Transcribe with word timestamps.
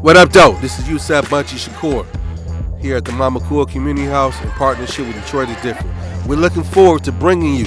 What 0.00 0.16
up, 0.18 0.30
though? 0.30 0.52
This 0.60 0.78
is 0.78 0.88
Yusef 0.88 1.28
Bunchy 1.30 1.56
Shakur 1.56 2.06
here 2.80 2.96
at 2.96 3.06
the 3.06 3.12
Mama 3.12 3.40
Cool 3.40 3.64
Community 3.64 4.06
House 4.06 4.38
in 4.42 4.50
partnership 4.50 5.06
with 5.06 5.16
Detroit 5.16 5.48
is 5.48 5.56
Different. 5.62 5.90
We're 6.28 6.36
looking 6.36 6.64
forward 6.64 7.02
to 7.04 7.12
bringing 7.12 7.54
you 7.54 7.64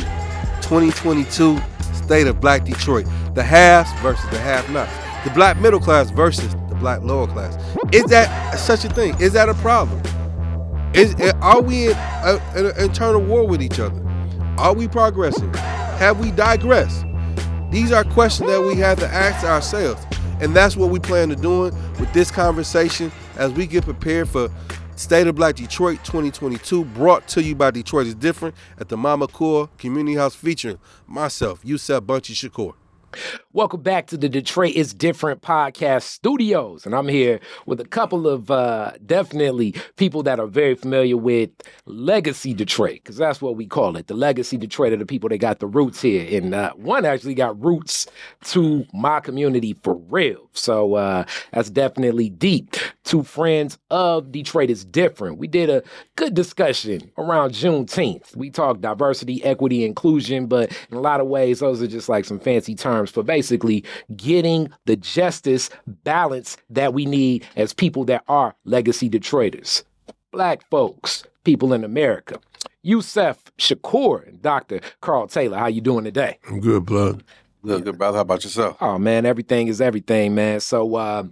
2022 0.61 1.59
State 1.91 2.27
of 2.27 2.39
Black 2.39 2.65
Detroit. 2.65 3.07
The 3.33 3.43
haves 3.43 3.91
versus 4.01 4.29
the 4.29 4.37
have-nots. 4.39 4.91
The 5.27 5.31
black 5.31 5.59
middle 5.59 5.79
class 5.79 6.11
versus 6.11 6.53
the 6.69 6.75
black 6.75 7.01
lower 7.01 7.25
class. 7.25 7.55
Is 7.91 8.03
that 8.05 8.59
such 8.59 8.85
a 8.85 8.89
thing? 8.89 9.19
Is 9.19 9.33
that 9.33 9.49
a 9.49 9.55
problem? 9.55 9.99
Is 10.93 11.15
eh, 11.19 11.31
are 11.41 11.61
we 11.61 11.89
in 11.89 11.97
an 12.55 12.71
internal 12.79 13.21
war 13.21 13.47
with 13.47 13.61
each 13.61 13.79
other? 13.79 13.99
Are 14.59 14.73
we 14.73 14.87
progressing? 14.87 15.51
Have 15.53 16.19
we 16.19 16.29
digressed? 16.31 17.05
These 17.71 17.91
are 17.91 18.03
questions 18.03 18.49
that 18.49 18.61
we 18.61 18.75
have 18.75 18.99
to 18.99 19.07
ask 19.07 19.43
ourselves. 19.45 20.05
And 20.39 20.55
that's 20.55 20.75
what 20.77 20.89
we 20.89 20.99
plan 20.99 21.29
to 21.29 21.35
doing 21.35 21.73
with 21.99 22.11
this 22.13 22.31
conversation 22.31 23.11
as 23.37 23.51
we 23.51 23.67
get 23.67 23.83
prepared 23.83 24.29
for 24.29 24.49
State 24.95 25.27
of 25.27 25.35
Black 25.35 25.55
Detroit 25.55 25.99
2022, 26.03 26.83
brought 26.83 27.25
to 27.29 27.41
you 27.41 27.55
by 27.55 27.71
Detroit 27.71 28.07
is 28.07 28.15
Different 28.15 28.53
at 28.77 28.89
the 28.89 28.97
Mama 28.97 29.27
Core 29.27 29.69
Community 29.77 30.17
House 30.17 30.35
featuring 30.35 30.77
myself, 31.07 31.61
Yusef 31.63 32.05
Bunchy 32.05 32.33
Shakur. 32.33 32.73
Welcome 33.51 33.81
back 33.81 34.07
to 34.07 34.17
the 34.17 34.29
Detroit 34.29 34.75
is 34.75 34.93
Different 34.93 35.41
podcast 35.41 36.03
studios. 36.03 36.85
And 36.85 36.93
I'm 36.93 37.07
here 37.07 37.39
with 37.65 37.79
a 37.79 37.85
couple 37.85 38.27
of 38.27 38.51
uh, 38.51 38.91
definitely 39.05 39.73
people 39.95 40.21
that 40.23 40.39
are 40.39 40.45
very 40.45 40.75
familiar 40.75 41.17
with 41.17 41.49
Legacy 41.85 42.53
Detroit, 42.53 42.99
because 43.03 43.17
that's 43.17 43.41
what 43.41 43.55
we 43.55 43.65
call 43.65 43.97
it. 43.97 44.07
The 44.07 44.13
Legacy 44.13 44.57
Detroit 44.57 44.93
are 44.93 44.97
the 44.97 45.05
people 45.05 45.29
that 45.29 45.39
got 45.39 45.59
the 45.59 45.67
roots 45.67 46.01
here. 46.01 46.27
And 46.37 46.53
uh, 46.53 46.73
one 46.73 47.05
actually 47.05 47.33
got 47.33 47.59
roots 47.63 48.05
to 48.45 48.85
my 48.93 49.19
community 49.19 49.73
for 49.81 49.95
real. 49.95 50.49
So 50.53 50.93
uh, 50.93 51.25
that's 51.51 51.69
definitely 51.69 52.29
deep. 52.29 52.75
Two 53.03 53.23
friends 53.23 53.79
of 53.89 54.31
Detroit 54.31 54.69
is 54.69 54.85
Different. 54.85 55.37
We 55.39 55.47
did 55.47 55.69
a 55.69 55.81
good 56.15 56.35
discussion 56.35 57.11
around 57.17 57.51
Juneteenth. 57.51 58.35
We 58.35 58.51
talked 58.51 58.81
diversity, 58.81 59.43
equity, 59.43 59.83
inclusion, 59.85 60.45
but 60.45 60.71
in 60.91 60.97
a 60.97 61.01
lot 61.01 61.19
of 61.19 61.27
ways, 61.27 61.59
those 61.59 61.81
are 61.81 61.87
just 61.87 62.09
like 62.09 62.25
some 62.25 62.39
fancy 62.39 62.75
terms 62.75 62.98
terms 62.99 63.11
for 63.11 63.23
basically 63.23 63.83
getting 64.15 64.69
the 64.85 64.95
justice 64.95 65.69
balance 66.03 66.57
that 66.69 66.93
we 66.93 67.05
need 67.05 67.45
as 67.55 67.73
people 67.73 68.03
that 68.05 68.23
are 68.27 68.55
legacy 68.65 69.09
Detroiters. 69.09 69.83
Black 70.31 70.67
folks, 70.69 71.23
people 71.43 71.73
in 71.73 71.83
America. 71.83 72.39
Yusef 72.83 73.43
Shakur 73.57 74.27
and 74.27 74.41
Dr. 74.41 74.79
Carl 75.01 75.27
Taylor, 75.27 75.57
how 75.57 75.67
you 75.67 75.81
doing 75.81 76.03
today? 76.03 76.37
I'm 76.49 76.59
good, 76.59 76.85
blood. 76.85 77.23
Good, 77.65 77.83
good, 77.83 77.97
brother. 77.97 78.17
How 78.17 78.21
about 78.21 78.43
yourself? 78.43 78.77
Oh 78.79 78.97
man, 78.97 79.25
everything 79.25 79.67
is 79.67 79.81
everything, 79.81 80.33
man. 80.35 80.59
So 80.61 80.95
uh, 80.95 81.23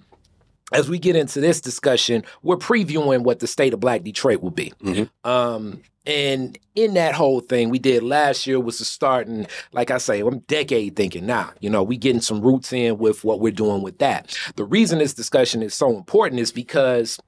as 0.74 0.90
we 0.90 1.00
get 1.00 1.16
into 1.16 1.40
this 1.40 1.62
discussion, 1.62 2.24
we're 2.44 2.58
previewing 2.58 3.24
what 3.24 3.40
the 3.40 3.48
state 3.48 3.74
of 3.74 3.80
Black 3.80 4.04
Detroit 4.04 4.42
will 4.42 4.52
be. 4.52 4.74
Mm-hmm. 4.84 5.30
Um, 5.30 5.82
and 6.06 6.58
in 6.76 6.94
that 6.94 7.16
whole 7.16 7.42
thing 7.42 7.70
we 7.70 7.80
did 7.80 8.02
last 8.02 8.48
year 8.48 8.60
was 8.60 8.80
the 8.80 8.86
starting, 8.86 9.46
like 9.74 9.92
I 9.92 9.98
say, 9.98 10.22
I'm 10.22 10.40
decade 10.40 10.96
thinking 10.96 11.26
now. 11.26 11.52
You 11.60 11.70
know, 11.70 11.84
we 11.84 11.98
getting 11.98 12.22
some 12.22 12.42
roots 12.42 12.72
in 12.72 12.98
with 12.98 13.26
what 13.26 13.42
we're 13.42 13.52
doing 13.52 13.82
with 13.82 13.98
that. 14.00 14.38
The 14.56 14.64
reason 14.64 15.00
this 15.00 15.14
discussion 15.14 15.62
is 15.62 15.74
so 15.74 15.96
important 15.96 16.40
is 16.40 16.52
because 16.54 17.20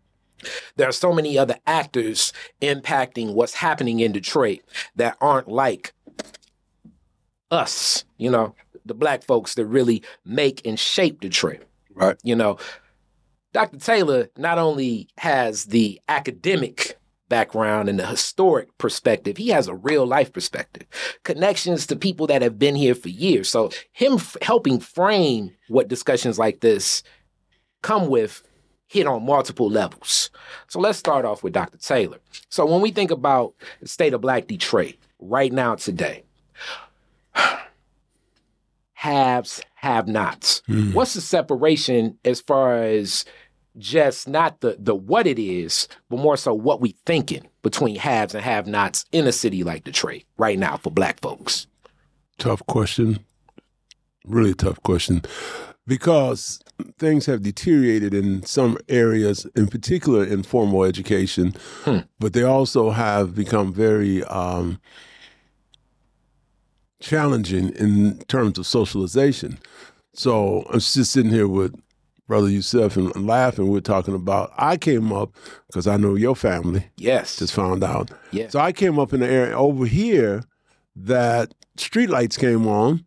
there 0.76 0.88
are 0.88 0.92
so 0.92 1.12
many 1.12 1.36
other 1.36 1.56
actors 1.66 2.32
impacting 2.62 3.34
what's 3.34 3.54
happening 3.54 3.98
in 3.98 4.12
Detroit 4.12 4.60
that 4.94 5.16
aren't 5.20 5.48
like 5.48 5.92
us, 7.50 8.04
you 8.16 8.30
know, 8.30 8.54
the 8.84 8.94
black 8.94 9.24
folks 9.24 9.54
that 9.54 9.66
really 9.66 10.02
make 10.24 10.64
and 10.64 10.78
shape 10.78 11.20
Detroit. 11.20 11.62
Right. 11.94 12.16
You 12.22 12.36
know, 12.36 12.58
Dr. 13.52 13.78
Taylor 13.78 14.28
not 14.36 14.58
only 14.58 15.08
has 15.18 15.66
the 15.66 16.00
academic 16.08 16.98
background 17.28 17.88
and 17.88 17.98
the 17.98 18.06
historic 18.06 18.76
perspective. 18.78 19.36
He 19.36 19.48
has 19.48 19.68
a 19.68 19.74
real 19.74 20.06
life 20.06 20.32
perspective, 20.32 20.86
connections 21.22 21.86
to 21.86 21.96
people 21.96 22.26
that 22.26 22.42
have 22.42 22.58
been 22.58 22.74
here 22.74 22.94
for 22.94 23.08
years. 23.08 23.48
So, 23.48 23.70
him 23.92 24.14
f- 24.14 24.36
helping 24.42 24.78
frame 24.80 25.52
what 25.68 25.88
discussions 25.88 26.38
like 26.38 26.60
this 26.60 27.02
come 27.82 28.08
with 28.08 28.42
hit 28.86 29.06
on 29.06 29.24
multiple 29.24 29.70
levels. 29.70 30.30
So, 30.68 30.80
let's 30.80 30.98
start 30.98 31.24
off 31.24 31.42
with 31.42 31.52
Dr. 31.54 31.78
Taylor. 31.78 32.18
So, 32.50 32.66
when 32.66 32.80
we 32.80 32.90
think 32.90 33.10
about 33.10 33.54
the 33.80 33.88
state 33.88 34.14
of 34.14 34.20
Black 34.20 34.46
Detroit 34.46 34.96
right 35.18 35.52
now, 35.52 35.74
today, 35.76 36.24
haves, 39.04 39.60
have 39.74 40.08
nots. 40.08 40.62
Mm. 40.66 40.94
What's 40.94 41.12
the 41.12 41.20
separation 41.20 42.18
as 42.24 42.40
far 42.40 42.82
as 42.82 43.26
just 43.76 44.26
not 44.26 44.60
the 44.60 44.76
the 44.78 44.94
what 44.94 45.26
it 45.26 45.38
is, 45.38 45.88
but 46.08 46.20
more 46.20 46.38
so 46.38 46.54
what 46.54 46.80
we 46.80 46.96
thinking 47.04 47.46
between 47.62 47.96
haves 47.96 48.34
and 48.34 48.42
have 48.42 48.66
nots 48.66 49.04
in 49.12 49.26
a 49.26 49.32
city 49.32 49.62
like 49.62 49.84
Detroit 49.84 50.22
right 50.38 50.58
now 50.58 50.78
for 50.78 50.90
black 50.90 51.20
folks? 51.20 51.66
Tough 52.38 52.64
question. 52.66 53.18
Really 54.24 54.54
tough 54.54 54.82
question. 54.82 55.20
Because 55.86 56.60
things 56.98 57.26
have 57.26 57.42
deteriorated 57.42 58.14
in 58.14 58.42
some 58.44 58.78
areas, 58.88 59.46
in 59.54 59.66
particular 59.66 60.24
in 60.24 60.42
formal 60.42 60.82
education, 60.82 61.54
hmm. 61.84 61.98
but 62.18 62.32
they 62.32 62.42
also 62.42 62.88
have 62.88 63.34
become 63.34 63.70
very 63.70 64.24
um, 64.24 64.80
challenging 67.04 67.68
in 67.70 68.18
terms 68.28 68.58
of 68.58 68.66
socialization. 68.66 69.58
So 70.14 70.64
I'm 70.70 70.80
just 70.80 71.12
sitting 71.12 71.30
here 71.30 71.46
with 71.46 71.74
brother 72.26 72.48
Yusef 72.48 72.96
and 72.96 73.26
laughing. 73.26 73.68
We're 73.68 73.80
talking 73.80 74.14
about. 74.14 74.52
I 74.56 74.76
came 74.76 75.12
up 75.12 75.34
because 75.66 75.86
I 75.86 75.96
know 75.98 76.14
your 76.14 76.34
family. 76.34 76.86
Yes, 76.96 77.36
just 77.36 77.52
found 77.52 77.84
out. 77.84 78.10
Yes. 78.30 78.52
So 78.52 78.58
I 78.58 78.72
came 78.72 78.98
up 78.98 79.12
in 79.12 79.20
the 79.20 79.28
area 79.28 79.56
over 79.56 79.84
here 79.84 80.44
that 80.96 81.52
streetlights 81.76 82.38
came 82.38 82.66
on, 82.66 83.04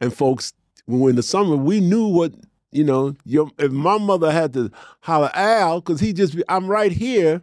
and 0.00 0.14
folks, 0.14 0.52
when 0.86 1.10
in 1.10 1.16
the 1.16 1.22
summer, 1.22 1.56
we 1.56 1.80
knew 1.80 2.08
what 2.08 2.34
you 2.72 2.84
know. 2.84 3.16
Your 3.24 3.50
if 3.58 3.72
my 3.72 3.96
mother 3.96 4.30
had 4.30 4.52
to 4.54 4.70
holler 5.00 5.30
Al 5.34 5.80
because 5.80 6.00
he 6.00 6.12
just 6.12 6.36
I'm 6.48 6.66
right 6.66 6.92
here. 6.92 7.42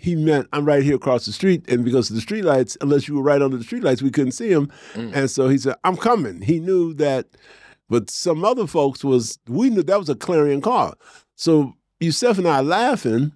He 0.00 0.14
meant 0.14 0.48
I'm 0.52 0.64
right 0.64 0.82
here 0.82 0.96
across 0.96 1.26
the 1.26 1.32
street, 1.32 1.68
and 1.68 1.84
because 1.84 2.08
of 2.08 2.16
the 2.16 2.22
streetlights, 2.22 2.76
unless 2.80 3.08
you 3.08 3.16
were 3.16 3.22
right 3.22 3.42
under 3.42 3.56
the 3.56 3.64
streetlights, 3.64 4.00
we 4.00 4.10
couldn't 4.10 4.32
see 4.32 4.50
him. 4.50 4.70
Mm. 4.94 5.14
And 5.14 5.30
so 5.30 5.48
he 5.48 5.58
said, 5.58 5.74
"I'm 5.84 5.96
coming." 5.96 6.40
He 6.40 6.60
knew 6.60 6.94
that 6.94 7.26
but 7.88 8.10
some 8.10 8.44
other 8.44 8.66
folks 8.66 9.02
was 9.02 9.38
we 9.48 9.70
knew 9.70 9.82
that 9.82 9.98
was 9.98 10.08
a 10.08 10.14
clarion 10.14 10.60
call. 10.60 10.94
So 11.36 11.74
Yusef 12.00 12.38
and 12.38 12.46
I 12.46 12.58
are 12.58 12.62
laughing 12.62 13.32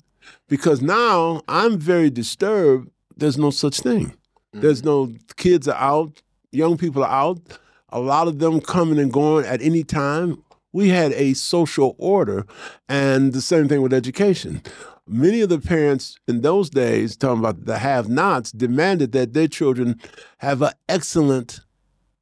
because 0.49 0.83
now 0.83 1.43
I'm 1.49 1.79
very 1.79 2.11
disturbed. 2.11 2.91
There's 3.17 3.39
no 3.39 3.51
such 3.51 3.81
thing. 3.81 4.07
Mm-hmm. 4.07 4.61
There's 4.61 4.85
no 4.85 5.13
kids 5.37 5.69
are 5.69 5.77
out, 5.77 6.23
young 6.51 6.77
people 6.77 7.03
are 7.03 7.11
out. 7.11 7.41
A 7.89 8.01
lot 8.01 8.29
of 8.29 8.39
them 8.39 8.61
coming 8.61 8.99
and 8.99 9.13
going 9.13 9.45
at 9.47 9.61
any 9.63 9.85
time. 9.85 10.43
We 10.75 10.89
had 10.89 11.13
a 11.13 11.35
social 11.35 11.95
order, 11.99 12.47
and 12.89 13.35
the 13.35 13.43
same 13.43 13.69
thing 13.69 13.83
with 13.83 13.93
education. 13.93 14.63
Many 15.07 15.41
of 15.41 15.49
the 15.49 15.59
parents 15.59 16.19
in 16.29 16.43
those 16.43 16.71
days, 16.71 17.17
talking 17.17 17.41
about 17.41 17.65
the 17.65 17.79
have-nots, 17.79 18.53
demanded 18.53 19.13
that 19.13 19.33
their 19.33 19.49
children 19.49 20.01
have 20.39 20.63
an 20.63 20.73
excellent 20.89 21.61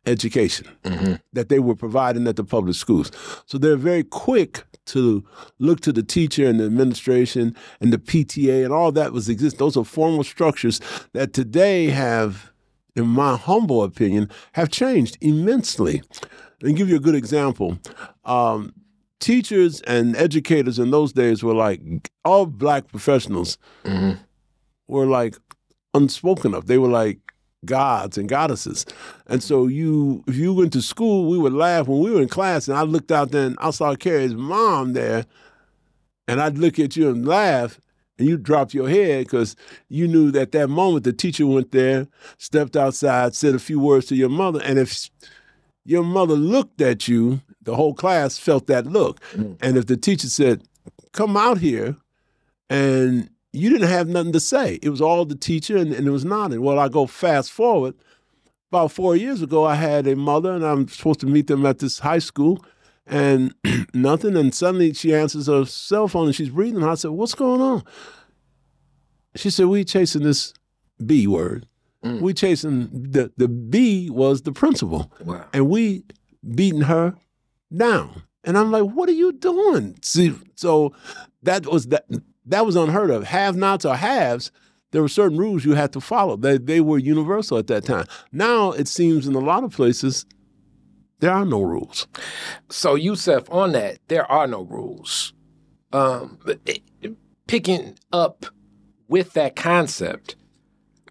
education 0.06 0.66
mm-hmm. 0.84 1.14
that 1.32 1.48
they 1.48 1.58
were 1.58 1.74
providing 1.74 2.26
at 2.26 2.36
the 2.36 2.44
public 2.44 2.74
schools. 2.74 3.10
So 3.46 3.58
they're 3.58 3.76
very 3.76 4.02
quick 4.02 4.64
to 4.86 5.24
look 5.58 5.80
to 5.80 5.92
the 5.92 6.02
teacher 6.02 6.48
and 6.48 6.58
the 6.58 6.64
administration 6.64 7.54
and 7.80 7.92
the 7.92 7.98
PTA 7.98 8.64
and 8.64 8.72
all 8.72 8.92
that 8.92 9.12
was 9.12 9.28
exist. 9.28 9.58
Those 9.58 9.76
are 9.76 9.84
formal 9.84 10.24
structures 10.24 10.80
that 11.12 11.32
today 11.32 11.88
have, 11.88 12.50
in 12.96 13.06
my 13.06 13.36
humble 13.36 13.82
opinion, 13.82 14.30
have 14.52 14.70
changed 14.70 15.18
immensely. 15.20 16.02
And 16.62 16.76
give 16.76 16.90
you 16.90 16.96
a 16.96 17.00
good 17.00 17.14
example. 17.14 17.78
Um, 18.26 18.74
teachers 19.20 19.80
and 19.82 20.16
educators 20.16 20.78
in 20.78 20.90
those 20.90 21.12
days 21.12 21.42
were 21.42 21.54
like 21.54 22.10
all 22.24 22.46
black 22.46 22.88
professionals 22.88 23.58
mm-hmm. 23.84 24.20
were 24.88 25.06
like 25.06 25.36
unspoken 25.94 26.54
of. 26.54 26.66
They 26.66 26.78
were 26.78 26.88
like 26.88 27.18
gods 27.64 28.16
and 28.16 28.28
goddesses. 28.28 28.86
And 29.26 29.42
so 29.42 29.66
you 29.66 30.24
if 30.26 30.36
you 30.36 30.52
went 30.52 30.72
to 30.72 30.82
school, 30.82 31.30
we 31.30 31.38
would 31.38 31.52
laugh 31.52 31.86
when 31.86 32.00
we 32.00 32.10
were 32.10 32.22
in 32.22 32.28
class 32.28 32.68
and 32.68 32.76
I 32.76 32.82
looked 32.82 33.12
out 33.12 33.30
there 33.30 33.46
and 33.46 33.56
I 33.60 33.70
saw 33.70 33.94
Carrie's 33.94 34.34
mom 34.34 34.94
there 34.94 35.26
and 36.26 36.40
I'd 36.40 36.58
look 36.58 36.78
at 36.78 36.96
you 36.96 37.10
and 37.10 37.26
laugh 37.26 37.78
and 38.18 38.28
you 38.28 38.36
dropped 38.36 38.74
your 38.74 38.88
head 38.88 39.24
because 39.24 39.56
you 39.88 40.06
knew 40.06 40.30
that 40.30 40.52
that 40.52 40.68
moment 40.68 41.04
the 41.04 41.12
teacher 41.12 41.46
went 41.46 41.72
there, 41.72 42.06
stepped 42.38 42.76
outside, 42.76 43.34
said 43.34 43.54
a 43.54 43.58
few 43.58 43.80
words 43.80 44.06
to 44.06 44.14
your 44.14 44.28
mother, 44.28 44.60
and 44.62 44.78
if 44.78 45.10
your 45.84 46.04
mother 46.04 46.34
looked 46.34 46.80
at 46.82 47.08
you, 47.08 47.40
the 47.70 47.76
whole 47.76 47.94
class 47.94 48.38
felt 48.38 48.66
that 48.66 48.86
look. 48.86 49.20
Mm. 49.34 49.56
And 49.62 49.76
if 49.76 49.86
the 49.86 49.96
teacher 49.96 50.28
said, 50.28 50.62
"Come 51.12 51.36
out 51.36 51.58
here," 51.58 51.96
and 52.68 53.30
you 53.52 53.70
didn't 53.70 53.88
have 53.88 54.08
nothing 54.08 54.32
to 54.32 54.40
say. 54.40 54.78
It 54.82 54.90
was 54.90 55.00
all 55.00 55.24
the 55.24 55.34
teacher, 55.36 55.76
and, 55.76 55.92
and 55.92 56.06
it 56.06 56.10
was 56.10 56.24
nothing. 56.24 56.60
Well, 56.62 56.78
I 56.78 56.88
go 56.88 57.06
fast 57.06 57.50
forward. 57.52 57.94
About 58.70 58.92
four 58.92 59.16
years 59.16 59.42
ago, 59.42 59.64
I 59.64 59.74
had 59.74 60.06
a 60.06 60.14
mother, 60.14 60.52
and 60.54 60.64
I'm 60.64 60.86
supposed 60.88 61.20
to 61.20 61.26
meet 61.26 61.46
them 61.48 61.66
at 61.66 61.78
this 61.78 61.98
high 62.00 62.20
school. 62.20 62.64
and 63.06 63.54
nothing. 63.94 64.36
And 64.36 64.54
suddenly 64.54 64.92
she 64.94 65.14
answers 65.14 65.46
her 65.48 65.64
cell 65.64 66.06
phone 66.08 66.26
and 66.26 66.34
she's 66.34 66.50
breathing. 66.50 66.82
I 66.84 66.94
said, 66.94 67.10
"What's 67.10 67.34
going 67.34 67.60
on?" 67.60 67.82
She 69.36 69.50
said, 69.50 69.66
"We 69.66 69.84
chasing 69.84 70.22
this 70.22 70.54
B 71.04 71.26
word. 71.26 71.66
Mm. 72.04 72.20
We 72.20 72.32
chasing 72.34 72.88
the 72.92 73.32
the 73.36 73.48
B 73.48 74.10
was 74.10 74.42
the 74.42 74.52
principal, 74.52 75.12
Wow. 75.24 75.44
and 75.52 75.68
we 75.68 76.04
beating 76.54 76.82
her 76.82 77.14
down." 77.74 78.22
And 78.44 78.56
I'm 78.56 78.70
like, 78.70 78.84
"What 78.84 79.08
are 79.08 79.12
you 79.12 79.32
doing?" 79.32 79.98
See, 80.02 80.34
so 80.56 80.92
that 81.42 81.66
was 81.66 81.86
that 81.88 82.06
that 82.46 82.66
was 82.66 82.76
unheard 82.76 83.10
of. 83.10 83.24
Have 83.24 83.56
nots 83.56 83.84
or 83.84 83.96
halves. 83.96 84.50
There 84.92 85.02
were 85.02 85.08
certain 85.08 85.38
rules 85.38 85.64
you 85.64 85.74
had 85.74 85.92
to 85.92 86.00
follow. 86.00 86.36
They 86.36 86.58
they 86.58 86.80
were 86.80 86.98
universal 86.98 87.58
at 87.58 87.68
that 87.68 87.84
time. 87.84 88.06
Now 88.32 88.72
it 88.72 88.88
seems 88.88 89.26
in 89.26 89.34
a 89.34 89.40
lot 89.40 89.64
of 89.64 89.72
places 89.72 90.26
there 91.20 91.32
are 91.32 91.44
no 91.44 91.62
rules. 91.62 92.08
So 92.70 92.96
Yusef, 92.96 93.48
on 93.50 93.72
that, 93.72 93.98
there 94.08 94.30
are 94.30 94.46
no 94.46 94.62
rules. 94.62 95.32
Um, 95.92 96.38
picking 97.46 97.98
up 98.12 98.46
with 99.08 99.34
that 99.34 99.54
concept, 99.54 100.36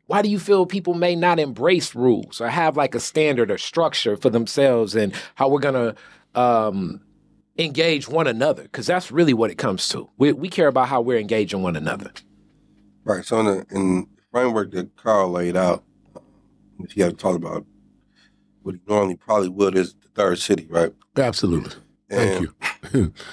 why 0.07 0.21
do 0.21 0.29
you 0.29 0.39
feel 0.39 0.65
people 0.65 0.95
may 0.95 1.15
not 1.15 1.39
embrace 1.39 1.93
rules 1.93 2.41
or 2.41 2.49
have 2.49 2.75
like 2.75 2.95
a 2.95 2.99
standard 2.99 3.51
or 3.51 3.57
structure 3.57 4.17
for 4.17 4.29
themselves 4.29 4.95
and 4.95 5.13
how 5.35 5.47
we're 5.47 5.59
gonna 5.59 5.95
um, 6.35 7.01
engage 7.57 8.07
one 8.07 8.27
another? 8.27 8.63
Because 8.63 8.87
that's 8.87 9.11
really 9.11 9.33
what 9.33 9.51
it 9.51 9.55
comes 9.55 9.87
to. 9.89 10.09
We, 10.17 10.31
we 10.33 10.49
care 10.49 10.67
about 10.67 10.87
how 10.89 11.01
we're 11.01 11.19
engaging 11.19 11.61
one 11.63 11.75
another. 11.75 12.11
Right. 13.03 13.25
So 13.25 13.39
in 13.39 13.45
the, 13.45 13.65
in 13.71 13.99
the 14.01 14.07
framework 14.31 14.71
that 14.71 14.95
Carl 14.95 15.31
laid 15.31 15.55
out, 15.55 15.83
if 16.79 16.91
he 16.91 17.01
had 17.01 17.17
talked 17.19 17.35
about 17.37 17.65
what 18.61 18.75
he 18.75 18.81
normally 18.87 19.15
probably 19.15 19.49
would 19.49 19.75
is 19.75 19.93
the 19.95 20.07
third 20.15 20.39
city, 20.39 20.67
right? 20.69 20.93
Absolutely. 21.17 21.73
Thank 22.09 22.47
And- 22.83 22.93
you. 22.93 23.13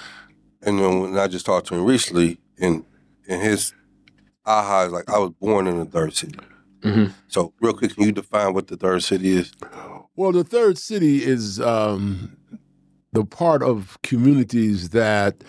And 0.62 0.80
then 0.80 1.00
when 1.00 1.16
I 1.18 1.28
just 1.28 1.46
talked 1.46 1.68
to 1.68 1.76
him 1.76 1.84
recently, 1.84 2.38
and 2.58 2.84
and 3.28 3.40
his 3.40 3.72
aha 4.44 4.86
is 4.86 4.92
like 4.92 5.08
I 5.08 5.16
was 5.18 5.30
born 5.38 5.68
in 5.68 5.78
the 5.78 5.84
third 5.84 6.12
city. 6.14 6.36
Mhm. 6.80 7.12
So 7.28 7.52
real 7.60 7.72
quick, 7.72 7.94
can 7.94 8.02
you 8.02 8.10
define 8.10 8.52
what 8.52 8.66
the 8.66 8.76
third 8.76 9.04
city 9.04 9.30
is? 9.36 9.52
Well, 10.16 10.32
the 10.32 10.42
third 10.42 10.76
city 10.76 11.22
is 11.24 11.60
um, 11.60 12.36
the 13.16 13.24
part 13.24 13.62
of 13.62 13.96
communities 14.02 14.90
that 14.90 15.42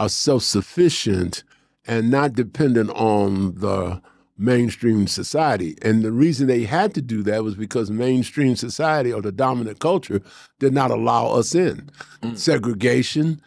are 0.00 0.08
self 0.08 0.42
sufficient 0.42 1.44
and 1.86 2.10
not 2.10 2.32
dependent 2.32 2.90
on 2.90 3.54
the 3.60 4.02
mainstream 4.36 5.06
society. 5.06 5.76
And 5.82 6.02
the 6.02 6.10
reason 6.10 6.48
they 6.48 6.64
had 6.64 6.94
to 6.94 7.02
do 7.02 7.22
that 7.22 7.44
was 7.44 7.54
because 7.54 7.92
mainstream 7.92 8.56
society 8.56 9.12
or 9.12 9.22
the 9.22 9.30
dominant 9.30 9.78
culture 9.78 10.20
did 10.58 10.72
not 10.72 10.90
allow 10.90 11.28
us 11.28 11.54
in. 11.54 11.90
Mm. 12.22 12.36
Segregation, 12.36 13.40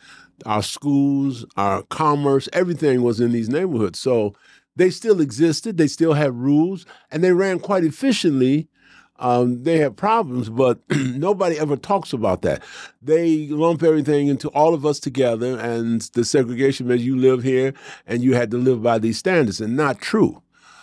our 0.45 0.63
schools, 0.63 1.45
our 1.57 1.83
commerce, 1.83 2.47
everything 2.53 3.03
was 3.03 3.19
in 3.19 3.33
these 3.33 3.49
neighborhoods. 3.49 3.99
So 3.99 4.35
they 4.77 4.89
still 4.89 5.19
existed, 5.19 5.77
they 5.77 5.87
still 5.87 6.13
had 6.13 6.33
rules, 6.33 6.85
and 7.11 7.21
they 7.21 7.33
ran 7.33 7.59
quite 7.59 7.83
efficiently 7.83 8.69
um, 9.17 9.63
they 9.63 9.77
have 9.77 9.95
problems, 9.95 10.49
but 10.49 10.79
nobody 10.89 11.57
ever 11.57 11.77
talks 11.77 12.11
about 12.11 12.41
that. 12.41 12.63
They 13.01 13.47
lump 13.47 13.81
everything 13.83 14.27
into 14.27 14.49
all 14.49 14.73
of 14.73 14.85
us 14.85 14.99
together, 14.99 15.57
and 15.59 16.01
the 16.13 16.25
segregation 16.25 16.87
means 16.87 17.05
you 17.05 17.17
live 17.17 17.43
here 17.43 17.73
and 18.05 18.21
you 18.21 18.33
had 18.33 18.51
to 18.51 18.57
live 18.57 18.83
by 18.83 18.99
these 18.99 19.17
standards, 19.17 19.61
and 19.61 19.77
not 19.77 20.01
true. 20.01 20.41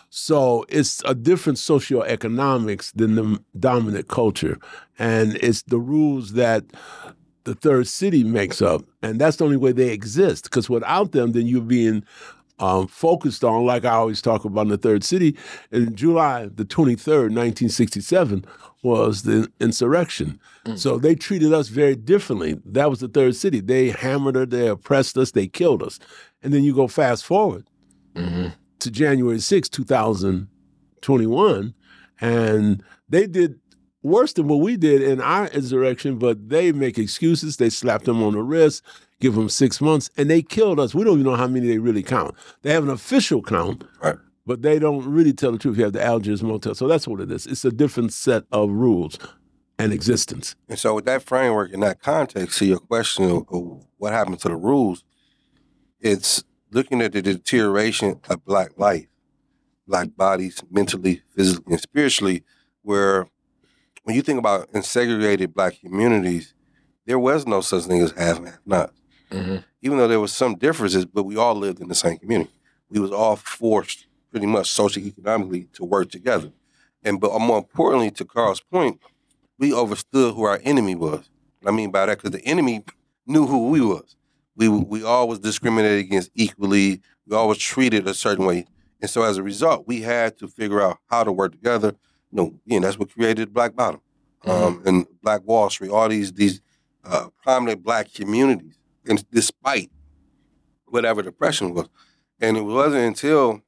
So 0.08 0.66
it's 0.68 1.02
a 1.04 1.14
different 1.14 1.58
socioeconomics 1.58 2.92
than 2.94 3.14
the 3.14 3.42
dominant 3.58 4.08
culture, 4.08 4.58
and 4.98 5.36
it's 5.36 5.62
the 5.62 5.78
rules 5.78 6.32
that 6.32 6.64
the 7.44 7.54
third 7.54 7.88
city 7.88 8.24
makes 8.24 8.62
up, 8.62 8.82
and 9.02 9.20
that's 9.20 9.36
the 9.36 9.44
only 9.44 9.56
way 9.56 9.72
they 9.72 9.90
exist. 9.90 10.44
Because 10.44 10.70
without 10.70 11.12
them, 11.12 11.32
then 11.32 11.46
you're 11.46 11.60
being 11.60 12.04
um, 12.62 12.86
focused 12.86 13.44
on, 13.44 13.66
like 13.66 13.84
I 13.84 13.90
always 13.90 14.22
talk 14.22 14.44
about 14.44 14.62
in 14.62 14.68
the 14.68 14.78
third 14.78 15.02
city, 15.02 15.36
in 15.72 15.96
July 15.96 16.46
the 16.46 16.64
23rd, 16.64 17.34
1967, 17.34 18.44
was 18.82 19.24
the 19.24 19.50
insurrection. 19.60 20.38
So 20.76 20.98
they 20.98 21.16
treated 21.16 21.52
us 21.52 21.68
very 21.68 21.96
differently. 21.96 22.60
That 22.64 22.88
was 22.88 23.00
the 23.00 23.08
third 23.08 23.34
city. 23.36 23.60
They 23.60 23.90
hammered 23.90 24.36
us, 24.36 24.46
they 24.48 24.68
oppressed 24.68 25.18
us, 25.18 25.32
they 25.32 25.48
killed 25.48 25.82
us. 25.82 25.98
And 26.42 26.54
then 26.54 26.62
you 26.62 26.72
go 26.74 26.86
fast 26.86 27.24
forward 27.24 27.66
to 28.78 28.90
January 28.90 29.40
6, 29.40 29.68
2021, 29.68 31.74
and 32.20 32.82
they 33.08 33.26
did 33.26 33.58
worse 34.02 34.32
than 34.32 34.48
what 34.48 34.60
we 34.60 34.76
did 34.76 35.02
in 35.02 35.20
our 35.20 35.46
insurrection, 35.48 36.18
but 36.18 36.48
they 36.48 36.72
make 36.72 36.98
excuses. 36.98 37.56
They 37.56 37.70
slapped 37.70 38.04
them 38.04 38.22
on 38.22 38.34
the 38.34 38.42
wrist, 38.42 38.82
give 39.22 39.36
them 39.36 39.48
six 39.48 39.80
months, 39.80 40.10
and 40.16 40.28
they 40.28 40.42
killed 40.42 40.80
us. 40.80 40.94
We 40.94 41.04
don't 41.04 41.14
even 41.20 41.24
know 41.30 41.36
how 41.36 41.46
many 41.46 41.68
they 41.68 41.78
really 41.78 42.02
count. 42.02 42.34
They 42.62 42.72
have 42.72 42.82
an 42.82 42.90
official 42.90 43.40
count, 43.40 43.84
Right. 44.02 44.16
but 44.44 44.62
they 44.62 44.80
don't 44.80 45.06
really 45.06 45.32
tell 45.32 45.52
the 45.52 45.58
truth. 45.58 45.78
You 45.78 45.84
have 45.84 45.92
the 45.92 46.04
Algiers 46.04 46.42
Motel. 46.42 46.74
So 46.74 46.88
that's 46.88 47.06
what 47.06 47.20
it 47.20 47.30
is. 47.30 47.46
It's 47.46 47.64
a 47.64 47.70
different 47.70 48.12
set 48.12 48.42
of 48.50 48.70
rules 48.70 49.16
and 49.78 49.92
existence. 49.92 50.56
And 50.68 50.76
so, 50.78 50.94
with 50.96 51.04
that 51.04 51.22
framework 51.22 51.72
and 51.72 51.82
that 51.84 52.02
context, 52.02 52.58
to 52.58 52.66
your 52.66 52.80
question 52.80 53.24
of, 53.30 53.46
what 53.98 54.12
happened 54.12 54.40
to 54.40 54.48
the 54.48 54.56
rules, 54.56 55.04
it's 56.00 56.42
looking 56.72 57.00
at 57.00 57.12
the 57.12 57.22
deterioration 57.22 58.20
of 58.28 58.44
Black 58.44 58.72
life, 58.76 59.06
Black 59.86 60.16
bodies, 60.16 60.62
mentally, 60.70 61.22
physically, 61.36 61.74
and 61.74 61.80
spiritually. 61.80 62.42
Where, 62.82 63.28
when 64.02 64.16
you 64.16 64.22
think 64.22 64.40
about 64.40 64.68
in 64.74 64.82
segregated 64.82 65.54
Black 65.54 65.78
communities, 65.80 66.54
there 67.06 67.18
was 67.20 67.46
no 67.46 67.60
such 67.60 67.84
thing 67.84 68.00
as 68.02 68.10
have 68.12 68.38
and 68.38 68.48
have 68.48 68.58
not. 68.66 68.92
Mhm. 69.32 69.64
Even 69.82 69.98
though 69.98 70.08
there 70.08 70.20
was 70.20 70.32
some 70.32 70.56
differences, 70.56 71.04
but 71.06 71.24
we 71.24 71.36
all 71.36 71.54
lived 71.54 71.80
in 71.80 71.88
the 71.88 71.94
same 71.94 72.18
community. 72.18 72.52
We 72.90 73.00
was 73.00 73.10
all 73.10 73.36
forced, 73.36 74.06
pretty 74.30 74.46
much, 74.46 74.70
socially, 74.70 75.06
economically, 75.06 75.68
to 75.74 75.84
work 75.84 76.10
together. 76.10 76.52
And 77.02 77.20
but 77.20 77.38
more 77.40 77.58
importantly, 77.58 78.10
to 78.12 78.24
Carl's 78.24 78.60
point, 78.60 79.00
we 79.58 79.74
understood 79.74 80.34
who 80.34 80.42
our 80.44 80.60
enemy 80.62 80.94
was. 80.94 81.28
I 81.66 81.70
mean 81.70 81.90
by 81.90 82.06
that, 82.06 82.18
because 82.18 82.32
the 82.32 82.44
enemy 82.46 82.84
knew 83.26 83.46
who 83.46 83.68
we 83.68 83.80
was. 83.80 84.16
We 84.56 84.68
we 84.68 85.02
all 85.02 85.28
was 85.28 85.38
discriminated 85.38 86.00
against 86.00 86.30
equally. 86.34 87.00
We 87.26 87.36
all 87.36 87.48
was 87.48 87.58
treated 87.58 88.06
a 88.06 88.14
certain 88.14 88.44
way, 88.46 88.66
and 89.00 89.10
so 89.10 89.22
as 89.22 89.36
a 89.38 89.42
result, 89.42 89.86
we 89.86 90.02
had 90.02 90.38
to 90.38 90.48
figure 90.48 90.80
out 90.82 90.98
how 91.08 91.24
to 91.24 91.32
work 91.32 91.52
together. 91.52 91.94
You 92.30 92.36
know, 92.36 92.54
again, 92.66 92.82
that's 92.82 92.98
what 92.98 93.12
created 93.12 93.52
Black 93.54 93.74
Bottom 93.76 94.00
um, 94.44 94.82
and 94.84 95.06
Black 95.22 95.42
Wall 95.44 95.70
Street. 95.70 95.90
All 95.90 96.08
these 96.08 96.32
these 96.32 96.60
uh, 97.04 97.28
prominent 97.42 97.82
Black 97.82 98.12
communities, 98.12 98.76
and 99.08 99.24
despite 99.30 99.90
whatever 100.86 101.22
depression 101.22 101.74
was, 101.74 101.88
and 102.40 102.56
it 102.56 102.62
wasn't 102.62 103.04
until 103.04 103.62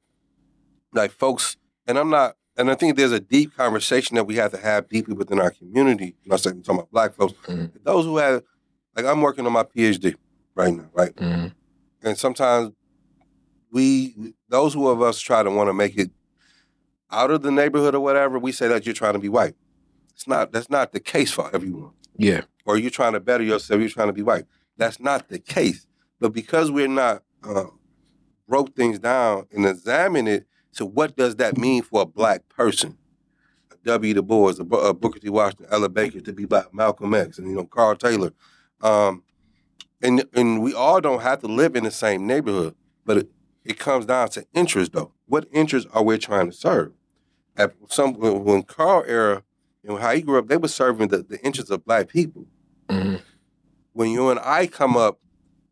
like 0.93 1.11
folks, 1.11 1.57
and 1.87 1.97
I'm 1.97 2.09
not 2.09 2.35
and 2.57 2.71
I 2.71 2.75
think 2.75 2.95
there's 2.95 3.11
a 3.11 3.19
deep 3.19 3.53
conversation 3.55 4.15
that 4.15 4.23
we 4.25 4.35
have 4.35 4.51
to 4.51 4.57
have 4.57 4.87
deeply 4.87 5.13
within 5.13 5.39
our 5.41 5.51
community. 5.51 6.15
I'm 6.31 6.37
saying 6.37 6.55
I'm 6.57 6.63
talking 6.63 6.79
about 6.79 6.91
black 6.91 7.13
folks. 7.13 7.33
Mhm. 7.47 7.71
Those 7.83 8.05
who 8.05 8.15
have, 8.15 8.43
like, 8.95 9.03
I'm 9.03 9.19
working 9.19 9.45
on 9.45 9.51
my 9.51 9.63
PhD 9.63 10.15
right 10.55 10.73
now, 10.73 10.85
right? 10.93 11.13
Mhm. 11.17 11.53
And 12.01 12.17
sometimes 12.17 12.71
we, 13.71 14.33
those 14.47 14.73
who 14.73 14.87
of 14.87 15.01
us 15.01 15.19
try 15.19 15.43
to 15.43 15.51
want 15.51 15.67
to 15.67 15.73
make 15.73 15.97
it 15.97 16.11
out 17.11 17.29
of 17.29 17.41
the 17.41 17.51
neighborhood 17.51 17.93
or 17.93 17.99
whatever, 17.99 18.39
we 18.39 18.53
say 18.53 18.69
that 18.69 18.85
you're 18.85 18.95
trying 18.95 19.13
to 19.13 19.19
be 19.19 19.27
white. 19.29 19.55
It's 20.13 20.25
not. 20.27 20.53
That's 20.53 20.69
not 20.69 20.93
the 20.93 21.01
case 21.01 21.31
for 21.31 21.53
everyone. 21.53 21.91
Yeah. 22.15 22.43
Or 22.65 22.77
you're 22.77 22.89
trying 22.89 23.13
to 23.13 23.19
better 23.19 23.43
yourself. 23.43 23.81
You're 23.81 23.89
trying 23.89 24.07
to 24.07 24.13
be 24.13 24.21
white. 24.23 24.45
That's 24.77 24.99
not 24.99 25.29
the 25.29 25.39
case. 25.39 25.87
But 26.19 26.33
because 26.33 26.71
we're 26.71 26.87
not 26.87 27.23
uh, 27.43 27.65
broke 28.47 28.75
things 28.75 28.99
down 28.99 29.47
and 29.51 29.65
examine 29.65 30.27
it, 30.27 30.45
so 30.71 30.85
what 30.85 31.15
does 31.15 31.37
that 31.37 31.57
mean 31.57 31.83
for 31.83 32.01
a 32.01 32.05
black 32.05 32.47
person? 32.49 32.97
W. 33.85 34.13
Du 34.13 34.21
Bois, 34.23 34.53
a, 34.59 34.93
Booker 34.93 35.19
T. 35.19 35.29
Washington, 35.29 35.67
Ella 35.69 35.89
Baker 35.89 36.19
to 36.19 36.33
be 36.33 36.45
black, 36.45 36.73
Malcolm 36.73 37.13
X, 37.13 37.37
and 37.37 37.47
you 37.47 37.55
know 37.55 37.65
Carl 37.65 37.95
Taylor, 37.95 38.31
um, 38.81 39.23
and 40.01 40.25
and 40.33 40.61
we 40.61 40.73
all 40.73 40.99
don't 40.99 41.21
have 41.21 41.39
to 41.41 41.47
live 41.47 41.75
in 41.75 41.83
the 41.83 41.91
same 41.91 42.25
neighborhood, 42.25 42.75
but 43.05 43.17
it, 43.17 43.29
it 43.63 43.77
comes 43.79 44.05
down 44.07 44.29
to 44.29 44.45
interest 44.53 44.93
though. 44.93 45.13
What 45.27 45.47
interest 45.51 45.87
are 45.93 46.03
we 46.03 46.17
trying 46.17 46.47
to 46.47 46.51
serve? 46.55 46.93
At 47.55 47.73
some 47.89 48.15
when 48.15 48.63
Carl 48.63 49.03
era, 49.07 49.43
you 49.83 49.91
know 49.91 49.97
how 49.97 50.13
he 50.13 50.21
grew 50.21 50.39
up, 50.39 50.47
they 50.47 50.57
were 50.57 50.67
serving 50.67 51.09
the, 51.09 51.19
the 51.19 51.39
interests 51.45 51.71
of 51.71 51.85
black 51.85 52.07
people. 52.09 52.47
Mhm. 52.89 53.21
When 53.95 54.11
you 54.11 54.29
and 54.29 54.41
I 54.43 54.67
come 54.67 54.97
up, 54.97 55.21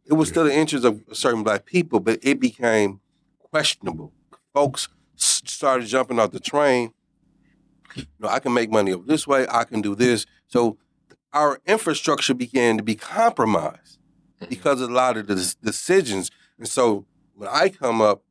it 0.06 0.14
was 0.14 0.30
still 0.30 0.46
the 0.46 0.56
interest 0.56 0.86
of 0.86 1.04
certain 1.12 1.44
black 1.44 1.66
people, 1.66 2.00
but 2.00 2.20
it 2.22 2.40
became 2.40 3.02
questionable. 3.38 4.14
Folks 4.54 4.88
started 5.18 5.88
jumping 5.88 6.20
off 6.20 6.32
the 6.32 6.40
train. 6.40 6.94
You 7.96 8.06
know, 8.20 8.30
I 8.30 8.40
can 8.40 8.54
make 8.54 8.72
money 8.72 8.94
over 8.94 9.06
this 9.06 9.28
way. 9.28 9.46
I 9.52 9.66
can 9.66 9.82
do 9.82 9.94
this. 9.94 10.26
So 10.48 10.78
our 11.34 11.60
infrastructure 11.66 12.34
began 12.34 12.78
to 12.78 12.84
be 12.84 12.96
compromised 12.96 14.00
mm-hmm. 14.40 14.46
because 14.48 14.80
of 14.80 14.90
a 14.90 14.94
lot 14.94 15.18
of 15.18 15.28
the 15.28 15.56
decisions. 15.62 16.32
And 16.58 16.66
so 16.66 17.06
when 17.36 17.50
I 17.52 17.68
come 17.68 18.00
up, 18.00 18.23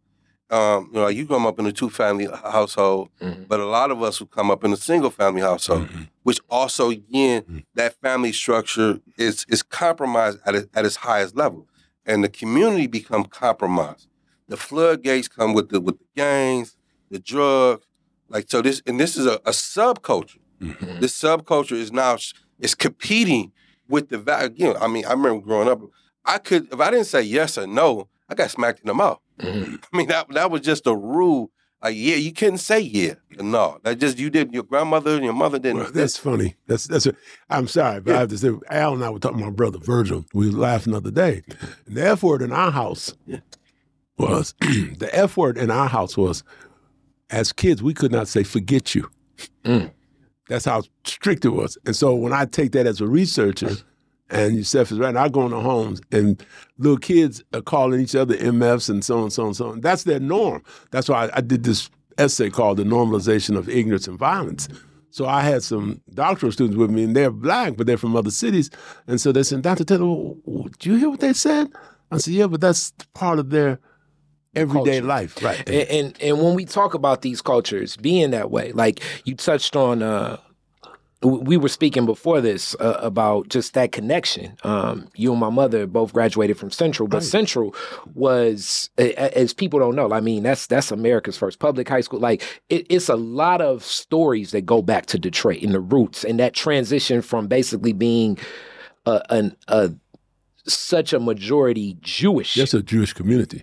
um, 0.52 0.90
you 0.92 1.00
know, 1.00 1.08
you 1.08 1.26
come 1.26 1.46
up 1.46 1.58
in 1.58 1.66
a 1.66 1.72
two 1.72 1.88
family 1.90 2.26
household, 2.26 3.08
Mhm. 3.20 3.48
but 3.48 3.58
a 3.58 3.64
lot 3.66 3.90
of 3.90 4.02
us 4.02 4.18
who 4.18 4.26
come 4.26 4.50
up 4.50 4.62
in 4.64 4.72
a 4.72 4.76
single 4.76 5.10
family 5.10 5.40
household, 5.40 5.88
which 6.22 6.40
also 6.50 6.90
again 6.90 7.64
that 7.74 7.94
family 8.00 8.32
structure 8.32 9.00
is 9.16 9.46
is 9.48 9.62
compromised 9.62 10.38
at 10.46 10.54
its, 10.54 10.68
at 10.74 10.84
its 10.84 10.96
highest 10.96 11.34
level, 11.36 11.66
and 12.04 12.22
the 12.22 12.28
community 12.28 12.86
become 12.86 13.24
compromised. 13.24 14.06
The 14.48 14.56
floodgates 14.58 15.28
come 15.28 15.54
with 15.54 15.70
the 15.70 15.80
with 15.80 15.98
the 15.98 16.06
gangs, 16.14 16.76
the 17.10 17.18
drugs, 17.18 17.86
like 18.28 18.44
so. 18.50 18.60
This 18.60 18.82
and 18.86 19.00
this 19.00 19.16
is 19.16 19.26
a, 19.26 19.36
a 19.46 19.52
subculture. 19.52 20.38
This 21.00 21.18
subculture 21.20 21.76
is 21.84 21.90
now 21.92 22.16
is 22.58 22.74
competing 22.74 23.52
with 23.88 24.10
the 24.10 24.18
value. 24.18 24.46
Again, 24.46 24.76
I 24.80 24.86
mean, 24.86 25.04
I 25.06 25.12
remember 25.12 25.40
growing 25.40 25.68
up. 25.68 25.80
I 26.24 26.38
could 26.38 26.72
if 26.72 26.78
I 26.80 26.90
didn't 26.90 27.06
say 27.06 27.22
yes 27.22 27.56
or 27.58 27.66
no, 27.66 28.08
I 28.28 28.34
got 28.34 28.50
smacked 28.50 28.80
in 28.80 28.86
the 28.88 28.94
mouth. 28.94 29.18
Mhm. 29.42 29.84
I 29.92 29.96
mean, 29.96 30.06
that 30.08 30.28
that 30.30 30.50
was 30.50 30.60
just 30.62 30.86
a 30.86 30.94
rule. 30.94 31.50
Like, 31.82 31.96
yeah, 31.96 32.14
you 32.14 32.32
couldn't 32.32 32.58
say 32.58 32.78
yeah 32.78 33.14
no. 33.40 33.78
That 33.82 33.98
just 33.98 34.16
you 34.18 34.30
did. 34.30 34.52
Your 34.54 34.62
grandmother 34.62 35.16
and 35.16 35.24
your 35.24 35.32
mother 35.32 35.58
didn't. 35.58 35.78
Well, 35.80 35.90
that's 35.92 36.16
funny. 36.16 36.54
That's 36.68 36.86
that's. 36.86 37.06
A, 37.06 37.14
I'm 37.50 37.66
sorry, 37.66 38.00
but 38.00 38.14
I 38.14 38.20
have 38.20 38.28
to 38.28 38.38
say, 38.38 38.50
Al 38.70 38.94
and 38.94 39.04
I 39.04 39.10
were 39.10 39.18
talking. 39.18 39.38
to 39.38 39.44
My 39.46 39.50
brother 39.50 39.78
Virgil, 39.78 40.24
we 40.32 40.48
were 40.50 40.56
laughing 40.58 40.92
the 40.92 40.98
other 40.98 41.10
day. 41.10 41.42
And 41.86 41.96
the 41.96 42.06
F 42.06 42.22
word 42.22 42.40
in 42.40 42.52
our 42.52 42.70
house 42.70 43.14
was 44.16 44.54
the 44.60 45.10
F 45.12 45.36
word 45.36 45.58
in 45.58 45.72
our 45.72 45.88
house 45.88 46.16
was, 46.16 46.44
as 47.30 47.52
kids, 47.52 47.82
we 47.82 47.94
could 47.94 48.12
not 48.12 48.28
say 48.28 48.44
"forget 48.44 48.94
you." 48.94 49.10
Mm. 49.64 49.90
That's 50.48 50.64
how 50.66 50.82
strict 51.04 51.44
it 51.44 51.48
was. 51.50 51.78
And 51.84 51.96
so 51.96 52.14
when 52.14 52.32
I 52.32 52.44
take 52.44 52.72
that 52.72 52.86
as 52.86 53.00
a 53.00 53.08
researcher, 53.08 53.70
and 54.32 54.56
Yusef 54.56 54.90
is 54.90 54.98
right, 54.98 55.16
I 55.16 55.28
go 55.28 55.44
into 55.44 55.60
homes 55.60 56.00
and 56.10 56.44
little 56.78 56.98
kids 56.98 57.44
are 57.54 57.60
calling 57.60 58.00
each 58.00 58.16
other 58.16 58.34
MFs 58.36 58.90
and 58.90 59.04
so 59.04 59.18
on, 59.22 59.30
so 59.30 59.46
on, 59.46 59.54
so 59.54 59.70
on. 59.70 59.80
That's 59.80 60.04
their 60.04 60.18
norm. 60.20 60.64
That's 60.90 61.08
why 61.08 61.26
I, 61.26 61.36
I 61.36 61.40
did 61.42 61.62
this 61.64 61.88
essay 62.18 62.50
called 62.50 62.78
"The 62.78 62.84
Normalization 62.84 63.56
of 63.56 63.68
Ignorance 63.68 64.08
and 64.08 64.18
Violence." 64.18 64.68
So 65.10 65.26
I 65.26 65.42
had 65.42 65.62
some 65.62 66.00
doctoral 66.14 66.52
students 66.52 66.78
with 66.78 66.90
me, 66.90 67.04
and 67.04 67.14
they're 67.14 67.30
black, 67.30 67.76
but 67.76 67.86
they're 67.86 67.98
from 67.98 68.16
other 68.16 68.30
cities. 68.30 68.70
And 69.06 69.20
so 69.20 69.30
they 69.30 69.42
said, 69.42 69.60
Dr. 69.60 69.84
Taylor, 69.84 70.32
do 70.78 70.90
you 70.90 70.96
hear 70.96 71.10
what 71.10 71.20
they 71.20 71.34
said? 71.34 71.70
I 72.10 72.16
said, 72.16 72.32
yeah, 72.32 72.46
but 72.46 72.62
that's 72.62 72.92
part 73.12 73.38
of 73.38 73.50
their 73.50 73.78
everyday 74.54 75.00
Culture. 75.00 75.06
life. 75.06 75.42
Right. 75.42 75.68
And, 75.68 75.88
and 75.90 76.22
and 76.22 76.42
when 76.42 76.54
we 76.54 76.64
talk 76.64 76.94
about 76.94 77.20
these 77.22 77.42
cultures 77.42 77.96
being 77.96 78.30
that 78.30 78.50
way, 78.50 78.72
like 78.72 79.00
you 79.24 79.34
touched 79.34 79.76
on, 79.76 80.02
uh, 80.02 80.38
we 81.22 81.56
were 81.56 81.68
speaking 81.68 82.04
before 82.04 82.40
this 82.40 82.74
uh, 82.80 82.98
about 83.00 83.48
just 83.48 83.74
that 83.74 83.92
connection. 83.92 84.56
Um, 84.64 85.08
you 85.14 85.30
and 85.30 85.40
my 85.40 85.50
mother 85.50 85.86
both 85.86 86.12
graduated 86.12 86.58
from 86.58 86.70
Central, 86.70 87.08
but 87.08 87.18
Right. 87.18 87.24
Central 87.24 87.74
was, 88.14 88.90
as 88.98 89.52
people 89.52 89.78
don't 89.78 89.94
know, 89.94 90.12
I 90.12 90.20
mean, 90.20 90.42
that's 90.42 90.66
that's 90.66 90.90
America's 90.90 91.38
first 91.38 91.58
public 91.58 91.88
high 91.88 92.00
school. 92.00 92.20
Like 92.20 92.42
it, 92.68 92.86
it's 92.88 93.08
a 93.08 93.16
lot 93.16 93.60
of 93.60 93.84
stories 93.84 94.50
that 94.50 94.62
go 94.62 94.82
back 94.82 95.06
to 95.06 95.18
Detroit 95.18 95.62
and 95.62 95.72
the 95.72 95.80
roots 95.80 96.24
and 96.24 96.40
that 96.40 96.54
transition 96.54 97.22
from 97.22 97.46
basically 97.46 97.92
being 97.92 98.38
a, 99.06 99.22
an, 99.30 99.56
a 99.68 99.92
such 100.66 101.12
a 101.12 101.20
majority 101.20 101.96
Jewish 102.00 102.54
That's 102.54 102.74
a 102.74 102.82
Jewish 102.82 103.12
community. 103.12 103.62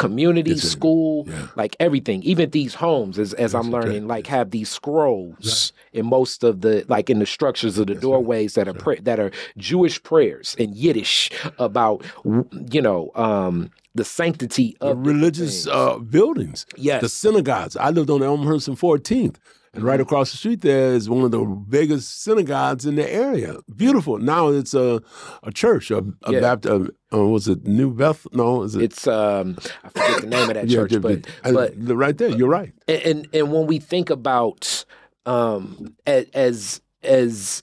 Community, 0.00 0.52
It's 0.52 0.64
a- 0.64 0.70
school, 0.70 1.26
yeah. 1.28 1.46
like 1.56 1.76
everything. 1.78 2.22
Even 2.22 2.50
these 2.50 2.74
homes, 2.74 3.18
as 3.18 3.34
as 3.34 3.54
I'm 3.54 3.70
learning, 3.70 4.06
like 4.08 4.26
have 4.28 4.50
these 4.50 4.70
scrolls 4.70 5.72
in 5.92 6.06
most 6.06 6.44
of 6.44 6.60
the 6.62 6.84
like 6.88 7.10
in 7.10 7.18
the 7.18 7.26
structures 7.26 7.78
of 7.78 7.86
the 7.86 7.94
That's 7.94 8.04
right. 8.04 8.10
doorways 8.12 8.54
that 8.54 8.66
are 8.68 8.74
pra- 8.74 9.00
that 9.02 9.18
are 9.20 9.30
Jewish 9.56 10.02
prayers 10.02 10.54
in 10.58 10.72
Yiddish 10.74 11.30
about 11.58 12.04
you 12.72 12.82
know 12.82 13.10
um 13.14 13.70
the 13.94 14.04
sanctity 14.04 14.76
of 14.80 14.98
different 14.98 15.06
religious 15.06 15.66
uh, 15.66 15.98
buildings. 15.98 16.64
yes, 16.76 17.00
The 17.02 17.08
synagogues. 17.08 17.76
I 17.76 17.90
lived 17.90 18.08
on 18.10 18.22
Elmhurst 18.22 18.68
and 18.68 18.78
14th. 18.78 19.34
And 19.72 19.84
right 19.84 20.00
across 20.00 20.32
the 20.32 20.36
street 20.36 20.62
there 20.62 20.92
is 20.94 21.08
one 21.08 21.22
of 21.24 21.30
the 21.30 21.44
biggest 21.44 22.22
synagogues 22.24 22.86
in 22.86 22.96
the 22.96 23.08
area. 23.12 23.56
Beautiful. 23.76 24.18
Now 24.18 24.48
it's 24.48 24.74
a 24.74 25.00
a 25.44 25.52
church, 25.52 25.90
a, 25.92 25.98
a 26.24 26.32
Yeah. 26.32 26.40
Baptist. 26.40 26.90
Uh, 27.12 27.26
was 27.26 27.46
it 27.48 27.66
New 27.66 27.92
Beth? 27.92 28.26
No, 28.32 28.62
is 28.62 28.74
it? 28.74 28.82
it's 28.82 29.06
um 29.06 29.56
I 29.84 29.88
forget 29.90 30.20
the 30.22 30.26
name 30.26 30.48
of 30.48 30.54
that 30.54 30.68
church, 30.76 30.92
yeah, 30.92 30.98
but 30.98 31.26
I- 31.44 31.52
but 31.52 31.76
right 31.96 32.16
there. 32.18 32.30
You're 32.30 32.48
right. 32.48 32.72
and 32.88 33.02
and, 33.02 33.28
and 33.32 33.52
when 33.52 33.66
we 33.66 33.78
think 33.78 34.10
about 34.10 34.84
um 35.26 35.94
as 36.34 36.80
as 37.02 37.62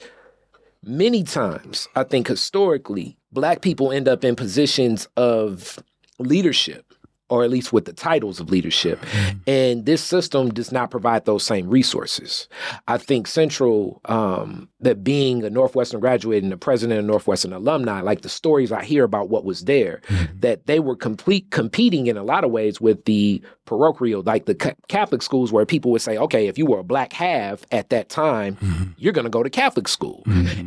many 0.84 1.24
times 1.24 1.88
i 1.96 2.04
think 2.04 2.28
historically 2.28 3.18
black 3.32 3.62
people 3.62 3.92
end 3.92 4.08
up 4.08 4.24
in 4.24 4.36
positions 4.36 5.08
of 5.18 5.80
leadership 6.20 6.94
or 7.30 7.44
at 7.44 7.50
least 7.50 7.74
with 7.74 7.86
the 7.86 7.94
titles 7.94 8.40
of 8.40 8.50
leadership. 8.50 9.00
Mm-hmm. 9.02 9.38
And 9.48 9.86
this 9.86 10.04
system 10.04 10.54
does 10.54 10.72
not 10.72 10.92
provide 10.92 11.26
those 11.26 11.44
same 11.44 11.70
resources. 11.70 12.48
I 12.88 12.98
think 12.98 13.28
central 13.28 14.02
um 14.06 14.70
that 14.80 15.04
being 15.04 15.44
a 15.44 15.50
northwestern 15.50 16.00
graduate 16.00 16.44
and 16.44 16.52
the 16.52 16.58
president 16.58 17.00
of 17.00 17.06
northwestern 17.06 17.52
alumni 17.52 18.02
like 18.02 18.22
the 18.22 18.30
stories 18.30 18.72
i 18.72 18.84
hear 18.84 19.04
about 19.04 19.30
what 19.30 19.44
was 19.44 19.66
there 19.66 20.02
mm-hmm. 20.08 20.40
that 20.40 20.68
they 20.68 20.80
were 20.80 20.96
complete 20.96 21.50
competing 21.50 22.08
in 22.08 22.18
a 22.18 22.24
lot 22.24 22.44
of 22.44 22.52
ways 22.52 22.80
with 22.80 23.04
the 23.06 23.42
parochial, 23.68 24.24
like 24.24 24.46
the 24.46 24.56
ca- 24.56 24.74
Catholic 24.88 25.22
schools, 25.22 25.52
where 25.52 25.66
people 25.66 25.92
would 25.92 26.02
say, 26.02 26.18
okay, 26.18 26.48
if 26.48 26.58
you 26.58 26.66
were 26.66 26.80
a 26.80 26.84
black 26.84 27.14
half 27.14 27.64
at 27.72 27.92
that 27.92 28.10
time, 28.10 28.56
mm-hmm. 28.56 28.92
you're 28.98 29.14
going 29.14 29.26
to 29.26 29.30
go 29.30 29.44
to 29.44 29.50
Catholic 29.50 29.88
school, 29.88 30.24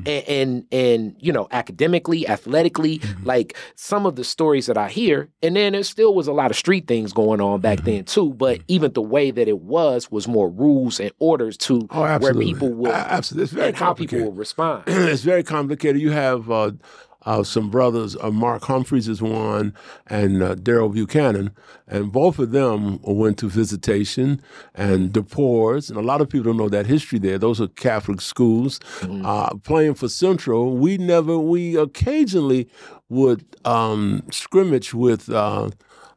and, 0.07 0.09
and 0.29 0.67
and 0.71 1.17
you 1.19 1.33
know 1.33 1.49
academically, 1.51 2.29
athletically, 2.29 3.01
like 3.25 3.57
some 3.75 4.07
of 4.07 4.15
the 4.15 4.23
stories 4.23 4.67
that 4.67 4.79
I 4.79 4.89
hear, 4.89 5.29
and 5.43 5.57
then 5.57 5.73
there 5.73 5.83
still 5.83 6.15
was 6.15 6.29
a 6.29 6.33
lot 6.33 6.50
of 6.51 6.57
street 6.57 6.87
things 6.87 7.13
going 7.13 7.41
on 7.41 7.61
back 7.61 7.81
then 7.85 8.05
too. 8.05 8.35
But 8.35 8.61
even 8.69 8.93
the 8.93 9.03
way 9.03 9.31
that 9.31 9.49
it 9.49 9.61
was 9.61 10.11
was 10.11 10.29
more 10.29 10.49
rules 10.51 11.01
and 11.01 11.13
orders 11.19 11.57
to 11.59 11.87
Oh, 11.91 12.19
where 12.19 12.35
people 12.35 12.87
A- 12.87 12.91
absolutely. 12.93 13.63
And 13.63 13.77
how 13.77 13.95
people 13.95 14.21
will 14.21 14.33
respond. 14.33 14.85
it's 14.87 15.23
very 15.23 15.43
complicated. 15.43 16.01
You 16.01 16.11
have 16.11 16.51
uh, 16.51 16.73
uh, 17.27 17.43
some 17.43 17.69
brothers, 17.71 18.17
uh, 18.17 18.31
Mark 18.31 18.65
Humphreys 18.65 19.07
is 19.07 19.21
one, 19.21 19.75
and 20.07 20.43
uh, 20.43 20.55
Daryl 20.55 20.93
Buchanan, 20.93 21.51
and 21.87 22.11
both 22.11 22.39
of 22.39 22.51
them 22.51 22.99
went 23.03 23.37
to 23.39 23.49
visitation 23.49 24.41
and 24.75 25.13
DePorres, 25.13 25.91
and 25.91 25.99
a 25.99 26.03
lot 26.03 26.23
of 26.23 26.31
people 26.31 26.45
don't 26.45 26.57
know 26.57 26.71
that 26.71 26.87
history 26.87 27.19
there. 27.19 27.39
Those 27.39 27.61
are 27.61 27.69
Catholic 27.69 28.21
schools. 28.23 28.81
Uh, 29.03 29.55
playing 29.57 29.95
for 29.95 30.09
Central, 30.09 30.77
we 30.77 30.97
never, 30.97 31.39
we 31.39 31.77
occasionally 31.77 32.69
would 33.09 33.45
um, 33.67 34.23
scrimmage 34.31 34.95
with. 34.95 35.29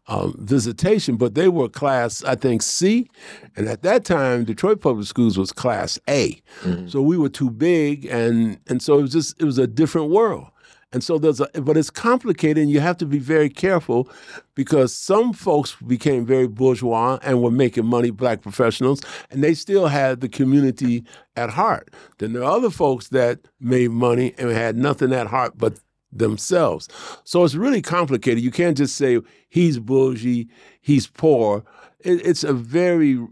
Um, 0.07 0.36
visitation, 0.38 1.15
but 1.15 1.33
they 1.33 1.48
were 1.48 1.69
class, 1.69 2.25
I 2.25 2.36
think, 2.36 2.62
C. 2.62 3.07
And 3.55 3.69
at 3.69 3.83
that 3.83 4.03
time, 4.03 4.43
Detroit 4.43 4.81
Public 4.81 5.07
Schools 5.07 5.38
was 5.38 5.53
class 5.53 5.98
A. 6.10 6.41
So 6.89 7.01
we 7.01 7.17
were 7.17 7.29
too 7.29 7.50
big, 7.50 8.05
and 8.07 8.60
and 8.67 8.81
so 8.81 9.00
it 9.00 9.03
was 9.03 9.13
just 9.13 9.41
it 9.41 9.45
was 9.45 9.57
a 9.57 9.65
different 9.65 10.10
world. 10.12 10.48
And 10.91 11.03
so 11.03 11.17
there's 11.17 11.39
a, 11.39 11.48
but 11.62 11.75
it's 11.77 11.89
complicated, 11.89 12.62
and 12.62 12.69
you 12.69 12.81
have 12.81 12.98
to 12.98 13.05
be 13.05 13.17
very 13.17 13.50
careful 13.50 14.10
because 14.55 14.93
some 14.93 15.31
folks 15.33 15.75
became 15.88 16.25
very 16.25 16.48
bourgeois 16.48 17.17
and 17.24 17.41
were 17.41 17.50
making 17.50 17.86
money, 17.86 18.12
black 18.12 18.41
professionals, 18.41 19.01
and 19.31 19.43
they 19.43 19.53
still 19.55 19.88
had 19.88 20.22
the 20.22 20.29
community 20.29 21.03
at 21.36 21.50
heart. 21.50 21.93
Then 22.19 22.33
there 22.33 22.43
are 22.43 22.57
other 22.57 22.69
folks 22.69 23.07
that 23.10 23.39
made 23.60 23.89
money 23.91 24.36
and 24.38 24.51
had 24.51 24.75
nothing 24.77 25.13
at 25.13 25.27
heart 25.27 25.53
but 25.57 25.79
themselves. 26.17 26.88
So 27.24 27.43
it's 27.43 27.55
really 27.55 27.82
complicated. 27.82 28.43
You 28.43 28.51
can't 28.51 28.77
just 28.77 28.96
say 28.96 29.20
he's 29.50 29.79
bougie, 29.79 30.48
he's 30.82 31.08
poor. 31.08 31.63
It, 32.00 32.25
it's 32.25 32.43
a 32.43 32.53
very 32.53 33.25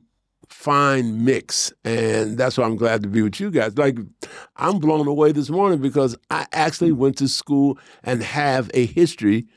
fine 0.48 1.24
mix, 1.24 1.74
and 1.84 2.38
that's 2.38 2.58
why 2.58 2.66
I'm 2.66 2.76
glad 2.76 3.04
to 3.04 3.10
be 3.10 3.22
with 3.22 3.40
you 3.40 3.52
guys. 3.52 3.78
Like 3.78 3.98
I'm 4.58 4.80
blown 4.80 5.08
away 5.08 5.32
this 5.32 5.50
morning 5.50 5.80
because 5.80 6.16
I 6.30 6.46
actually 6.52 6.92
went 6.92 7.18
to 7.18 7.28
school 7.28 7.80
and 8.04 8.22
have 8.22 8.70
a 8.74 8.86
history 8.86 9.48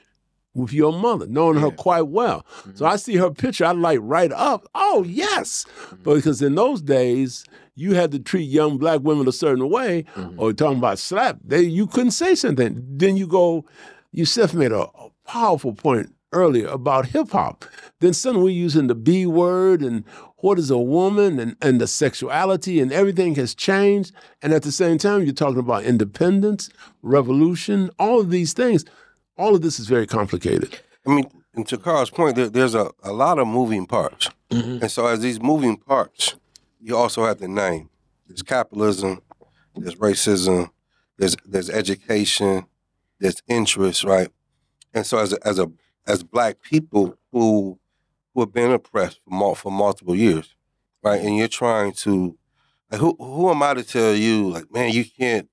with 0.54 0.72
your 0.72 0.92
mother, 0.92 1.26
knowing 1.26 1.58
her 1.58 1.70
quite 1.70 2.08
well. 2.08 2.46
So 2.62 2.70
mm-hmm. 2.70 2.84
I 2.84 2.96
see 2.96 3.16
her 3.16 3.30
picture, 3.30 3.64
I 3.64 3.72
light 3.72 4.00
right 4.02 4.32
up. 4.32 4.66
Oh 4.74 5.04
yes, 5.06 5.66
but 6.02 6.14
because 6.14 6.40
in 6.40 6.54
those 6.54 6.80
days 6.80 7.44
you 7.74 7.94
had 7.94 8.12
to 8.12 8.18
treat 8.18 8.48
young 8.48 8.78
black 8.78 9.00
women 9.00 9.28
a 9.28 9.32
certain 9.32 9.68
way, 9.68 10.04
mm-hmm. 10.14 10.38
or 10.40 10.52
talking 10.52 10.78
about 10.78 10.98
slap, 10.98 11.38
they 11.44 11.62
you 11.62 11.86
couldn't 11.86 12.12
say 12.12 12.34
something. 12.34 12.84
Then 12.88 13.16
you 13.16 13.26
go, 13.26 13.64
Yusef 14.12 14.54
made 14.54 14.72
a, 14.72 14.82
a 14.82 15.10
powerful 15.26 15.72
point 15.72 16.14
earlier 16.32 16.66
about 16.68 17.06
hip 17.06 17.30
hop. 17.30 17.64
Then 18.00 18.12
suddenly 18.12 18.44
we're 18.44 18.58
using 18.58 18.88
the 18.88 18.94
B 18.94 19.24
word 19.26 19.80
and 19.80 20.04
what 20.38 20.58
is 20.58 20.70
a 20.70 20.78
woman 20.78 21.38
and, 21.38 21.56
and 21.62 21.80
the 21.80 21.86
sexuality 21.86 22.80
and 22.80 22.92
everything 22.92 23.34
has 23.36 23.54
changed. 23.54 24.12
And 24.42 24.52
at 24.52 24.62
the 24.62 24.72
same 24.72 24.98
time, 24.98 25.22
you're 25.22 25.32
talking 25.32 25.58
about 25.58 25.84
independence, 25.84 26.68
revolution, 27.02 27.90
all 27.98 28.20
of 28.20 28.30
these 28.30 28.52
things. 28.52 28.84
All 29.38 29.54
of 29.54 29.62
this 29.62 29.80
is 29.80 29.86
very 29.86 30.06
complicated. 30.06 30.78
I 31.06 31.14
mean, 31.14 31.30
and 31.54 31.66
to 31.68 31.78
Carl's 31.78 32.10
point, 32.10 32.36
there, 32.36 32.48
there's 32.48 32.74
a, 32.74 32.90
a 33.02 33.12
lot 33.12 33.38
of 33.38 33.46
moving 33.46 33.86
parts. 33.86 34.28
Mm-hmm. 34.50 34.82
And 34.82 34.90
so, 34.90 35.06
as 35.06 35.20
these 35.20 35.40
moving 35.40 35.76
parts, 35.76 36.34
you 36.84 36.96
also 36.96 37.24
have 37.24 37.38
to 37.38 37.48
name 37.48 37.88
there's 38.28 38.42
capitalism, 38.42 39.20
there's 39.74 39.96
racism, 39.96 40.70
there's 41.18 41.36
there's 41.44 41.70
education, 41.70 42.66
there's 43.18 43.42
interest, 43.48 44.04
right? 44.04 44.28
And 44.92 45.06
so, 45.06 45.18
as 45.18 45.32
a, 45.32 45.46
as 45.46 45.58
a 45.58 45.70
as 46.06 46.22
black 46.22 46.60
people 46.60 47.18
who 47.32 47.78
who 48.34 48.40
have 48.40 48.52
been 48.52 48.72
oppressed 48.72 49.20
for, 49.28 49.56
for 49.56 49.72
multiple 49.72 50.14
years, 50.14 50.54
right? 51.02 51.20
And 51.20 51.36
you're 51.36 51.48
trying 51.48 51.92
to, 51.94 52.36
like, 52.90 53.00
who 53.00 53.16
who 53.18 53.50
am 53.50 53.62
I 53.62 53.74
to 53.74 53.82
tell 53.82 54.14
you, 54.14 54.50
like, 54.50 54.70
man, 54.72 54.92
you 54.92 55.04
can't 55.04 55.48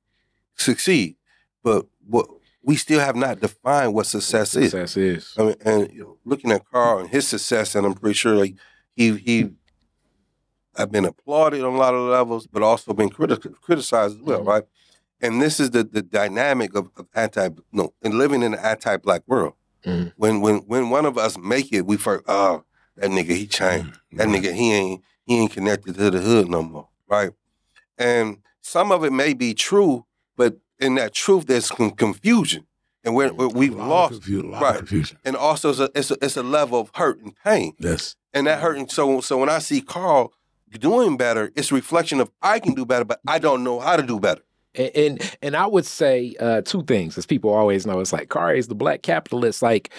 succeed? 0.56 1.16
But 1.64 1.86
what 2.06 2.28
we 2.64 2.76
still 2.76 3.00
have 3.00 3.16
not 3.16 3.40
defined 3.40 3.94
what 3.94 4.06
success 4.06 4.56
is. 4.56 4.72
Success 4.72 4.98
is. 4.98 5.34
I 5.38 5.44
mean, 5.44 5.56
and 5.64 5.92
you 5.92 6.04
know, 6.04 6.18
looking 6.26 6.52
at 6.52 6.66
Carl 6.66 7.00
and 7.00 7.10
his 7.10 7.28
success, 7.28 7.76
and 7.76 7.86
I'm 7.86 7.94
pretty 7.94 8.16
sure 8.16 8.36
like 8.36 8.56
he 8.96 9.16
he 9.18 9.52
have 10.78 10.92
been 10.92 11.06
applauded 11.06 11.64
on 11.64 11.74
a 11.74 11.78
lot 11.78 11.94
of 11.94 12.02
levels, 12.10 12.48
but 12.48 12.64
also 12.64 12.94
been 12.94 13.10
criti- 13.10 13.54
criticized 13.62 14.16
as 14.18 14.22
well, 14.22 14.42
Mhm. 14.42 14.48
right? 14.48 14.64
And 15.22 15.42
this 15.42 15.60
is 15.60 15.72
the 15.72 15.84
the 15.84 16.02
dynamic 16.02 16.76
of, 16.76 16.90
of 16.98 17.08
anti 17.14 17.50
no 17.72 17.94
and 18.02 18.16
living 18.16 18.42
in 18.44 18.54
an 18.54 18.60
anti 18.60 18.98
black 18.98 19.22
world. 19.28 19.54
Mhm. 19.86 20.14
When 20.16 20.42
when 20.42 20.58
when 20.68 20.90
one 20.90 21.06
of 21.06 21.18
us 21.18 21.38
make 21.38 21.72
it, 21.74 21.86
we 21.86 21.98
first 21.98 22.24
oh 22.28 22.64
that 22.98 23.10
nigga 23.12 23.36
he 23.36 23.48
changed. 23.48 24.00
That 24.14 24.28
nigga 24.28 24.54
he 24.54 24.72
ain't 24.74 25.04
he 25.26 25.38
ain't 25.40 25.52
connected 25.52 25.96
to 25.96 26.10
the 26.12 26.20
hood 26.20 26.50
no 26.50 26.64
more, 26.64 26.88
right? 27.08 27.32
And 27.98 28.38
some 28.62 28.92
of 28.92 29.04
it 29.04 29.12
may 29.12 29.34
be 29.34 29.54
true, 29.54 30.06
but 30.36 30.58
in 30.80 30.96
that 30.96 31.14
truth 31.14 31.46
there's 31.48 31.68
some 31.68 31.92
confusion, 31.92 32.66
and 33.04 33.14
we're, 33.16 33.32
we're, 33.34 33.48
we've 33.50 33.74
A 33.74 33.78
lot 33.78 33.84
of 33.84 33.90
lost 33.90 34.14
confusion, 34.14 34.50
a 34.50 34.52
lot 34.54 34.62
right. 34.62 34.72
of 34.76 34.78
confusion. 34.80 35.18
and 35.24 35.36
also 35.36 35.70
it's 35.70 35.80
a, 35.80 35.90
it's 35.96 36.12
a, 36.12 36.18
it's 36.22 36.38
a 36.38 36.44
level 36.44 36.80
of 36.80 36.92
hurt 36.96 37.20
and 37.22 37.36
pain, 37.44 37.74
Yes. 37.78 38.16
and 38.34 38.48
that 38.48 38.62
hurting. 38.62 38.88
So 38.90 39.22
so 39.22 39.38
when 39.38 39.50
I 39.50 39.60
see 39.60 39.82
Carl 39.82 40.34
doing 40.80 41.18
better, 41.18 41.52
it's 41.56 41.72
a 41.72 41.76
reflection 41.76 42.20
of 42.20 42.32
I 42.42 42.60
can 42.60 42.74
do 42.74 42.86
better, 42.86 43.06
but 43.06 43.20
I 43.28 43.40
don't 43.40 43.64
know 43.64 43.80
how 43.80 43.96
to 43.96 44.04
do 44.04 44.20
better. 44.20 44.42
And 44.76 44.92
and, 44.96 45.38
and 45.42 45.56
I 45.56 45.68
would 45.68 45.86
say 45.86 46.36
uh, 46.40 46.62
two 46.62 46.84
things, 46.84 47.18
as 47.18 47.26
people 47.26 47.52
always 47.52 47.86
know. 47.86 48.00
It's 48.00 48.14
like 48.14 48.30
Kari 48.30 48.60
is 48.60 48.68
the 48.68 48.76
black 48.76 49.02
capitalist. 49.02 49.62
Like 49.62 49.90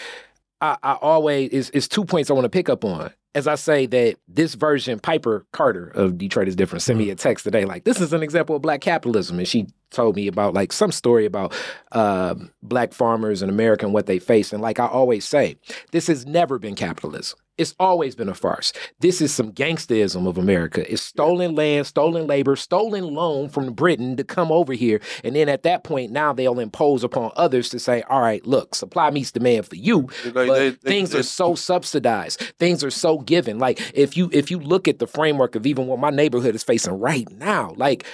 I, 0.61 0.77
I 0.83 0.93
always 0.95 1.51
it's, 1.53 1.71
is 1.71 1.89
two 1.89 2.05
points 2.05 2.31
I 2.31 2.35
want 2.35 2.45
to 2.45 2.51
pick 2.51 2.69
up 2.69 2.85
on. 2.85 3.13
As 3.35 3.47
I 3.47 3.55
say 3.55 3.87
that 3.87 4.17
this 4.29 4.55
version, 4.55 5.01
Piper 5.01 5.47
Carter 5.53 5.89
of 5.89 6.19
Detroit 6.19 6.49
is 6.49 6.57
different, 6.57 6.83
sent 6.83 6.99
me 6.99 7.09
a 7.09 7.15
text 7.15 7.45
today. 7.45 7.65
Like 7.65 7.85
this 7.85 8.01
is 8.01 8.13
an 8.13 8.23
example 8.23 8.57
of 8.57 8.63
black 8.63 8.83
capitalism, 8.83 9.39
and 9.39 9.49
she 9.49 9.67
told 9.91 10.17
me 10.17 10.27
about 10.27 10.55
like 10.55 10.73
some 10.73 10.93
story 10.93 11.27
about 11.27 11.55
um 11.93 12.51
black 12.63 12.93
farmers 12.93 13.43
in 13.43 13.49
America 13.49 13.85
and 13.85 13.95
what 13.95 14.07
they 14.07 14.19
face. 14.19 14.53
And 14.53 14.63
like 14.63 14.79
I 14.81 14.87
always 14.87 15.25
say, 15.25 15.57
this 15.93 16.07
has 16.07 16.27
never 16.27 16.59
been 16.59 16.75
capitalism. 16.75 17.39
It's 17.59 17.75
always 17.79 18.15
been 18.15 18.31
a 18.31 18.35
farce. 18.35 18.73
This 19.01 19.21
is 19.21 19.33
some 19.33 19.53
gangsterism 19.53 20.27
of 20.27 20.39
America. 20.39 20.91
It's 20.91 21.03
stolen 21.03 21.55
land, 21.55 21.87
stolen 21.87 22.27
labor, 22.27 22.57
stolen 22.57 23.13
loan 23.15 23.51
from 23.51 23.73
Britain 23.75 24.17
to 24.17 24.25
come 24.25 24.51
over 24.51 24.73
here. 24.73 25.01
And 25.23 25.37
then 25.37 25.49
at 25.51 25.63
that 25.65 25.85
point, 25.85 26.13
now 26.13 26.33
they'll 26.33 26.59
impose 26.59 27.05
upon 27.05 27.31
others 27.37 27.69
to 27.69 27.79
say, 27.79 28.03
all 28.09 28.23
right, 28.23 28.45
look, 28.47 28.75
supply 28.75 29.11
meets 29.11 29.33
demand 29.33 29.67
for 29.67 29.77
you. 29.77 30.09
They- 30.25 30.31
But 30.31 30.47
they- 30.47 30.71
they- 30.71 30.77
things 30.91 31.11
they- 31.11 31.19
are 31.19 31.23
so 31.25 31.55
subsidized. 31.55 32.41
Things 32.59 32.83
are 32.83 32.91
so 32.91 33.19
given. 33.19 33.59
Like 33.59 33.81
if 33.95 34.17
you 34.17 34.31
if 34.33 34.51
you 34.51 34.59
look 34.59 34.89
at 34.89 34.99
the 34.99 35.07
framework 35.07 35.55
of 35.55 35.67
even 35.67 35.87
what 35.87 35.99
my 35.99 36.11
neighborhood 36.11 36.55
is 36.55 36.63
facing 36.63 36.99
right 36.99 37.31
now, 37.39 37.75
like 37.77 38.05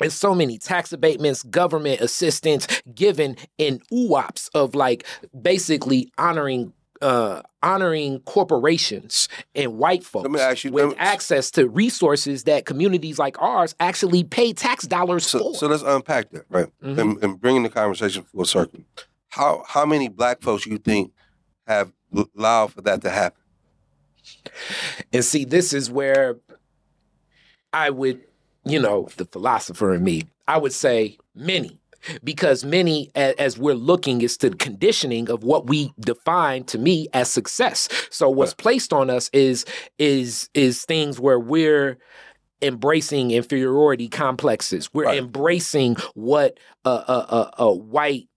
there's 0.00 0.14
so 0.14 0.34
many 0.34 0.58
tax 0.58 0.92
abatements, 0.92 1.42
government 1.42 2.00
assistance 2.00 2.66
given 2.94 3.36
in 3.58 3.80
UOPs 3.92 4.48
of 4.54 4.74
like 4.74 5.04
basically 5.40 6.10
honoring 6.18 6.72
uh 7.04 7.42
honoring 7.62 8.20
corporations 8.20 9.28
and 9.54 9.78
white 9.78 10.02
folks 10.04 10.64
you- 10.64 10.72
with 10.72 10.88
me- 10.90 10.94
access 10.98 11.50
to 11.52 11.68
resources 11.68 12.44
that 12.44 12.64
communities 12.66 13.18
like 13.18 13.40
ours 13.40 13.74
actually 13.78 14.24
pay 14.24 14.52
tax 14.52 14.86
dollars 14.86 15.26
So, 15.26 15.38
for. 15.38 15.54
so 15.54 15.66
let's 15.66 15.82
unpack 15.82 16.30
that, 16.30 16.44
right? 16.48 16.68
Mhm. 16.82 16.98
And, 16.98 17.22
and 17.22 17.40
bringing 17.40 17.62
the 17.62 17.68
conversation 17.68 18.22
full 18.24 18.44
circle. 18.44 18.80
How 19.28 19.62
how 19.66 19.84
many 19.86 20.08
black 20.08 20.40
folks 20.42 20.64
you 20.66 20.78
think 20.78 21.12
have 21.66 21.92
allowed 22.36 22.72
for 22.72 22.80
that 22.82 23.02
to 23.02 23.10
happen? 23.10 23.40
And 25.12 25.24
see, 25.24 25.44
this 25.44 25.72
is 25.72 25.90
where 25.90 26.36
I 27.72 27.90
would, 27.90 28.20
you 28.64 28.80
know, 28.80 29.08
the 29.16 29.24
philosopher 29.24 29.92
in 29.94 30.04
me, 30.04 30.22
I 30.46 30.58
would 30.58 30.72
say 30.72 31.18
many. 31.34 31.80
Because 32.22 32.64
many, 32.64 33.10
as 33.14 33.58
we're 33.58 33.74
looking, 33.74 34.22
is 34.22 34.36
to 34.38 34.50
the 34.50 34.56
conditioning 34.56 35.30
of 35.30 35.44
what 35.44 35.66
we 35.66 35.92
define 36.00 36.64
to 36.64 36.78
me 36.78 37.08
as 37.12 37.30
success. 37.30 37.88
So 38.10 38.28
what's 38.30 38.54
placed 38.54 38.92
on 38.92 39.10
us 39.10 39.30
is 39.32 39.64
is 39.98 40.48
is 40.54 40.84
things 40.84 41.18
where 41.20 41.38
we're 41.38 41.98
embracing 42.62 43.30
inferiority 43.30 44.08
complexes. 44.08 44.88
We're 44.92 45.04
Right. 45.04 45.18
embracing 45.18 45.96
what 46.14 46.58
a 46.84 46.88
a, 46.90 46.92
a, 47.58 47.64
a 47.64 47.72
white 47.74 48.28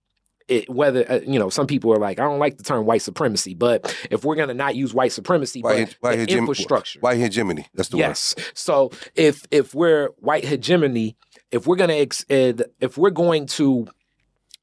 it, 0.48 0.68
whether 0.70 1.04
uh, 1.10 1.20
you 1.26 1.38
know 1.38 1.50
some 1.50 1.66
people 1.66 1.92
are 1.92 1.98
like 1.98 2.18
I 2.18 2.22
don't 2.24 2.38
like 2.38 2.56
the 2.56 2.62
term 2.64 2.86
white 2.86 3.02
supremacy, 3.02 3.52
but 3.54 3.94
if 4.10 4.24
we're 4.24 4.34
gonna 4.34 4.54
not 4.54 4.74
use 4.76 4.94
white 4.94 5.12
supremacy, 5.12 5.60
White, 5.60 5.96
but 6.00 6.16
white, 6.16 6.26
the 6.26 6.26
hegem- 6.34 6.38
infrastructure, 6.38 7.00
white 7.00 7.18
hegemony. 7.18 7.66
That's 7.74 7.90
the 7.90 7.98
yes. 7.98 8.34
So 8.54 8.90
if 9.14 9.44
if 9.50 9.74
we're 9.74 10.08
white 10.16 10.44
hegemony, 10.46 11.18
if 11.50 11.66
we're 11.66 11.76
gonna 11.76 11.94
ex- 11.94 12.24
uh, 12.30 12.52
if 12.80 12.96
we're 12.98 13.10
going 13.10 13.46
to 13.46 13.86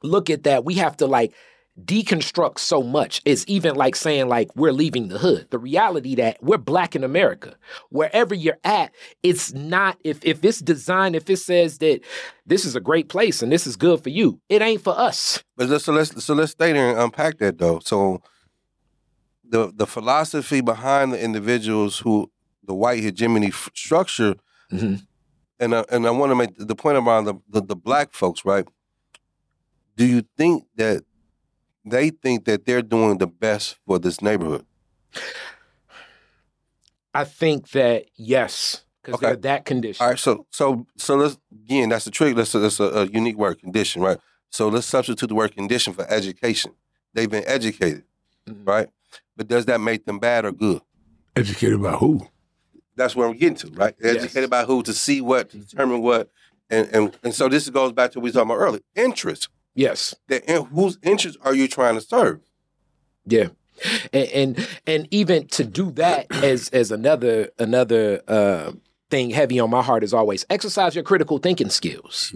look 0.04 0.30
at 0.30 0.44
that, 0.44 0.66
we 0.66 0.76
have 0.76 0.98
to 0.98 1.08
like 1.08 1.34
deconstruct 1.84 2.58
so 2.58 2.82
much. 2.82 3.22
It's 3.26 3.44
even 3.48 3.76
like 3.76 3.98
saying 3.98 4.30
like 4.30 4.56
we're 4.56 4.72
leaving 4.72 5.10
the 5.10 5.18
hood. 5.18 5.48
The 5.50 5.58
reality 5.60 6.16
that 6.16 6.42
we're 6.42 6.58
black 6.58 6.96
in 6.96 7.04
America. 7.04 7.56
Wherever 7.90 8.34
you're 8.34 8.60
at, 8.64 8.94
it's 9.24 9.54
not 9.54 9.98
if 10.04 10.24
if 10.24 10.44
it's 10.46 10.60
designed, 10.60 11.16
if 11.16 11.30
it 11.30 11.38
says 11.38 11.80
that 11.80 12.00
this 12.46 12.64
is 12.64 12.76
a 12.76 12.80
great 12.80 13.10
place 13.10 13.42
and 13.42 13.52
this 13.52 13.68
is 13.68 13.76
good 13.76 14.02
for 14.02 14.10
you, 14.10 14.40
it 14.48 14.62
ain't 14.62 14.84
for 14.84 14.98
us. 14.98 15.44
But 15.58 15.68
let's, 15.70 15.84
so 15.86 15.92
let's 15.94 16.24
so 16.24 16.34
let's 16.34 16.54
stay 16.54 16.72
there 16.72 16.92
and 16.92 17.00
unpack 17.00 17.40
that 17.40 17.58
though. 17.58 17.80
So 17.80 18.22
the 19.48 19.72
the 19.76 19.86
philosophy 19.88 20.62
behind 20.62 21.12
the 21.14 21.22
individuals 21.22 22.00
who 22.00 22.32
the 22.64 22.74
white 22.74 23.04
hegemony 23.04 23.48
f- 23.48 23.70
structure, 23.76 24.36
Mhm. 24.72 25.06
And 25.60 25.76
I, 25.76 25.86
and 25.92 26.06
I 26.08 26.12
want 26.12 26.32
to 26.32 26.36
make 26.36 26.52
the 26.58 26.76
point 26.76 26.98
around 26.98 27.26
the, 27.26 27.36
the 27.50 27.62
the 27.62 27.76
black 27.76 28.14
folks, 28.14 28.44
right? 28.46 28.68
Do 29.96 30.06
you 30.06 30.24
think 30.38 30.66
that 30.76 31.04
they 31.86 32.10
think 32.10 32.46
that 32.46 32.66
they're 32.66 32.82
doing 32.82 33.18
the 33.18 33.28
best 33.28 33.78
for 33.86 34.00
this 34.00 34.22
neighborhood? 34.22 34.66
I 37.14 37.24
think 37.24 37.70
that 37.72 38.06
yes, 38.16 38.84
because 39.02 39.16
Okay. 39.16 39.28
they're 39.28 39.36
that 39.38 39.66
condition. 39.66 40.04
All 40.04 40.10
right, 40.10 40.20
so 40.20 40.46
so 40.52 40.86
so 40.98 41.16
let's 41.16 41.38
again. 41.52 41.90
That's 41.90 42.08
a 42.08 42.12
trick. 42.12 42.36
That's 42.36 42.54
a, 42.56 42.60
that's 42.60 42.80
a, 42.80 42.86
a 42.86 43.06
unique 43.08 43.38
word, 43.38 43.60
condition, 43.60 44.02
right? 44.02 44.18
So 44.50 44.68
let's 44.68 44.88
substitute 44.88 45.28
the 45.28 45.36
word 45.36 45.56
condition 45.56 45.94
for 45.94 46.06
education. 46.12 46.74
They've 47.14 47.30
been 47.30 47.44
educated, 47.48 48.04
Mhm. 48.48 48.68
right? 48.68 48.88
But 49.38 49.48
does 49.48 49.66
that 49.66 49.80
make 49.82 50.06
them 50.06 50.20
bad 50.20 50.46
or 50.46 50.52
good? 50.52 50.82
Educated 51.36 51.82
by 51.82 51.92
who? 51.94 52.28
That's 52.96 53.16
where 53.16 53.28
I'm 53.28 53.38
getting 53.38 53.56
to, 53.58 53.72
right? 53.72 53.96
Yes. 54.02 54.18
Educated 54.18 54.50
by 54.50 54.64
who 54.64 54.84
to 54.84 54.94
see 54.94 55.22
what, 55.22 55.50
to 55.50 55.58
determine 55.58 56.02
what, 56.02 56.30
and 56.70 56.88
and 56.90 57.18
and 57.24 57.34
so 57.34 57.48
this 57.48 57.70
goes 57.70 57.92
back 57.92 58.12
to 58.12 58.20
what 58.20 58.24
we 58.24 58.32
talking 58.32 58.50
about 58.50 58.58
earlier. 58.62 58.82
Interest. 58.96 59.50
Yes. 59.74 60.16
That 60.28 60.46
in, 60.46 60.66
whose 60.66 60.98
interest 61.04 61.38
are 61.44 61.54
you 61.54 61.68
trying 61.68 61.96
to 61.96 62.02
serve? 62.02 62.40
Yeah. 63.26 63.50
And, 64.14 64.30
and 64.30 64.68
and 64.88 65.08
even 65.12 65.48
to 65.50 65.64
do 65.64 65.92
that 65.92 66.28
as 66.32 66.70
as 66.70 66.92
another 66.92 67.50
another 67.60 68.22
uh, 68.28 68.72
thing 69.10 69.30
heavy 69.30 69.60
on 69.60 69.70
my 69.70 69.82
heart 69.82 70.04
is 70.04 70.14
always 70.14 70.46
exercise 70.50 70.96
your 70.96 71.04
critical 71.04 71.38
thinking 71.38 71.70
skills. 71.70 72.34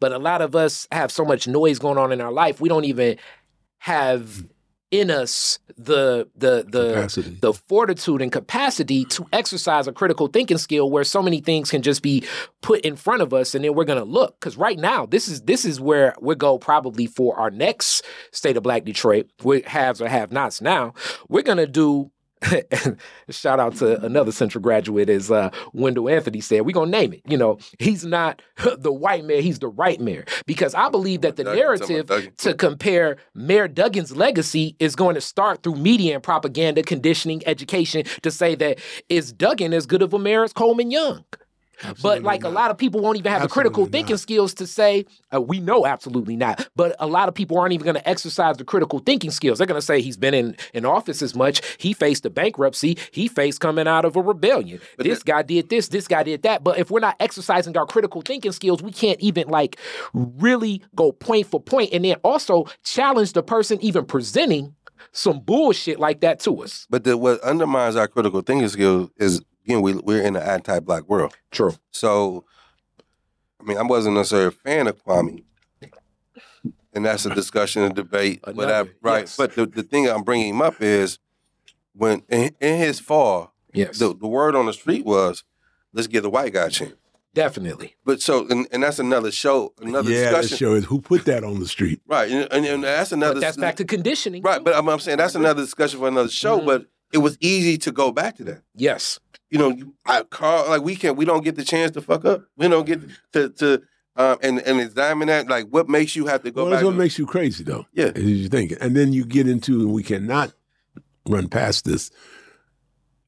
But 0.00 0.12
a 0.12 0.18
lot 0.18 0.42
of 0.42 0.56
us 0.56 0.88
have 0.90 1.12
so 1.12 1.24
much 1.24 1.46
noise 1.46 1.78
going 1.78 1.98
on 1.98 2.10
in 2.10 2.20
our 2.20 2.32
life, 2.32 2.60
we 2.60 2.68
don't 2.68 2.86
even 2.86 3.18
have 3.78 4.44
in 4.90 5.10
us 5.10 5.58
the 5.76 6.28
the 6.36 6.64
the 6.68 6.94
Capacity. 6.94 7.38
the 7.40 7.52
fortitude 7.54 8.20
and 8.20 8.32
capacity 8.32 9.04
to 9.06 9.26
exercise 9.32 9.86
a 9.86 9.92
critical 9.92 10.26
thinking 10.26 10.58
skill 10.58 10.90
where 10.90 11.04
so 11.04 11.22
many 11.22 11.40
things 11.40 11.70
can 11.70 11.80
just 11.80 12.02
be 12.02 12.24
put 12.60 12.80
in 12.80 12.96
front 12.96 13.22
of 13.22 13.32
us 13.32 13.54
and 13.54 13.64
then 13.64 13.74
we're 13.74 13.84
going 13.84 13.98
to 13.98 14.04
look 14.04 14.38
because 14.38 14.56
right 14.56 14.78
now 14.78 15.06
this 15.06 15.28
is 15.28 15.42
this 15.42 15.64
is 15.64 15.80
where 15.80 16.14
we 16.20 16.34
go 16.34 16.58
probably 16.58 17.06
for 17.06 17.38
our 17.38 17.50
next 17.50 18.04
state 18.32 18.56
of 18.56 18.62
black 18.62 18.84
detroit 18.84 19.30
we 19.42 19.62
haves 19.62 20.02
or 20.02 20.08
have 20.08 20.32
nots 20.32 20.60
now 20.60 20.92
we're 21.28 21.42
going 21.42 21.58
to 21.58 21.66
do 21.66 22.10
shout 23.30 23.60
out 23.60 23.76
to 23.76 24.02
another 24.04 24.32
central 24.32 24.62
graduate 24.62 25.08
as 25.08 25.30
uh, 25.30 25.50
wendell 25.72 26.08
anthony 26.08 26.40
said 26.40 26.62
we're 26.62 26.72
going 26.72 26.90
to 26.90 26.98
name 26.98 27.12
it. 27.12 27.22
You 27.26 27.36
know 27.36 27.58
he's 27.78 28.04
not 28.04 28.42
the 28.78 28.92
white 28.92 29.24
mayor 29.24 29.40
he's 29.40 29.58
the 29.58 29.68
right 29.68 30.00
mayor. 30.00 30.24
Because 30.46 30.74
i 30.74 30.88
believe 30.88 31.20
that 31.22 31.36
the 31.36 31.44
Duggan, 31.44 31.58
narrative 31.60 32.36
to 32.38 32.54
compare 32.54 33.16
Mayor 33.34 33.68
Duggan's 33.68 34.16
legacy 34.16 34.76
is 34.78 34.96
going 34.96 35.14
to 35.14 35.20
start 35.20 35.62
through 35.62 35.76
media 35.76 36.14
and 36.14 36.22
propaganda, 36.22 36.82
conditioning, 36.82 37.42
education 37.46 38.04
to 38.22 38.30
say 38.30 38.54
that 38.56 38.78
is 39.08 39.32
Duggan 39.32 39.72
as 39.72 39.86
good 39.86 40.02
of 40.02 40.12
a 40.12 40.18
mayor 40.18 40.44
as 40.44 40.52
Coleman 40.52 40.90
Young? 40.90 41.24
But 42.02 42.22
like 42.22 42.44
a 42.44 42.48
lot 42.48 42.70
of 42.70 42.78
people 42.78 43.00
won't 43.00 43.18
even 43.18 43.32
have 43.32 43.42
the 43.42 43.48
critical 43.48 43.82
Absolutely 43.82 43.98
thinking 43.98 44.16
skills 44.16 44.54
to 44.54 44.66
say, 44.66 45.06
uh, 45.34 45.40
we 45.40 45.60
know 45.60 45.86
absolutely 45.86 46.36
not. 46.36 46.68
But 46.76 46.96
a 46.98 47.06
lot 47.06 47.28
of 47.28 47.34
people 47.34 47.58
aren't 47.58 47.72
even 47.72 47.84
going 47.84 47.96
to 47.96 48.08
exercise 48.08 48.56
the 48.56 48.64
critical 48.64 48.98
thinking 48.98 49.30
skills. 49.30 49.58
They're 49.58 49.66
going 49.66 49.80
to 49.80 49.86
say 49.86 50.00
he's 50.00 50.16
been 50.16 50.34
in, 50.34 50.56
in 50.74 50.84
office 50.84 51.22
as 51.22 51.34
much. 51.34 51.60
He 51.78 51.92
faced 51.92 52.24
a 52.26 52.30
bankruptcy. 52.30 52.98
He 53.12 53.28
faced 53.28 53.60
coming 53.60 53.86
out 53.86 54.04
of 54.04 54.16
a 54.16 54.22
rebellion. 54.22 54.80
But 54.96 55.06
this 55.06 55.22
guy 55.22 55.42
did 55.42 55.68
this. 55.68 55.88
This 55.88 56.08
guy 56.08 56.22
did 56.22 56.42
that. 56.42 56.64
But 56.64 56.78
if 56.78 56.90
we're 56.90 57.00
not 57.00 57.16
exercising 57.20 57.76
our 57.76 57.86
critical 57.86 58.22
thinking 58.22 58.52
skills, 58.52 58.82
we 58.82 58.92
can't 58.92 59.20
even 59.20 59.48
like 59.48 59.78
really 60.12 60.82
go 60.94 61.12
point 61.12 61.46
for 61.46 61.60
point 61.60 61.90
and 61.92 62.04
then 62.04 62.16
also 62.24 62.66
challenge 62.84 63.32
the 63.32 63.42
person 63.42 63.78
even 63.80 64.04
presenting 64.04 64.74
some 65.12 65.40
bullshit 65.40 65.98
like 65.98 66.20
that 66.20 66.40
to 66.40 66.62
us. 66.62 66.86
But 66.90 67.04
the, 67.04 67.16
what 67.16 67.40
undermines 67.40 67.96
our 67.96 68.08
critical 68.08 68.42
thinking 68.42 68.68
skills 68.68 69.10
is 69.16 69.42
again 69.70 69.82
we 69.82 69.94
we're 69.94 70.22
in 70.22 70.36
an 70.36 70.42
anti-black 70.42 71.08
world. 71.08 71.36
True. 71.50 71.74
So, 71.90 72.44
I 73.60 73.64
mean, 73.64 73.78
I 73.78 73.82
wasn't 73.82 74.16
necessarily 74.16 74.48
a 74.48 74.50
fan 74.50 74.86
of 74.86 75.02
Kwame, 75.04 75.44
and 76.92 77.04
that's 77.04 77.24
a 77.26 77.34
discussion 77.34 77.82
and 77.82 77.94
debate, 77.94 78.40
Another, 78.44 78.56
whatever, 78.56 78.90
right? 79.02 79.20
yes. 79.20 79.36
But 79.36 79.54
the, 79.54 79.66
the 79.66 79.82
thing 79.82 80.08
I'm 80.08 80.22
bringing 80.22 80.48
him 80.54 80.62
up 80.62 80.80
is 80.80 81.18
when 81.94 82.22
in, 82.28 82.54
in 82.60 82.78
his 82.78 83.00
fall, 83.00 83.54
Yes. 83.72 83.98
the, 83.98 84.14
the 84.14 84.26
word 84.26 84.56
on 84.56 84.66
the 84.66 84.72
street 84.72 85.04
was, 85.04 85.44
"Let's 85.92 86.08
give 86.08 86.24
the 86.24 86.30
white 86.30 86.52
guy 86.52 86.66
a 86.66 86.70
chance." 86.70 86.94
Definitely. 87.32 87.94
But 88.04 88.20
so, 88.20 88.44
and, 88.48 88.66
and 88.72 88.82
that's 88.82 88.98
another 88.98 89.30
show, 89.30 89.72
another 89.80 90.10
yeah, 90.10 90.32
that 90.32 90.40
discussion, 90.42 90.56
show 90.56 90.74
is 90.74 90.84
who 90.86 91.00
put 91.00 91.24
that 91.26 91.44
on 91.44 91.60
the 91.60 91.68
street. 91.68 92.00
right? 92.08 92.28
And, 92.28 92.48
and, 92.52 92.66
and 92.66 92.82
that's 92.82 93.12
another. 93.12 93.34
But 93.34 93.40
that's 93.42 93.56
back 93.56 93.76
to 93.76 93.84
conditioning. 93.84 94.42
right. 94.42 94.62
But 94.64 94.74
I'm, 94.74 94.88
I'm 94.88 94.98
saying 94.98 95.18
that's 95.18 95.36
another 95.36 95.62
discussion 95.62 96.00
for 96.00 96.08
another 96.08 96.28
show. 96.28 96.58
Mhm. 96.58 96.66
But 96.66 96.86
it 97.12 97.18
was 97.18 97.38
easy 97.40 97.78
to 97.78 97.92
go 97.92 98.10
back 98.10 98.36
to 98.38 98.44
that. 98.44 98.62
Yes. 98.74 99.20
You 99.50 99.58
know, 99.58 99.76
I, 100.06 100.22
call 100.22 100.68
like 100.68 100.82
we 100.82 100.96
can, 100.96 101.08
not 101.08 101.16
we 101.16 101.24
don't 101.24 101.44
get 101.44 101.56
the 101.56 101.64
chance 101.64 101.90
to 101.92 102.00
fuck 102.00 102.24
up. 102.24 102.42
We 102.56 102.68
don't 102.68 102.86
get 102.86 103.00
to 103.32 103.50
to 103.50 103.82
um, 104.16 104.38
and 104.42 104.60
and 104.60 104.80
examine 104.80 105.28
that. 105.28 105.48
Like, 105.48 105.66
what 105.68 105.88
makes 105.88 106.14
you 106.16 106.26
have 106.26 106.42
to 106.44 106.50
go 106.50 106.62
Well, 106.62 106.70
back? 106.72 106.78
that's 106.78 106.84
what 106.84 106.92
to- 106.92 106.96
makes 106.98 107.18
you 107.18 107.26
crazy, 107.26 107.64
though. 107.64 107.86
Yeah. 107.92 108.12
is 108.14 108.24
you 108.42 108.48
think, 108.48 108.72
and 108.80 108.96
then 108.96 109.12
you 109.12 109.24
get 109.24 109.48
into, 109.48 109.80
and 109.80 109.92
we 109.92 110.02
cannot 110.02 110.52
run 111.28 111.48
past 111.48 111.84
this. 111.84 112.10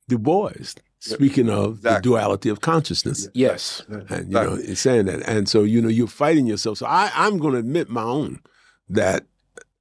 Du 0.08 0.18
Bois, 0.18 0.50
speaking 0.98 1.48
of 1.48 1.76
Exactly. 1.78 1.96
the 1.98 2.02
duality 2.02 2.48
of 2.48 2.60
consciousness, 2.60 3.28
Yes. 3.34 3.82
and 3.88 4.26
you 4.28 4.34
know, 4.34 4.54
it's 4.54 4.80
saying 4.80 5.06
that, 5.06 5.22
and 5.28 5.48
so 5.48 5.62
you 5.62 5.80
know, 5.80 5.88
you're 5.88 6.06
fighting 6.08 6.46
yourself. 6.46 6.78
So 6.78 6.86
I, 6.86 7.10
I'm 7.14 7.38
going 7.38 7.52
to 7.54 7.60
admit 7.60 7.88
my 7.88 8.02
own 8.02 8.40
that 8.88 9.24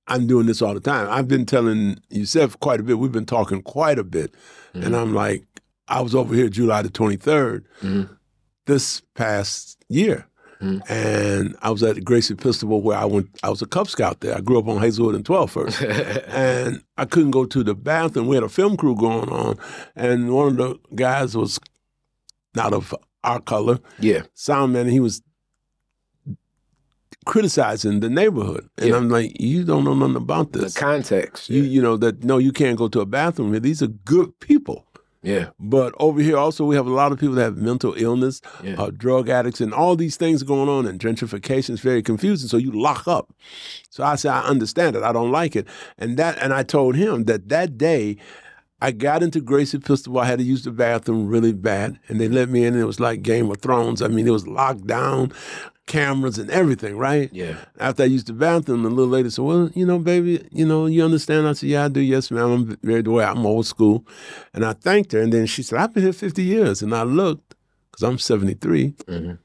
I'm 0.08 0.28
doing 0.28 0.46
this 0.46 0.62
all 0.62 0.74
the 0.74 0.80
time. 0.80 1.08
I've 1.10 1.28
been 1.28 1.46
telling 1.46 2.00
Yusef 2.10 2.60
quite 2.60 2.80
a 2.80 2.84
bit. 2.84 3.00
We've 3.00 3.12
been 3.12 3.26
talking 3.26 3.62
quite 3.62 3.98
a 4.00 4.04
bit, 4.04 4.34
and 4.74 4.96
I'm 4.96 5.14
like, 5.14 5.46
I 5.92 6.02
was 6.02 6.16
over 6.16 6.34
here 6.34 6.50
July 6.50 6.82
the 6.82 6.90
23rd 6.90 7.66
Mhm. 7.82 8.10
this 8.66 9.02
past 9.14 9.78
year. 9.90 10.26
Mhm. 10.62 10.82
And 10.90 11.56
I 11.64 11.70
was 11.72 11.82
at 11.84 11.96
the 11.96 12.02
Gracie 12.02 12.34
Episcopal 12.36 12.82
where 12.82 12.98
I 12.98 13.06
went. 13.06 13.28
I 13.44 13.50
was 13.50 13.62
a 13.64 13.66
Cub 13.66 13.88
Scout 13.90 14.20
there. 14.22 14.38
I 14.38 14.42
grew 14.42 14.60
up 14.60 14.68
on 14.68 14.80
Hazelwood 14.80 15.16
and 15.16 15.26
12th 15.26 15.52
first, 15.52 15.82
and 16.28 16.82
I 16.98 17.06
couldn't 17.06 17.32
go 17.32 17.46
to 17.46 17.64
the 17.64 17.74
bathroom. 17.76 18.28
We 18.28 18.36
had 18.36 18.44
a 18.44 18.50
film 18.50 18.78
crew 18.78 18.96
going 18.96 19.30
on, 19.30 19.58
and 19.96 20.32
one 20.32 20.48
of 20.50 20.58
the 20.58 20.76
guys 20.96 21.36
was 21.36 21.60
not 22.56 22.74
of 22.74 22.94
our 23.24 23.40
color, 23.42 23.80
yeah. 24.00 24.22
sound 24.36 24.74
man. 24.74 24.88
He 24.88 25.00
was 25.00 25.22
criticizing 27.26 28.00
the 28.00 28.10
neighborhood, 28.10 28.68
and 28.78 28.90
Yeah. 28.90 28.98
I'm 28.98 29.10
like, 29.10 29.40
you 29.40 29.64
don't 29.64 29.84
know 29.84 29.94
nothing 29.94 30.16
about 30.16 30.52
The 30.54 30.60
this. 30.60 30.74
context. 30.76 31.50
you 31.50 31.62
you 31.64 31.82
know 31.82 31.98
that 31.98 32.24
no, 32.24 32.38
you 32.38 32.52
can't 32.52 32.78
go 32.78 32.88
to 32.88 33.00
a 33.02 33.06
bathroom 33.06 33.52
here. 33.52 33.60
These 33.60 33.82
are 33.84 33.88
good 33.88 34.40
people. 34.40 34.86
Yeah. 35.24 35.50
But 35.60 35.94
over 36.00 36.20
here 36.20 36.38
also 36.38 36.66
we 36.66 36.76
have 36.76 36.88
a 36.88 36.92
lot 36.94 37.12
of 37.12 37.20
people 37.20 37.36
that 37.36 37.44
have 37.44 37.58
mental 37.58 37.94
illness, 37.96 38.42
Yeah. 38.64 38.82
uh, 38.82 38.90
drug 38.90 39.30
addicts, 39.30 39.62
and 39.62 39.74
all 39.74 39.96
these 39.96 40.18
things 40.18 40.42
going 40.44 40.68
on. 40.68 40.88
And 40.88 41.00
gentrification 41.00 41.72
is 41.72 41.80
very 41.80 42.02
confusing. 42.02 42.50
So 42.50 42.58
you 42.58 42.72
lock 42.72 43.08
up. 43.08 43.32
So 43.90 44.04
I 44.04 44.16
said 44.16 44.32
I 44.32 44.42
understand 44.42 44.96
it. 44.96 45.04
I 45.04 45.12
don't 45.14 45.32
like 45.32 45.56
it. 45.56 45.68
And 45.98 46.18
that 46.18 46.38
and 46.40 46.54
I 46.54 46.64
told 46.64 46.96
him 46.96 47.26
that 47.26 47.50
that 47.50 47.78
day. 47.78 48.18
I 48.82 48.92
got 48.92 49.22
into 49.22 49.40
Gracie 49.42 49.78
Episcopal. 49.78 50.20
I 50.20 50.26
had 50.26 50.40
to 50.40 50.46
use 50.46 50.64
the 50.64 50.72
bathroom 50.72 51.28
really 51.28 51.54
bad, 51.54 52.00
and 52.08 52.20
they 52.20 52.28
let 52.28 52.50
me 52.50 52.66
in. 52.66 52.74
And 52.74 52.82
it 52.82 52.86
was 52.86 53.00
like 53.00 53.22
Game 53.22 53.52
of 53.52 53.62
Thrones. 53.62 54.02
I 54.02 54.08
mean, 54.08 54.28
it 54.28 54.32
was 54.32 54.48
locked 54.48 54.88
down, 54.88 55.32
cameras 55.86 56.40
and 56.40 56.50
everything, 56.50 56.98
right? 56.98 57.30
Yeah. 57.32 57.58
After 57.80 58.04
I 58.04 58.08
used 58.08 58.28
the 58.28 58.34
bathroom, 58.34 58.82
the 58.82 58.90
little 58.90 59.12
lady 59.12 59.30
said, 59.30 59.46
"Well, 59.46 59.70
you 59.76 59.86
know, 59.86 60.00
baby, 60.00 60.48
you 60.52 60.66
know, 60.66 60.88
you 60.88 61.04
understand?" 61.06 61.48
I 61.48 61.54
said, 61.54 61.70
"Yeah, 61.70 61.86
I 61.86 61.88
do. 61.90 62.02
Yes, 62.02 62.32
ma'am. 62.32 62.52
I'm 62.52 62.78
very 62.82 63.04
way. 63.04 63.24
I'm 63.24 63.46
old 63.46 63.68
school." 63.68 64.04
And 64.54 64.66
I 64.66 64.74
thanked 64.74 65.12
her, 65.12 65.22
and 65.22 65.32
then 65.32 65.46
she 65.46 65.62
said, 65.62 65.78
"I've 65.78 65.94
been 65.94 66.04
here 66.04 66.14
50 66.14 66.44
years." 66.44 66.82
And 66.82 66.96
I 66.96 67.04
looked 67.04 67.54
because 67.92 68.02
I'm 68.04 68.18
73. 68.18 68.96
Mhm. 69.08 69.38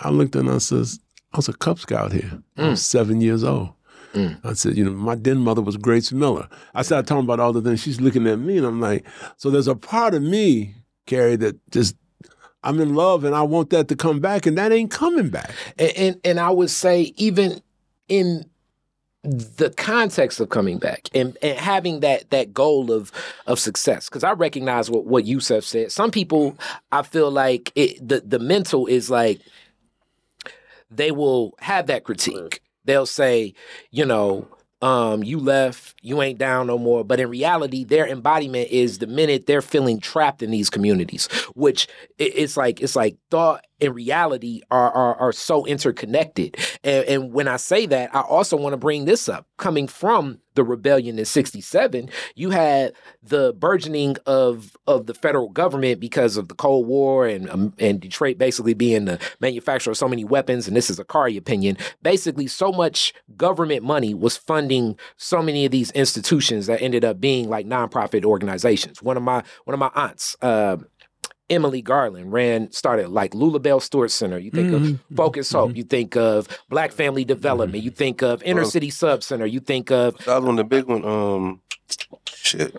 I 0.00 0.08
looked 0.08 0.36
and 0.36 0.50
I 0.50 0.58
says, 0.58 1.00
"I 1.32 1.36
was 1.36 1.48
a 1.48 1.52
Cub 1.52 1.78
Scout 1.80 2.12
here. 2.12 2.42
I 2.56 2.70
was 2.70 2.82
seven 2.82 3.20
years 3.20 3.44
old." 3.44 3.73
Mm. 4.14 4.38
I 4.44 4.52
said, 4.54 4.76
"You 4.76 4.84
know, 4.84 4.92
my 4.92 5.16
den 5.16 5.38
mother 5.38 5.60
was 5.60 5.76
Grace 5.76 6.12
Miller." 6.12 6.48
I 6.74 6.82
started 6.82 7.06
talking 7.06 7.24
about 7.24 7.40
all 7.40 7.52
the 7.52 7.60
things. 7.60 7.80
She's 7.80 8.00
looking 8.00 8.26
at 8.26 8.38
me, 8.38 8.56
and 8.56 8.66
I'm 8.66 8.80
like, 8.80 9.04
"So 9.36 9.50
there's 9.50 9.68
a 9.68 9.74
part 9.74 10.14
of 10.14 10.22
me, 10.22 10.74
Carrie, 11.06 11.36
that 11.36 11.58
just." 11.70 11.96
I'm 12.66 12.80
in 12.80 12.94
love 12.94 13.24
and 13.24 13.34
I 13.34 13.42
want 13.42 13.68
that 13.70 13.88
to 13.88 13.94
come 13.94 14.20
back, 14.20 14.46
and 14.46 14.56
that 14.56 14.72
ain't 14.72 14.90
coming 14.90 15.28
back. 15.28 15.50
And, 15.78 15.92
and 15.98 16.20
and 16.24 16.40
I 16.40 16.48
would 16.48 16.70
say 16.70 17.12
even 17.18 17.60
in 18.08 18.46
the 19.24 19.72
context 19.76 20.38
of 20.38 20.50
coming 20.50 20.78
back 20.78 21.08
and, 21.14 21.36
and 21.40 21.58
having 21.58 22.00
that 22.00 22.30
that 22.30 22.52
goal 22.52 22.92
of 22.92 23.10
of 23.46 23.58
success 23.58 24.06
because 24.06 24.22
i 24.22 24.32
recognize 24.32 24.90
what 24.90 25.06
what 25.06 25.24
yusef 25.24 25.64
said 25.64 25.90
some 25.90 26.10
people 26.10 26.58
i 26.92 27.02
feel 27.02 27.30
like 27.30 27.72
it, 27.74 28.06
the 28.06 28.20
the 28.20 28.38
mental 28.38 28.86
is 28.86 29.08
like 29.08 29.40
they 30.90 31.10
will 31.10 31.54
have 31.60 31.86
that 31.86 32.04
critique 32.04 32.60
they'll 32.84 33.06
say 33.06 33.54
you 33.90 34.04
know 34.04 34.48
um, 34.84 35.24
you 35.24 35.38
left, 35.38 35.94
you 36.02 36.20
ain't 36.20 36.38
down 36.38 36.66
no 36.66 36.76
more. 36.76 37.04
But 37.04 37.18
in 37.18 37.30
reality, 37.30 37.84
their 37.84 38.06
embodiment 38.06 38.68
is 38.70 38.98
the 38.98 39.06
minute 39.06 39.46
they're 39.46 39.62
feeling 39.62 39.98
trapped 39.98 40.42
in 40.42 40.50
these 40.50 40.68
communities, 40.68 41.26
which 41.54 41.88
it's 42.18 42.58
like 42.58 42.82
it's 42.82 42.94
like 42.94 43.16
thought 43.30 43.64
and 43.84 43.94
reality 43.94 44.62
are 44.70 44.90
are, 44.92 45.14
are 45.16 45.32
so 45.32 45.64
interconnected. 45.66 46.56
And, 46.82 47.04
and 47.06 47.32
when 47.32 47.48
I 47.48 47.56
say 47.56 47.86
that, 47.86 48.14
I 48.14 48.20
also 48.20 48.56
want 48.56 48.72
to 48.72 48.78
bring 48.78 49.04
this 49.04 49.28
up. 49.28 49.46
Coming 49.56 49.86
from 49.86 50.40
the 50.54 50.64
rebellion 50.64 51.18
in 51.18 51.24
'67, 51.24 52.10
you 52.34 52.50
had 52.50 52.92
the 53.22 53.52
burgeoning 53.52 54.16
of 54.26 54.76
of 54.86 55.06
the 55.06 55.14
federal 55.14 55.48
government 55.48 56.00
because 56.00 56.36
of 56.36 56.48
the 56.48 56.54
Cold 56.54 56.86
War 56.86 57.26
and 57.26 57.48
um, 57.50 57.74
and 57.78 58.00
Detroit 58.00 58.38
basically 58.38 58.74
being 58.74 59.04
the 59.04 59.18
manufacturer 59.40 59.92
of 59.92 59.96
so 59.96 60.08
many 60.08 60.24
weapons. 60.24 60.66
And 60.66 60.76
this 60.76 60.90
is 60.90 60.98
a 60.98 61.04
Kari 61.04 61.36
opinion. 61.36 61.76
Basically, 62.02 62.46
so 62.46 62.72
much 62.72 63.12
government 63.36 63.82
money 63.82 64.14
was 64.14 64.36
funding 64.36 64.96
so 65.16 65.42
many 65.42 65.64
of 65.64 65.70
these 65.70 65.90
institutions 65.92 66.66
that 66.66 66.82
ended 66.82 67.04
up 67.04 67.20
being 67.20 67.48
like 67.48 67.66
nonprofit 67.66 68.24
organizations. 68.24 69.02
One 69.02 69.16
of 69.16 69.22
my 69.22 69.42
one 69.64 69.74
of 69.74 69.80
my 69.80 69.90
aunts. 69.94 70.36
Uh, 70.40 70.78
Emily 71.50 71.82
Garland 71.82 72.32
ran 72.32 72.72
started 72.72 73.08
like 73.08 73.34
Lula 73.34 73.58
Belle 73.58 73.80
Stewart 73.80 74.10
Center. 74.10 74.38
You 74.38 74.50
think 74.50 74.72
of 74.72 74.82
mm-hmm, 74.82 74.92
mm-hmm, 74.94 75.14
Focus 75.14 75.52
Hope. 75.52 75.70
Mm-hmm. 75.70 75.76
You 75.76 75.84
think 75.84 76.16
of 76.16 76.48
Black 76.70 76.92
Family 76.92 77.24
Development. 77.24 77.82
You 77.82 77.90
think 77.90 78.22
of 78.22 78.42
Inner 78.42 78.64
City 78.64 78.90
Sub 78.90 79.22
Center. 79.22 79.44
You 79.44 79.60
think 79.60 79.90
of 79.90 80.16
The 80.18 80.32
other 80.32 80.46
one, 80.46 80.56
the 80.56 80.64
big 80.64 80.86
one, 80.86 81.04
um, 81.04 81.60
shit. 82.26 82.74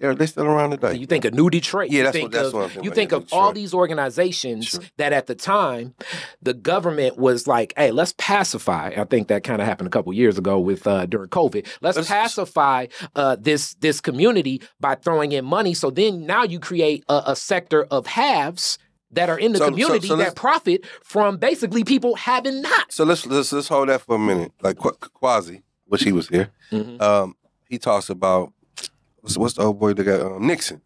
Yeah, 0.00 0.14
they 0.14 0.26
still 0.26 0.46
around 0.46 0.70
today. 0.70 0.94
you 0.94 1.06
think 1.06 1.24
of 1.26 1.34
New 1.34 1.50
Detroit. 1.50 1.90
Yeah, 1.90 1.98
you 1.98 2.02
that's 2.04 2.12
think 2.14 2.24
what- 2.26 2.32
that's 2.32 2.46
of, 2.48 2.54
what 2.54 2.62
I'm 2.62 2.68
thinking 2.70 2.84
You 2.84 2.90
think 2.94 3.12
of 3.12 3.28
all 3.32 3.52
these 3.52 3.74
organizations 3.74 4.66
Sure. 4.68 4.80
that 4.96 5.12
at 5.12 5.26
the 5.26 5.34
time 5.34 5.94
the 6.40 6.54
government 6.54 7.18
was 7.18 7.46
like, 7.46 7.74
"Hey, 7.76 7.90
let's 7.90 8.14
pacify." 8.16 8.92
I 8.96 9.04
think 9.04 9.28
that 9.28 9.44
kind 9.44 9.60
of 9.60 9.68
happened 9.68 9.88
a 9.88 9.90
couple 9.90 10.12
years 10.12 10.38
ago 10.38 10.58
with 10.58 10.86
uh, 10.86 11.06
during 11.06 11.28
COVID. 11.28 11.66
Let's 11.82 11.96
Let's- 11.98 12.08
pacify 12.08 12.86
uh, 13.14 13.36
this 13.38 13.74
this 13.74 14.00
community 14.00 14.62
by 14.80 14.94
throwing 14.94 15.32
in 15.32 15.44
money. 15.44 15.74
So 15.74 15.90
then 15.90 16.24
now 16.26 16.44
you 16.44 16.58
create 16.58 17.04
a, 17.08 17.22
a 17.26 17.36
sector 17.36 17.84
of 17.84 18.06
haves 18.06 18.78
that 19.12 19.28
are 19.28 19.38
in 19.38 19.52
the 19.52 19.58
So- 19.58 19.64
so- 19.64 19.70
community 19.70 20.08
so 20.08 20.14
let's- 20.14 20.30
that 20.30 20.36
profit 20.36 20.86
from 21.02 21.36
basically 21.36 21.84
people 21.84 22.14
having 22.16 22.62
not. 22.62 22.90
So 22.92 23.04
let's 23.04 23.26
let's 23.26 23.52
let's 23.52 23.68
hold 23.68 23.88
that 23.90 24.00
for 24.00 24.16
a 24.16 24.18
minute. 24.18 24.52
Like 24.62 24.78
Qu- 24.78 24.96
Quasi, 25.12 25.62
which 25.86 26.04
he 26.04 26.12
was 26.12 26.28
here. 26.28 26.48
Mhm. 26.72 27.00
Um, 27.02 27.34
he 27.68 27.78
talks 27.78 28.08
about 28.08 28.52
what's, 29.20 29.36
what's 29.38 29.54
the 29.54 29.62
old 29.62 29.78
boy 29.78 29.92
that 29.94 30.04
got 30.04 30.20
um, 30.20 30.46
Nixon. 30.46 30.82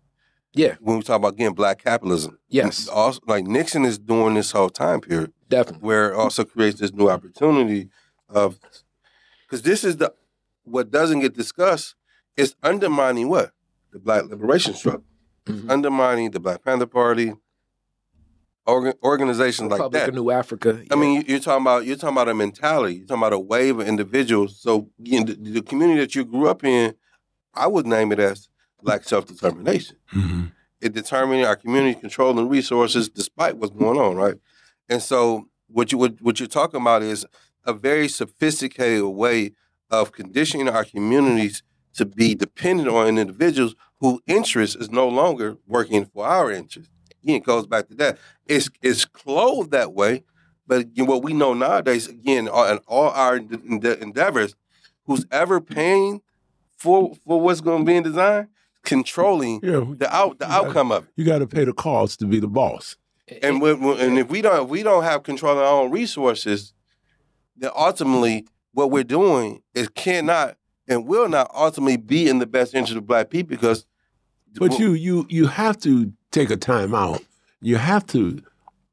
Yeah. 0.52 0.76
When 0.80 0.98
we 0.98 1.02
talk 1.02 1.16
about 1.16 1.36
getting 1.36 1.54
black 1.54 1.82
capitalism. 1.82 2.38
Yes. 2.48 2.86
Also, 2.88 3.20
like 3.26 3.44
Nixon 3.46 3.84
is 3.84 3.98
doing 3.98 4.34
this 4.34 4.52
whole 4.52 4.70
time 4.70 5.00
period 5.00 5.32
Definitely. 5.48 5.84
where 5.86 6.12
it 6.12 6.16
also 6.16 6.44
creates 6.44 6.78
this 6.80 6.92
new 6.92 7.10
opportunity 7.10 7.88
of 8.28 8.58
because 9.46 9.62
this 9.62 9.82
is 9.84 9.96
the 9.96 10.12
what 10.64 10.90
doesn't 10.90 11.20
get 11.20 11.34
discussed 11.34 11.94
is 12.36 12.54
undermining 12.62 13.28
what 13.28 13.50
the 13.92 13.98
black 13.98 14.24
liberation 14.26 14.74
struggle, 14.74 15.04
Mhm. 15.46 15.70
undermining 15.70 16.30
the 16.30 16.40
Black 16.40 16.64
Panther 16.64 16.86
Party, 16.86 17.32
organ, 18.66 18.94
organizations 19.02 19.70
like 19.70 19.78
Republic 19.80 20.02
that. 20.02 20.08
of 20.08 20.14
New 20.14 20.30
Africa. 20.30 20.82
I 20.90 20.94
mean, 20.96 21.16
you- 21.20 21.24
you're 21.28 21.38
talking 21.40 21.62
about 21.62 21.84
you're 21.84 21.96
talking 21.96 22.14
about 22.16 22.28
a 22.28 22.34
mentality. 22.34 22.96
You're 22.96 23.06
talking 23.06 23.22
about 23.22 23.32
a 23.34 23.38
wave 23.38 23.78
of 23.80 23.86
individuals. 23.88 24.58
So 24.60 24.88
you 24.98 25.20
know, 25.20 25.26
the, 25.26 25.50
the 25.50 25.62
community 25.62 26.00
that 26.00 26.14
you 26.14 26.24
grew 26.24 26.48
up 26.48 26.64
in, 26.64 26.94
I 27.56 27.66
would 27.66 27.86
name 27.86 28.12
it 28.12 28.18
as 28.18 28.48
black 28.82 29.04
self 29.04 29.26
determination. 29.26 29.96
Mhm. 30.12 30.52
It 30.80 30.92
determining 30.92 31.44
our 31.46 31.56
community 31.56 31.98
controlling 31.98 32.48
resources 32.48 33.08
despite 33.08 33.56
what's 33.56 33.74
going 33.74 33.98
on, 33.98 34.16
right? 34.16 34.34
And 34.88 35.02
so 35.02 35.48
what 35.68 35.92
you 35.92 35.98
what, 35.98 36.20
what 36.20 36.38
you're 36.38 36.48
talking 36.48 36.80
about 36.80 37.02
is 37.02 37.24
a 37.64 37.72
very 37.72 38.08
sophisticated 38.08 39.04
way 39.04 39.52
of 39.90 40.12
conditioning 40.12 40.68
our 40.68 40.84
communities 40.84 41.62
to 41.94 42.04
be 42.04 42.34
dependent 42.34 42.88
on 42.88 43.16
individuals 43.18 43.74
whose 44.00 44.20
interest 44.26 44.76
is 44.76 44.90
no 44.90 45.08
longer 45.08 45.56
working 45.66 46.04
for 46.04 46.26
our 46.26 46.50
interest. 46.50 46.90
Again, 47.22 47.36
it 47.36 47.44
goes 47.44 47.66
back 47.66 47.88
to 47.88 47.94
that. 47.94 48.18
It's 48.46 48.68
it's 48.82 49.04
clothed 49.06 49.70
that 49.70 49.94
way, 49.94 50.24
but 50.66 50.94
know, 50.96 51.04
what 51.04 51.22
we 51.22 51.32
know 51.32 51.54
nowadays, 51.54 52.06
again, 52.08 52.46
in 52.46 52.48
all 52.48 53.08
our 53.10 53.36
ende- 53.36 54.02
endeavors, 54.02 54.54
who's 55.06 55.24
ever 55.30 55.60
paying 55.60 56.20
for 56.84 57.14
for 57.26 57.40
what's 57.40 57.60
going 57.62 57.80
to 57.80 57.84
be 57.90 57.96
in 57.96 58.02
design, 58.02 58.48
controlling 58.84 59.60
Yeah, 59.62 59.84
the 59.96 60.08
out 60.14 60.38
the 60.38 60.50
outcome 60.50 60.92
of 60.92 61.04
it. 61.04 61.10
you 61.16 61.24
got 61.24 61.38
to 61.38 61.46
pay 61.46 61.64
the 61.64 61.72
cost 61.72 62.20
to 62.20 62.26
be 62.26 62.38
the 62.40 62.46
boss. 62.48 62.96
And 63.42 63.60
when, 63.62 63.80
when- 63.80 63.98
and 63.98 64.18
if 64.18 64.28
we 64.28 64.42
don't 64.42 64.64
if 64.64 64.68
we 64.68 64.82
don't 64.82 65.02
have 65.02 65.22
control 65.22 65.52
of 65.52 65.58
our 65.58 65.82
own 65.82 65.90
resources, 65.90 66.74
then 67.56 67.70
ultimately 67.74 68.46
what 68.72 68.90
we're 68.90 69.04
doing 69.04 69.62
is 69.74 69.88
cannot 69.88 70.56
and 70.86 71.06
will 71.06 71.28
not 71.28 71.50
ultimately 71.54 71.96
be 71.96 72.28
in 72.28 72.38
the 72.38 72.46
best 72.46 72.74
interest 72.74 72.96
of 72.98 73.06
black 73.06 73.30
people 73.30 73.48
because 73.56 73.86
But 74.58 74.78
you 74.78 74.92
you 74.92 75.26
you 75.30 75.46
have 75.46 75.78
to 75.80 76.12
take 76.30 76.50
a 76.50 76.56
time 76.56 76.94
out. 76.94 77.22
You 77.62 77.76
have 77.76 78.04
to 78.08 78.42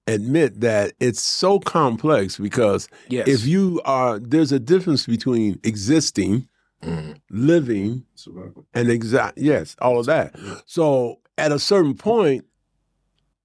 admit 0.08 0.62
that 0.62 0.93
it's 0.99 1.21
so 1.21 1.60
complex 1.60 2.38
because 2.38 2.88
Yes. 3.10 3.27
if 3.27 3.45
you 3.45 3.82
are 3.86 4.17
there's 4.19 4.51
a 4.54 4.60
difference 4.60 5.06
between 5.06 5.60
existing, 5.63 6.47
Mhm. 6.83 7.17
living, 7.29 8.05
and 8.73 8.89
exact 8.89 9.37
yes, 9.37 9.75
all 9.81 9.99
of 9.99 10.05
that. 10.07 10.35
So 10.65 11.19
at 11.37 11.51
a 11.51 11.59
certain 11.59 11.93
point, 11.95 12.45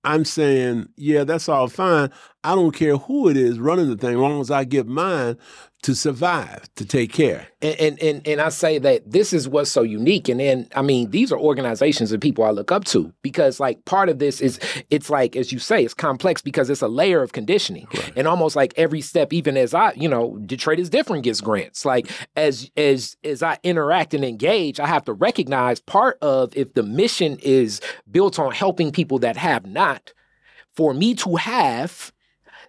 I'm 0.05 0.25
saying, 0.25 0.89
yeah, 0.97 1.25
that's 1.25 1.49
all 1.49 1.69
fine. 1.69 2.11
I 2.47 2.55
don't 2.55 2.71
care 2.71 2.97
who 2.97 3.29
it 3.29 3.37
is 3.37 3.59
running 3.59 3.89
the 3.89 3.97
thing, 3.97 4.15
as 4.15 4.17
long 4.17 4.41
as 4.41 4.53
I 4.53 4.63
get 4.63 4.87
mine 4.87 5.37
to 5.83 5.95
survive, 5.97 6.73
to 6.77 6.85
take 6.85 7.13
care. 7.13 7.49
and, 7.61 7.77
and 7.81 8.03
and 8.03 8.27
and 8.27 8.41
I 8.41 8.51
say 8.51 8.79
that 8.79 9.11
this 9.11 9.33
is 9.33 9.49
what's 9.49 9.71
so 9.71 9.83
unique. 9.83 10.29
And 10.29 10.39
then 10.39 10.69
I 10.75 10.83
mean, 10.83 11.11
these 11.11 11.33
are 11.33 11.39
organizations 11.39 12.13
and 12.13 12.23
people 12.23 12.45
I 12.45 12.51
look 12.51 12.71
up 12.71 12.85
to 12.87 13.13
because 13.23 13.59
like 13.59 13.85
part 13.85 14.09
of 14.09 14.21
this 14.21 14.41
is 14.41 14.61
it's 14.91 15.11
like 15.11 15.35
as 15.35 15.51
you 15.51 15.59
say, 15.59 15.85
it's 15.85 15.93
complex 15.93 16.41
because 16.41 16.71
it's 16.71 16.83
a 16.83 16.89
layer 16.89 17.21
of 17.21 17.33
conditioning. 17.33 17.89
And 18.15 18.29
almost 18.29 18.55
like 18.55 18.75
every 18.77 19.01
step, 19.01 19.33
even 19.33 19.57
as 19.57 19.75
I, 19.75 19.93
you 19.97 20.09
know, 20.09 20.39
Detroit 20.47 20.79
is 20.79 20.89
different 20.89 21.25
gets 21.25 21.41
grants. 21.41 21.85
Like 21.85 22.09
as 22.37 22.71
as 22.77 23.17
as 23.25 23.43
I 23.43 23.59
interact 23.65 24.15
and 24.15 24.25
engage, 24.25 24.79
I 24.79 24.87
have 24.87 25.05
to 25.07 25.13
recognize 25.13 25.81
part 25.81 26.17
of 26.23 26.57
if 26.57 26.75
the 26.75 26.85
mission 26.85 27.39
is 27.43 27.81
built 28.09 28.39
on 28.39 28.53
helping 28.53 28.93
people 28.93 29.19
that 29.19 29.37
have 29.37 29.67
not, 29.67 30.13
for 30.77 30.95
me 30.95 31.15
to 31.17 31.37
have 31.37 32.13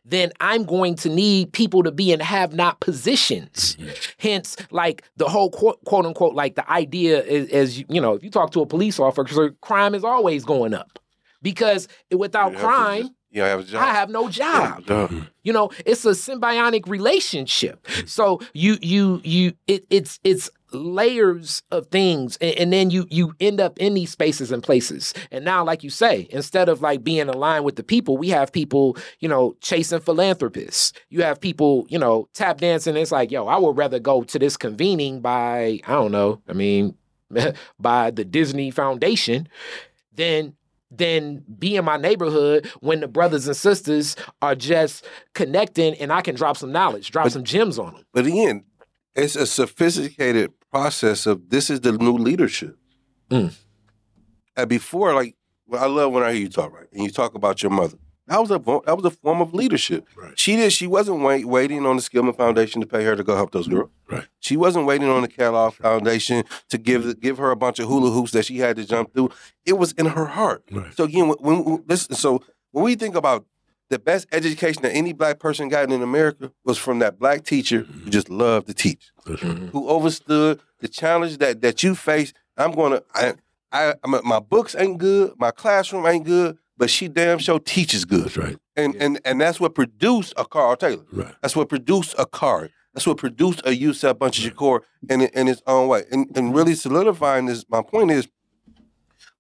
then 0.10 0.32
I'm 0.40 0.64
going 0.64 0.96
to 0.98 1.10
need 1.10 1.52
people 1.52 1.84
to 1.84 1.92
be 1.92 2.12
in 2.12 2.20
have 2.20 2.54
not 2.54 2.80
positions. 2.80 3.76
Mm-hmm. 3.76 3.90
Hence, 4.18 4.56
like 4.72 5.04
the 5.18 5.28
whole 5.28 5.50
quote, 5.50 5.84
quote 5.86 6.06
unquote, 6.06 6.34
like 6.34 6.56
the 6.56 6.70
idea 6.72 7.22
is, 7.24 7.50
is, 7.50 7.84
you 7.90 8.02
know, 8.02 8.14
if 8.14 8.24
you 8.24 8.30
talk 8.30 8.52
to 8.52 8.62
a 8.62 8.66
police 8.66 9.00
officer, 9.00 9.52
crime 9.62 9.94
is 9.94 10.04
always 10.04 10.46
going 10.46 10.74
up 10.74 11.00
because 11.42 11.88
without 12.12 12.54
you 12.54 12.58
crime, 12.58 13.02
just- 13.04 13.14
you 13.30 13.42
don't 13.42 13.50
have 13.50 13.60
a 13.60 13.64
job. 13.64 13.84
I 13.84 13.88
have 13.88 14.10
no 14.10 14.30
job. 14.30 14.86
Duh. 14.86 15.08
Mm-hmm. 15.08 15.20
You 15.44 15.54
know, 15.54 15.70
it's 15.86 16.06
a 16.06 16.12
symbiotic 16.12 16.88
relationship. 16.88 17.84
Mm-hmm. 17.84 18.08
So 18.08 18.40
you 18.54 18.78
you 18.82 19.22
you 19.24 19.54
it, 19.68 19.86
it's 19.90 20.20
it's 20.24 20.50
layers 20.72 21.64
of 21.72 21.88
things 21.88 22.38
and, 22.42 22.58
and 22.58 22.74
then 22.74 22.90
you 22.90 23.08
you 23.10 23.34
end 23.40 23.60
up 23.60 23.78
in 23.80 23.94
these 23.94 24.12
spaces 24.12 24.52
and 24.52 24.64
places. 24.64 25.14
And 25.32 25.46
now 25.46 25.64
like 25.64 25.84
you 25.84 25.90
say, 25.90 26.28
instead 26.32 26.70
of 26.70 26.82
like 26.82 27.04
being 27.04 27.30
aligned 27.30 27.66
with 27.66 27.76
the 27.76 27.84
people, 27.84 28.18
we 28.18 28.30
have 28.30 28.52
people, 28.52 28.98
you 29.20 29.30
know, 29.30 29.56
chasing 29.62 30.00
philanthropists. 30.00 30.94
You 31.10 31.24
have 31.24 31.40
people, 31.40 31.86
you 31.90 32.00
know, 32.00 32.28
tap 32.34 32.60
dancing. 32.60 32.98
It's 32.98 33.12
like, 33.12 33.32
yo, 33.32 33.48
I 33.48 33.58
would 33.58 33.78
rather 33.78 34.00
go 34.00 34.24
to 34.24 34.40
this 34.40 34.58
convening 34.58 35.22
by 35.22 35.80
I 35.88 35.94
don't 35.94 36.12
know, 36.12 36.42
I 36.48 36.54
mean 36.54 36.96
by 37.80 38.12
the 38.12 38.26
Disney 38.26 38.72
Foundation 38.72 39.48
than 40.14 40.56
than 40.90 41.44
be 41.60 41.76
in 41.76 41.86
my 41.86 41.98
neighborhood 41.98 42.66
when 42.80 43.02
the 43.02 43.08
brothers 43.08 43.48
and 43.48 43.58
sisters 43.58 44.16
are 44.42 44.56
just 44.56 45.06
connecting 45.34 45.94
and 45.96 46.14
I 46.14 46.22
can 46.22 46.36
drop 46.36 46.58
some 46.58 46.72
knowledge, 46.72 47.12
drop 47.12 47.30
some 47.30 47.44
gems 47.44 47.78
on 47.78 47.94
them. 47.94 48.04
But 48.14 48.26
again, 48.26 48.64
it's 49.16 49.36
a 49.36 49.46
sophisticated 49.46 50.54
process 50.78 51.26
of 51.26 51.50
this 51.50 51.70
is 51.70 51.82
the 51.82 51.92
new 51.92 52.14
leadership. 52.14 52.78
Mm. 53.30 53.54
And 54.56 54.70
before, 54.70 55.14
like, 55.14 55.36
well, 55.68 55.84
I 55.84 55.88
love 55.88 56.12
when 56.12 56.24
I 56.24 56.34
hear 56.34 56.42
you 56.42 56.50
talk, 56.50 56.72
right? 56.74 56.88
And 56.94 57.04
you 57.04 57.10
talk 57.10 57.34
about 57.36 57.62
your 57.62 57.72
mother. 57.72 57.98
That 58.28 58.42
was 58.42 58.52
a 58.52 58.60
that 58.86 58.96
was 58.98 59.06
a 59.06 59.12
form 59.12 59.42
of 59.42 59.54
leadership. 59.54 60.06
Right. 60.16 60.38
She 60.38 60.58
did. 60.58 60.74
She 60.74 60.86
wasn't 60.86 61.22
wait, 61.22 61.46
waiting 61.46 61.86
on 61.86 61.96
the 61.96 62.02
Skillman 62.02 62.36
Foundation 62.36 62.82
to 62.82 62.88
pay 62.88 63.04
her 63.06 63.16
to 63.16 63.24
go 63.24 63.36
help 63.36 63.52
those 63.52 63.70
girls. 63.70 63.90
Right. 64.12 64.28
She 64.40 64.58
wasn't 64.58 64.86
waiting 64.86 65.08
on 65.08 65.22
the 65.22 65.30
Kellogg 65.30 65.76
Foundation 65.76 66.44
to 66.70 66.78
give 66.78 67.22
give 67.22 67.38
her 67.38 67.52
a 67.52 67.56
bunch 67.56 67.80
of 67.80 67.88
hula 67.88 68.12
hoops 68.12 68.32
that 68.32 68.44
she 68.44 68.58
had 68.58 68.76
to 68.76 68.86
jump 68.86 69.14
through. 69.14 69.30
It 69.66 69.78
was 69.78 69.94
in 69.94 70.08
her 70.08 70.26
heart. 70.26 70.64
Right. 70.70 70.94
So 70.94 71.06
again, 71.06 71.30
when, 71.30 71.64
when 71.64 71.84
listen, 71.88 72.16
so 72.16 72.44
when 72.72 72.84
we 72.84 72.96
think 72.96 73.16
about 73.16 73.46
the 73.90 74.00
best 74.00 74.28
education 74.34 74.82
that 74.82 74.92
any 74.92 75.14
black 75.14 75.40
person 75.40 75.70
got 75.70 75.90
in 75.90 76.02
America 76.02 76.52
was 76.66 76.78
from 76.78 77.00
that 77.00 77.18
black 77.18 77.46
teacher 77.46 77.84
who 77.84 78.10
just 78.10 78.30
loved 78.30 78.68
to 78.68 78.74
teach, 78.74 79.12
who 79.26 79.90
understood 79.90 80.60
the 80.80 80.88
challenge 80.88 81.38
that 81.40 81.62
that 81.62 81.84
you 81.84 81.96
face. 81.96 82.34
I'm 82.58 82.72
gonna, 82.72 83.02
I, 83.14 83.34
I, 83.72 83.94
I'm, 84.04 84.16
my 84.28 84.40
books 84.40 84.76
ain't 84.78 84.98
good, 84.98 85.34
my 85.38 85.52
classroom 85.52 86.06
ain't 86.08 86.26
good, 86.26 86.58
but 86.78 86.90
she 86.90 87.08
damn 87.08 87.38
sure 87.40 87.60
teaches 87.60 88.04
good, 88.06 88.26
That's 88.26 88.38
right. 88.38 88.58
and 88.76 88.96
and 88.96 89.20
and 89.26 89.40
that's 89.42 89.60
what 89.60 89.76
produced 89.76 90.34
a 90.38 90.46
Carl 90.46 90.76
Taylor. 90.76 91.06
Right. 91.12 91.34
That's 91.42 91.56
what 91.56 91.70
produced 91.70 92.16
a 92.18 92.26
card. 92.26 92.72
That's 92.94 93.06
what 93.06 93.18
produced 93.18 93.62
a 93.66 93.76
Yusef 93.76 94.18
Bunchy 94.18 94.50
Shakur 94.50 94.80
in 95.10 95.22
in 95.22 95.48
its 95.48 95.62
own 95.68 95.88
way. 95.88 96.06
And 96.12 96.36
and 96.36 96.56
really 96.56 96.74
solidifying 96.74 97.46
this, 97.46 97.64
my 97.70 97.84
point 97.84 98.10
is, 98.10 98.28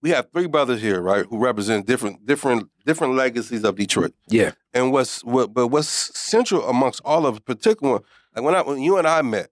we 0.04 0.12
have 0.12 0.28
three 0.32 0.46
brothers 0.46 0.80
here, 0.80 1.02
right, 1.02 1.26
who 1.28 1.40
represent 1.40 1.88
different 1.88 2.26
different 2.28 2.70
different 2.86 3.16
legacies 3.16 3.64
of 3.64 3.76
Detroit. 3.76 4.14
Yeah. 4.28 4.52
And 4.76 4.92
what's 4.92 5.24
what, 5.24 5.56
but 5.56 5.70
what's 5.70 5.88
central 5.88 6.70
amongst 6.70 7.02
all 7.04 7.26
of, 7.26 7.44
particular, 7.46 8.02
like 8.36 8.46
when 8.46 8.54
I 8.54 8.62
when 8.62 8.80
you 8.80 8.98
and 9.00 9.08
I 9.08 9.24
met, 9.24 9.50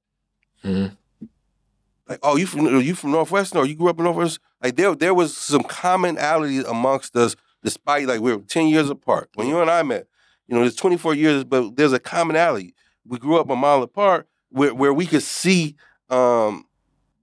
Mhm. 0.64 0.96
Like 2.08 2.20
oh 2.24 2.36
you 2.38 2.46
from 2.46 2.66
you 2.82 2.96
from 2.96 3.12
Northwestern 3.12 3.60
or 3.60 3.66
you 3.66 3.76
grew 3.76 3.90
up 3.90 3.98
in 3.98 4.04
Northwest, 4.06 4.40
like 4.64 4.76
there 4.76 4.94
there 4.96 5.14
was 5.14 5.36
some 5.36 5.64
commonality 5.64 6.60
amongst 6.60 7.16
us, 7.16 7.36
despite 7.64 8.08
like 8.08 8.22
we 8.22 8.36
were 8.36 8.42
ten 8.44 8.68
years 8.68 8.90
apart. 8.90 9.30
When 9.36 9.48
you 9.48 9.60
and 9.60 9.70
I 9.72 9.84
met, 9.84 10.08
you 10.48 10.56
know, 10.56 10.62
there's 10.62 10.76
24 10.76 11.16
years, 11.16 11.44
but 11.44 11.76
there's 11.76 11.94
a 11.94 12.00
commonality. 12.00 12.74
We 13.08 13.18
grew 13.18 13.38
up 13.40 13.50
a 13.50 13.56
mile 13.56 13.82
apart, 13.84 14.28
where 14.50 14.74
where 14.74 14.94
we 14.94 15.06
could 15.06 15.24
see 15.24 15.76
um 16.10 16.66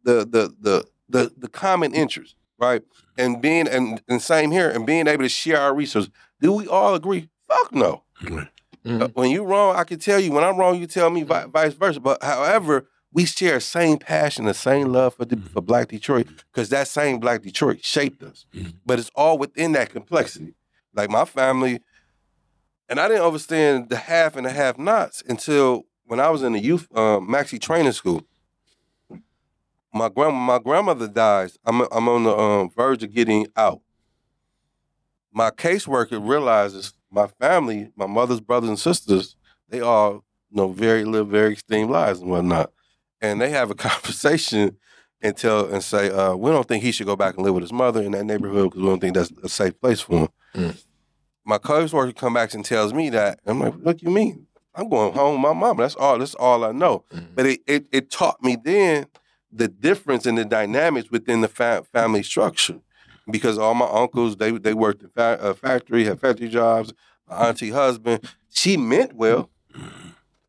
the 0.04 0.20
the 0.26 0.54
the 0.60 0.84
the 1.08 1.32
the 1.36 1.48
common 1.48 1.94
interest, 1.94 2.34
right? 2.58 2.82
And 3.18 3.40
being 3.42 3.68
and, 3.68 4.02
and 4.08 4.20
same 4.22 4.50
here, 4.50 4.68
and 4.70 4.86
being 4.86 5.06
able 5.06 5.22
to 5.24 5.28
share 5.28 5.60
our 5.60 5.74
resources. 5.74 6.10
Do 6.40 6.52
we 6.52 6.66
all 6.66 6.94
agree? 6.94 7.28
Fuck 7.46 7.72
no. 7.74 8.02
Mhm. 8.20 8.48
Uh, 9.00 9.08
when 9.14 9.30
you're 9.30 9.44
wrong, 9.46 9.76
I 9.76 9.84
can 9.84 10.00
tell 10.00 10.18
you. 10.18 10.32
When 10.32 10.42
I'm 10.42 10.56
wrong, 10.56 10.80
you 10.80 10.86
tell 10.88 11.08
me 11.10 11.22
vi- 11.22 11.46
vice 11.46 11.74
versa. 11.74 12.00
But 12.00 12.20
however, 12.22 12.88
we 13.12 13.26
share 13.26 13.54
the 13.54 13.60
same 13.60 13.98
passion, 13.98 14.46
the 14.46 14.54
same 14.54 14.88
love 14.92 15.14
for 15.14 15.24
the, 15.24 15.36
for 15.36 15.60
Black 15.60 15.88
Detroit, 15.88 16.26
because 16.52 16.70
that 16.70 16.88
same 16.88 17.18
Black 17.20 17.42
Detroit 17.42 17.84
shaped 17.84 18.22
us. 18.22 18.46
But 18.86 18.98
it's 18.98 19.10
all 19.14 19.38
within 19.38 19.72
that 19.72 19.90
complexity. 19.90 20.54
Like 20.94 21.10
my 21.10 21.24
family, 21.24 21.80
and 22.88 23.00
I 23.00 23.08
didn't 23.08 23.24
understand 23.24 23.88
the 23.88 23.96
half 23.96 24.36
and 24.36 24.44
the 24.44 24.50
half 24.50 24.78
nots 24.78 25.22
until 25.26 25.84
when 26.04 26.20
I 26.20 26.28
was 26.28 26.42
in 26.42 26.52
the 26.52 26.58
youth 26.58 26.86
um, 26.96 27.30
Maxey 27.30 27.58
training 27.58 27.92
school. 27.92 28.22
My 29.94 30.08
grand 30.08 30.36
my 30.36 30.58
grandmother 30.58 31.08
dies. 31.08 31.58
I'm 31.64 31.82
I'm 31.92 32.08
on 32.08 32.24
the 32.24 32.36
um, 32.36 32.70
verge 32.70 33.02
of 33.02 33.14
getting 33.14 33.46
out. 33.56 33.80
My 35.32 35.50
caseworker 35.50 36.26
realizes 36.26 36.92
my 37.10 37.26
family, 37.26 37.90
my 37.96 38.06
mother's 38.06 38.40
brothers 38.40 38.70
and 38.70 38.78
sisters, 38.78 39.36
they 39.68 39.80
all 39.80 40.24
you 40.50 40.56
know 40.56 40.68
very 40.68 41.04
live 41.04 41.28
very 41.28 41.52
extreme 41.52 41.88
lives 41.88 42.20
and 42.20 42.30
whatnot, 42.30 42.72
and 43.22 43.40
they 43.40 43.48
have 43.50 43.70
a 43.70 43.74
conversation 43.88 44.76
and 45.22 45.36
tell 45.36 45.66
and 45.72 45.82
say, 45.82 46.10
uh, 46.10 46.34
we 46.34 46.50
don't 46.50 46.66
think 46.68 46.82
he 46.82 46.92
should 46.92 47.06
go 47.06 47.16
back 47.16 47.36
and 47.36 47.44
live 47.44 47.54
with 47.54 47.62
his 47.62 47.72
mother 47.72 48.02
in 48.02 48.12
that 48.12 48.24
neighborhood 48.24 48.64
because 48.70 48.82
we 48.82 48.88
don't 48.88 49.00
think 49.00 49.14
that's 49.14 49.32
a 49.42 49.48
safe 49.48 49.80
place 49.80 50.00
for 50.00 50.18
him. 50.18 50.28
Mm. 50.54 50.84
My 51.44 51.58
caseworker 51.58 52.14
comes 52.14 52.34
back 52.34 52.54
and 52.54 52.64
tells 52.64 52.92
me 52.92 53.08
that. 53.10 53.40
I'm 53.46 53.60
like, 53.60 53.74
what 53.74 54.02
you 54.02 54.10
mean? 54.10 54.46
I'm 54.74 54.88
going 54.88 55.12
home 55.12 55.34
with 55.34 55.40
my 55.42 55.52
mom. 55.52 55.76
That's 55.76 55.94
all. 55.94 56.18
That's 56.18 56.34
all 56.34 56.64
I 56.64 56.72
know. 56.72 57.04
Mhm. 57.12 57.26
But 57.34 57.46
it, 57.46 57.60
it 57.66 57.86
it 57.92 58.10
taught 58.10 58.42
me 58.42 58.56
then 58.62 59.06
the 59.52 59.68
difference 59.68 60.24
in 60.26 60.34
the 60.36 60.44
dynamics 60.46 61.10
within 61.10 61.40
the 61.42 61.48
fa- 61.48 61.84
family 61.92 62.22
structure, 62.22 62.80
because 63.30 63.58
all 63.58 63.74
my 63.74 63.86
uncles 63.90 64.36
they 64.36 64.50
they 64.52 64.72
worked 64.72 65.02
in 65.02 65.10
fa- 65.10 65.38
a 65.42 65.52
factory, 65.54 66.04
had 66.04 66.20
factory 66.20 66.48
jobs. 66.48 66.92
My 67.28 67.48
auntie 67.48 67.70
husband, 67.70 68.26
she 68.50 68.76
meant 68.78 69.14
well. 69.14 69.50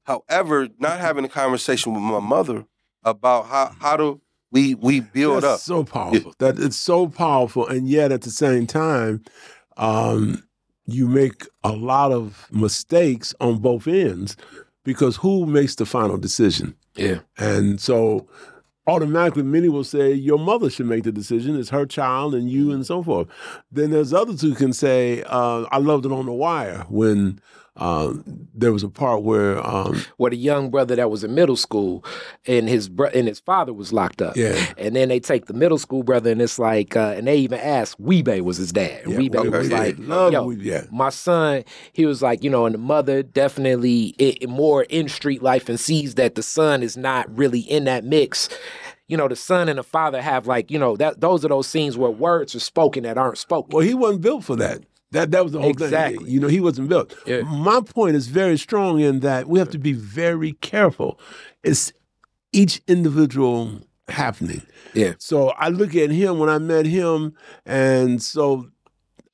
However, 0.04 0.70
not 0.80 1.00
having 1.00 1.26
a 1.26 1.30
conversation 1.30 1.94
with 1.94 2.04
my 2.04 2.20
mother 2.20 2.66
about 3.04 3.48
how 3.48 3.76
how 3.80 3.98
do 3.98 4.22
we 4.52 4.76
we 4.76 5.00
build 5.00 5.44
That's 5.44 5.56
up. 5.56 5.60
so 5.60 5.84
powerful. 5.84 6.34
That 6.40 6.60
it's 6.60 6.78
so 6.78 7.08
powerful, 7.08 7.68
and 7.68 7.88
yet 7.88 8.12
at 8.12 8.22
the 8.22 8.30
same 8.30 8.68
time, 8.68 9.24
um, 9.78 10.44
you 10.86 11.08
make 11.08 11.48
a 11.64 11.72
lot 11.72 12.12
of 12.12 12.48
mistakes 12.52 13.34
on 13.40 13.60
both 13.60 13.88
ends 13.88 14.36
because 14.84 15.16
who 15.18 15.46
makes 15.46 15.76
the 15.76 15.86
final 15.86 16.18
decision? 16.18 16.76
Yeah. 16.96 17.20
And 17.38 17.80
so 17.80 18.28
automatically 18.86 19.44
many 19.44 19.70
will 19.70 19.84
say 19.84 20.12
your 20.12 20.38
mother 20.38 20.70
should 20.70 20.86
make 20.86 21.04
the 21.04 21.12
decision. 21.12 21.58
It's 21.58 21.70
her 21.70 21.86
child 21.86 22.36
and 22.36 22.50
you 22.50 22.72
and 22.72 22.86
so 22.86 23.02
forth. 23.02 23.28
Then 23.72 23.92
there's 23.92 24.14
others 24.14 24.42
who 24.42 24.54
can 24.56 24.74
say, 24.74 25.24
uh, 25.26 25.66
I 25.72 25.78
loved 25.78 26.06
it 26.06 26.12
on 26.12 26.26
the 26.26 26.34
wire 26.34 26.86
when 26.90 27.40
um, 27.76 28.24
there 28.54 28.72
was 28.72 28.84
a 28.84 28.90
part 28.90 29.24
where 29.24 29.66
um, 29.66 30.00
where 30.18 30.30
the 30.30 30.38
young 30.38 30.70
brother 30.70 30.96
that 30.96 31.10
was 31.10 31.24
in 31.24 31.34
middle 31.34 31.56
school 31.56 32.06
and 32.46 32.70
his 32.70 32.88
bro- 32.88 33.10
and 33.14 33.28
his 33.28 33.40
father 33.40 33.74
was 33.74 33.92
locked 33.92 34.22
up. 34.22 34.36
Yeah. 34.38 34.74
And 34.78 34.96
then 34.96 35.10
they 35.10 35.20
take 35.20 35.48
the 35.48 35.54
middle 35.56 35.80
school 35.80 36.04
brother 36.04 36.32
and 36.32 36.42
it's 36.42 36.60
like 36.60 36.96
uh, 36.96 37.16
and 37.18 37.26
they 37.26 37.38
even 37.38 37.60
asked 37.60 38.00
Wee-Bey 38.00 38.42
was 38.42 38.58
his 38.58 38.72
dad. 38.72 39.04
Yeah, 39.08 39.18
Wee-Bey 39.18 39.40
okay, 39.40 39.50
was 39.50 39.70
yeah. 39.70 39.78
like, 39.80 39.96
Love 39.98 40.34
yo, 40.34 40.52
yeah. 40.52 40.84
my 40.92 41.10
son, 41.10 41.64
he 41.94 42.06
was 42.06 42.22
like, 42.22 42.44
you 42.44 42.50
know, 42.50 42.66
and 42.68 42.76
the 42.76 42.80
mother 42.80 43.24
definitely 43.24 44.16
i 44.20 44.36
i- 44.44 44.46
more 44.46 44.84
in 44.84 45.10
street 45.10 45.42
life 45.42 45.68
and 45.68 45.80
sees 45.80 46.16
that 46.16 46.36
the 46.36 46.44
son 46.44 46.84
is 46.84 46.96
not 46.96 47.36
really 47.36 47.62
in 47.62 47.86
that 47.86 48.04
mix. 48.04 48.50
You 49.08 49.18
know, 49.18 49.28
the 49.28 49.36
son 49.36 49.68
and 49.68 49.78
the 49.80 49.84
father 49.84 50.22
have 50.22 50.48
like, 50.48 50.72
you 50.72 50.80
know, 50.80 50.96
that 50.98 51.22
those 51.22 51.44
are 51.44 51.50
those 51.50 51.68
scenes 51.68 51.98
where 51.98 52.10
words 52.12 52.56
are 52.56 52.60
spoken 52.60 53.04
that 53.04 53.18
aren't 53.18 53.38
spoken. 53.38 53.72
Well, 53.76 53.86
he 53.86 53.94
wasn't 53.94 54.22
built 54.22 54.44
for 54.44 54.56
that. 54.58 54.84
That 55.14 55.32
that 55.32 55.44
was 55.44 55.54
the 55.54 55.62
whole 55.62 55.70
Exactly. 55.70 56.18
thing. 56.26 56.34
You 56.34 56.40
know, 56.40 56.48
he 56.48 56.60
wasn't 56.60 56.90
built. 56.90 57.16
Yeah. 57.26 57.42
My 57.44 57.82
point 57.82 58.16
is 58.16 58.28
very 58.28 58.58
strong 58.58 59.00
in 59.00 59.22
that 59.22 59.48
we 59.48 59.58
have 59.60 59.70
to 59.72 59.78
be 59.80 59.94
very 59.94 60.54
careful. 60.54 61.20
It's 61.64 61.94
each 62.52 62.82
individual 62.88 63.80
happening. 64.10 64.62
Yeah. 64.94 65.14
So 65.18 65.50
I 65.52 65.70
look 65.70 65.96
at 65.96 66.10
him 66.12 66.38
when 66.40 66.50
I 66.50 66.58
met 66.58 66.86
him, 66.86 67.34
and 67.66 68.22
so 68.22 68.70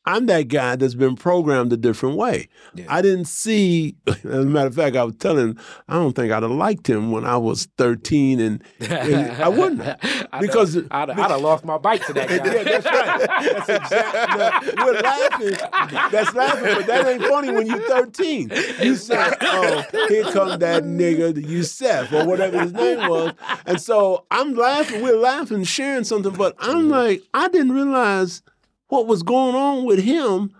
I'm 0.05 0.25
that 0.27 0.47
guy 0.47 0.75
that's 0.75 0.95
been 0.95 1.15
programmed 1.15 1.73
a 1.73 1.77
different 1.77 2.17
way. 2.17 2.47
Yeah. 2.73 2.85
I 2.89 3.01
didn't 3.01 3.25
see, 3.25 3.95
as 4.07 4.23
a 4.23 4.45
matter 4.45 4.67
of 4.67 4.75
fact, 4.75 4.95
I 4.95 5.03
was 5.03 5.15
telling 5.15 5.57
I 5.87 5.93
don't 5.93 6.13
think 6.15 6.31
I'd 6.31 6.43
have 6.43 6.51
liked 6.51 6.89
him 6.89 7.11
when 7.11 7.25
I 7.25 7.37
was 7.37 7.67
13, 7.77 8.39
and, 8.39 8.63
and 8.79 9.43
I 9.43 9.49
wouldn't 9.49 9.81
have. 9.81 10.27
I 10.31 10.39
Because- 10.39 10.75
know. 10.75 10.87
I'd, 10.91 11.09
I'd 11.09 11.31
have 11.31 11.41
lost 11.41 11.65
my 11.65 11.77
bike 11.77 12.05
to 12.07 12.13
that 12.13 12.29
guy. 12.29 12.35
Yeah, 12.35 12.63
that's 12.63 12.85
right. 12.85 13.67
That's 13.67 13.69
exactly. 13.69 14.73
We're 14.77 15.01
laughing. 15.01 16.11
That's 16.11 16.33
laughing, 16.33 16.75
but 16.75 16.87
that 16.87 17.07
ain't 17.07 17.23
funny 17.23 17.51
when 17.51 17.67
you're 17.67 17.81
13. 17.81 18.51
You 18.81 18.95
say, 18.95 19.31
"Oh, 19.41 19.83
here 20.07 20.23
come 20.25 20.59
that 20.59 20.83
nigga, 20.83 21.35
Yusef, 21.45 22.11
or 22.13 22.25
whatever 22.25 22.61
his 22.61 22.73
name 22.73 23.09
was." 23.09 23.33
And 23.65 23.81
so 23.81 24.25
I'm 24.31 24.55
laughing. 24.55 25.01
We're 25.01 25.17
laughing, 25.17 25.63
sharing 25.63 26.03
something, 26.03 26.33
but 26.33 26.55
I'm 26.59 26.83
mm-hmm. 26.83 26.89
like, 26.89 27.23
I 27.33 27.49
didn't 27.49 27.73
realize 27.73 28.41
what 28.89 29.07
was 29.07 29.23
going 29.23 29.55
on 29.55 29.85
with 29.85 30.03
him. 30.03 30.53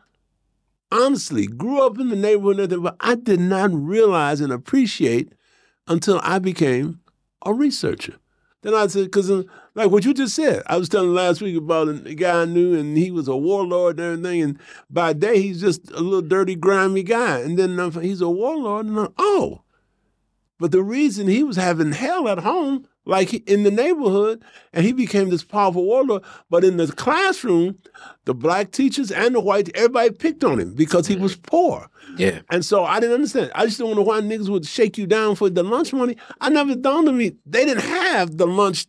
Honestly, 0.91 1.45
grew 1.45 1.85
up 1.85 1.99
in 1.99 2.09
the 2.09 2.15
neighborhood, 2.15 2.73
but 2.81 2.95
I 2.99 3.13
did 3.15 3.39
not 3.39 3.69
realize 3.71 4.41
and 4.41 4.51
appreciate 4.51 5.33
until 5.87 6.19
I 6.23 6.39
became 6.39 7.01
a 7.45 7.53
researcher. 7.53 8.15
Then 8.61 8.73
I 8.73 8.87
said, 8.87 9.05
because 9.05 9.29
like 9.75 9.91
what 9.91 10.03
you 10.03 10.13
just 10.13 10.35
said, 10.35 10.63
I 10.67 10.77
was 10.77 10.89
telling 10.89 11.13
last 11.13 11.41
week 11.41 11.55
about 11.55 11.87
a 11.87 12.15
guy 12.15 12.41
I 12.41 12.45
knew, 12.45 12.77
and 12.77 12.97
he 12.97 13.11
was 13.11 13.27
a 13.27 13.37
warlord 13.37 13.99
and 13.99 14.25
everything. 14.25 14.41
And 14.41 14.59
by 14.89 15.13
day, 15.13 15.41
he's 15.41 15.61
just 15.61 15.89
a 15.91 15.99
little 15.99 16.21
dirty, 16.21 16.55
grimy 16.55 17.03
guy. 17.03 17.39
And 17.39 17.57
then 17.57 17.79
uh, 17.79 17.91
he's 17.91 18.21
a 18.21 18.29
warlord, 18.29 18.87
and 18.87 18.99
I'm, 18.99 19.13
oh, 19.17 19.61
but 20.59 20.71
the 20.71 20.83
reason 20.83 21.27
he 21.27 21.43
was 21.43 21.55
having 21.55 21.93
hell 21.93 22.27
at 22.27 22.39
home, 22.39 22.85
like 23.05 23.33
in 23.49 23.63
the 23.63 23.71
neighborhood, 23.71 24.43
and 24.73 24.85
he 24.85 24.91
became 24.91 25.29
this 25.29 25.43
powerful 25.43 25.85
warlord. 25.85 26.23
But 26.49 26.63
in 26.63 26.77
the 26.77 26.87
classroom, 26.87 27.77
the 28.25 28.35
black 28.35 28.71
teachers 28.71 29.11
and 29.11 29.33
the 29.33 29.39
white, 29.39 29.69
everybody 29.73 30.11
picked 30.11 30.43
on 30.43 30.59
him 30.59 30.73
because 30.75 31.07
he 31.07 31.15
was 31.15 31.35
poor. 31.35 31.89
Yeah. 32.17 32.41
And 32.49 32.63
so 32.63 32.83
I 32.83 32.99
didn't 32.99 33.15
understand. 33.15 33.51
I 33.55 33.65
just 33.65 33.77
didn't 33.77 33.95
know 33.95 34.01
why 34.01 34.19
niggas 34.19 34.49
would 34.49 34.65
shake 34.65 34.97
you 34.97 35.07
down 35.07 35.35
for 35.35 35.49
the 35.49 35.63
lunch 35.63 35.93
money. 35.93 36.17
I 36.41 36.49
never 36.49 36.75
dawned 36.75 37.07
on 37.07 37.17
me 37.17 37.37
they 37.45 37.65
didn't 37.65 37.83
have 37.83 38.37
the 38.37 38.47
lunch 38.47 38.85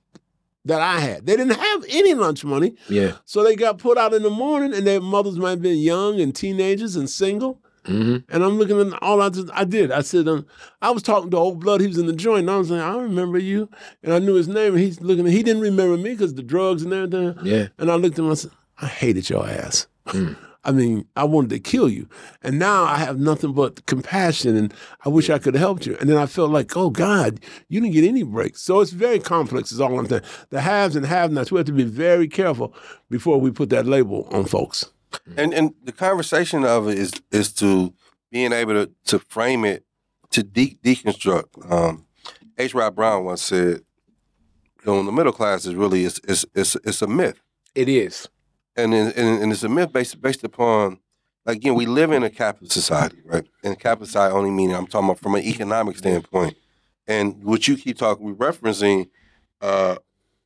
that 0.64 0.80
I 0.80 1.00
had. 1.00 1.24
They 1.26 1.36
didn't 1.36 1.58
have 1.58 1.84
any 1.88 2.14
lunch 2.14 2.44
money. 2.44 2.74
Yeah. 2.88 3.12
So 3.24 3.42
they 3.42 3.56
got 3.56 3.78
put 3.78 3.96
out 3.96 4.12
in 4.12 4.22
the 4.22 4.30
morning, 4.30 4.74
and 4.74 4.86
their 4.86 5.00
mothers 5.00 5.36
might 5.36 5.50
have 5.50 5.62
been 5.62 5.78
young 5.78 6.20
and 6.20 6.34
teenagers 6.34 6.96
and 6.96 7.08
single. 7.08 7.62
Hmm 7.86 8.18
And 8.28 8.44
I'm 8.44 8.58
looking 8.58 8.80
at 8.80 9.02
all 9.02 9.22
I 9.22 9.30
just, 9.30 9.48
I 9.52 9.64
did. 9.64 9.90
I 9.90 10.02
said, 10.02 10.28
um, 10.28 10.46
I 10.82 10.90
was 10.90 11.02
talking 11.02 11.30
to 11.30 11.36
old 11.36 11.60
blood. 11.60 11.80
He 11.80 11.86
was 11.86 11.98
in 11.98 12.06
the 12.06 12.12
joint. 12.12 12.40
And 12.40 12.50
I 12.50 12.58
was 12.58 12.70
like, 12.70 12.82
I 12.82 12.96
remember 12.98 13.38
you. 13.38 13.68
And 14.02 14.12
I 14.12 14.18
knew 14.18 14.34
his 14.34 14.48
name. 14.48 14.74
And 14.74 14.82
he's 14.82 15.00
looking. 15.00 15.26
He 15.26 15.42
didn't 15.42 15.62
remember 15.62 15.96
me 15.96 16.10
because 16.10 16.34
the 16.34 16.42
drugs 16.42 16.82
and 16.82 16.92
everything. 16.92 17.36
Yeah. 17.42 17.68
And 17.78 17.90
I 17.90 17.94
looked 17.94 18.18
at 18.18 18.24
him. 18.24 18.30
I 18.30 18.34
said, 18.34 18.50
I 18.80 18.86
hated 18.86 19.28
your 19.28 19.46
ass. 19.48 19.86
I 20.62 20.72
mean, 20.72 21.06
I 21.16 21.24
wanted 21.24 21.50
to 21.50 21.58
kill 21.58 21.88
you. 21.88 22.08
And 22.42 22.58
now 22.58 22.84
I 22.84 22.96
have 22.96 23.18
nothing 23.18 23.54
but 23.54 23.86
compassion 23.86 24.56
and 24.56 24.74
I 25.04 25.08
wish 25.08 25.30
I 25.30 25.38
could 25.38 25.54
have 25.54 25.60
helped 25.60 25.86
you. 25.86 25.96
And 26.00 26.08
then 26.08 26.18
I 26.18 26.26
felt 26.26 26.50
like, 26.50 26.76
oh 26.76 26.90
God, 26.90 27.40
you 27.68 27.80
didn't 27.80 27.94
get 27.94 28.04
any 28.04 28.22
breaks. 28.22 28.62
So 28.62 28.80
it's 28.80 28.90
very 28.90 29.18
complex, 29.18 29.72
is 29.72 29.80
all 29.80 29.98
I'm 29.98 30.06
saying. 30.06 30.22
The 30.50 30.60
haves 30.60 30.96
and 30.96 31.06
have 31.06 31.32
nots, 31.32 31.50
we 31.50 31.58
have 31.58 31.66
to 31.66 31.72
be 31.72 31.84
very 31.84 32.28
careful 32.28 32.74
before 33.08 33.40
we 33.40 33.50
put 33.50 33.70
that 33.70 33.86
label 33.86 34.28
on 34.32 34.44
folks. 34.44 34.92
And 35.36 35.52
and 35.54 35.74
the 35.82 35.92
conversation 35.92 36.64
of 36.64 36.88
it 36.88 36.98
is 36.98 37.12
is 37.30 37.52
to 37.54 37.92
being 38.30 38.52
able 38.52 38.74
to 38.74 38.90
to 39.06 39.18
frame 39.18 39.64
it 39.64 39.84
to 40.30 40.42
de- 40.42 40.78
deconstruct. 40.84 41.70
Um, 41.70 42.06
H. 42.58 42.74
Rap 42.74 42.94
Brown 42.94 43.24
once 43.24 43.42
said, 43.42 43.80
"You 44.84 44.86
know, 44.86 45.02
the 45.02 45.12
middle 45.12 45.32
class 45.32 45.66
is 45.66 45.74
really 45.74 46.04
it's 46.04 46.20
it's 46.28 46.44
it's, 46.54 46.76
it's 46.84 47.02
a 47.02 47.06
myth, 47.06 47.40
It 47.74 47.88
is. 47.88 48.28
and, 48.76 48.94
and 48.94 49.12
and 49.16 49.50
it's 49.52 49.62
a 49.64 49.68
myth 49.68 49.92
based 49.92 50.20
based 50.20 50.44
upon." 50.44 50.98
Like 51.46 51.56
again, 51.56 51.74
we 51.74 51.86
live 51.86 52.12
in 52.12 52.22
a 52.22 52.30
capitalist 52.30 52.74
society, 52.74 53.16
right? 53.24 53.46
And 53.64 53.78
capitalist 53.78 54.12
society 54.12 54.34
only 54.36 54.50
meaning 54.50 54.76
I'm 54.76 54.86
talking 54.86 55.08
about 55.08 55.18
from 55.20 55.34
an 55.34 55.42
economic 55.42 55.96
standpoint. 55.96 56.54
And 57.08 57.42
what 57.42 57.66
you 57.66 57.76
keep 57.78 57.96
talking, 57.98 58.26
we 58.26 58.32
referencing, 58.34 59.08
uh, 59.62 59.96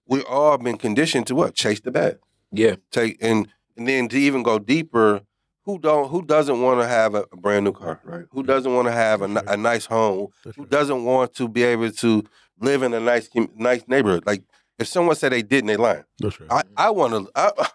we 0.06 0.22
all 0.22 0.56
been 0.56 0.78
conditioned 0.78 1.26
to 1.26 1.34
what? 1.34 1.54
Chase 1.54 1.80
the 1.80 1.90
bag 1.90 2.18
Yeah. 2.52 2.76
take 2.92 3.18
and 3.20 3.48
and 3.76 3.88
then 3.88 4.08
to 4.08 4.18
even 4.18 4.42
go 4.42 4.58
deeper 4.58 5.22
who 5.64 5.78
don't 5.78 6.10
who 6.10 6.22
doesn't 6.22 6.60
want 6.60 6.80
to 6.80 6.86
have 6.86 7.14
a, 7.14 7.24
a 7.32 7.36
brand 7.36 7.64
new 7.64 7.72
car 7.72 8.00
right? 8.04 8.24
Who 8.30 8.42
doesn't 8.42 8.72
want 8.72 8.86
to 8.88 8.92
have 8.92 9.22
a, 9.22 9.42
a 9.46 9.56
nice 9.56 9.86
home? 9.86 10.28
Who 10.56 10.66
doesn't 10.66 11.04
want 11.04 11.34
to 11.34 11.48
be 11.48 11.62
able 11.62 11.90
to 11.90 12.24
live 12.60 12.82
in 12.82 12.92
a 12.94 13.00
nice 13.00 13.28
nice 13.56 13.86
neighborhood? 13.88 14.24
Like 14.26 14.42
if 14.78 14.88
someone 14.88 15.16
said 15.16 15.32
they 15.32 15.42
didn't 15.42 15.68
they 15.68 15.76
lying. 15.76 16.04
That's 16.18 16.40
right. 16.40 16.50
i 16.76 16.86
i 16.86 16.90
want 16.90 17.12
to 17.12 17.30
I, 17.34 17.68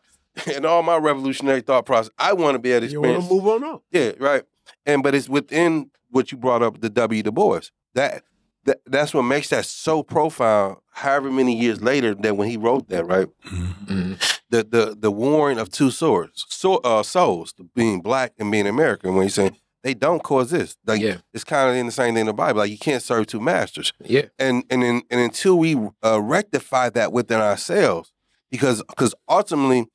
in 0.56 0.66
all 0.66 0.84
my 0.84 0.98
revolutionary 0.98 1.62
thought 1.62 1.86
process 1.86 2.12
i 2.18 2.34
want 2.34 2.56
to 2.56 2.60
be 2.60 2.72
able 2.72 2.88
to 2.88 2.92
you 2.92 3.02
want 3.02 3.24
to 3.24 3.30
move 3.30 3.48
on 3.48 3.64
up. 3.64 3.84
yeah 3.92 4.12
right. 4.20 4.44
And 4.86 5.02
but 5.04 5.16
it's 5.16 5.28
within 5.28 5.90
what 6.10 6.32
you 6.32 6.38
brought 6.38 6.62
up 6.62 6.82
the 6.82 6.90
w. 6.90 7.24
Du 7.24 7.32
bois. 7.32 7.62
That 7.96 8.24
that, 8.66 8.82
that's 8.86 9.14
what 9.14 9.24
makes 9.24 9.50
that 9.50 9.66
so 9.66 10.04
profound. 10.04 10.78
However 10.92 11.32
many 11.32 11.58
years 11.58 11.82
later, 11.82 12.14
that 12.16 12.36
when 12.38 12.50
he 12.50 12.58
wrote 12.58 12.90
that, 12.90 13.06
right, 13.06 13.28
mm-hmm. 13.46 13.94
Mm-hmm. 13.94 14.14
The 14.50 14.64
the 14.64 14.96
the 14.98 15.12
warring 15.12 15.60
of 15.60 15.70
two 15.70 15.92
swords, 15.92 16.46
so, 16.50 16.76
uh, 16.78 17.04
souls, 17.04 17.54
being 17.76 18.02
black 18.02 18.34
and 18.40 18.52
being 18.52 18.68
American. 18.68 19.16
When 19.16 19.24
you 19.24 19.30
saying 19.30 19.56
they 19.84 19.94
don't 19.94 20.22
coexist, 20.24 20.78
like 20.86 21.02
Yeah. 21.02 21.18
it's 21.34 21.44
kind 21.44 21.70
of 21.70 21.76
in 21.76 21.86
the 21.86 21.92
same 21.92 22.14
thing 22.16 22.22
in 22.22 22.28
the 22.28 22.34
Bible. 22.34 22.60
Like 22.60 22.72
you 22.72 22.78
can't 22.78 23.02
serve 23.04 23.28
two 23.28 23.40
masters, 23.40 23.94
Yeah. 24.04 24.24
and 24.38 24.64
and 24.70 24.84
in, 24.84 25.04
and 25.10 25.20
until 25.22 25.58
we 25.58 25.76
uh, 26.04 26.22
rectify 26.22 26.90
that 26.90 27.12
within 27.14 27.40
ourselves, 27.40 28.12
because 28.52 28.84
because 28.90 29.14
ultimately, 29.30 29.88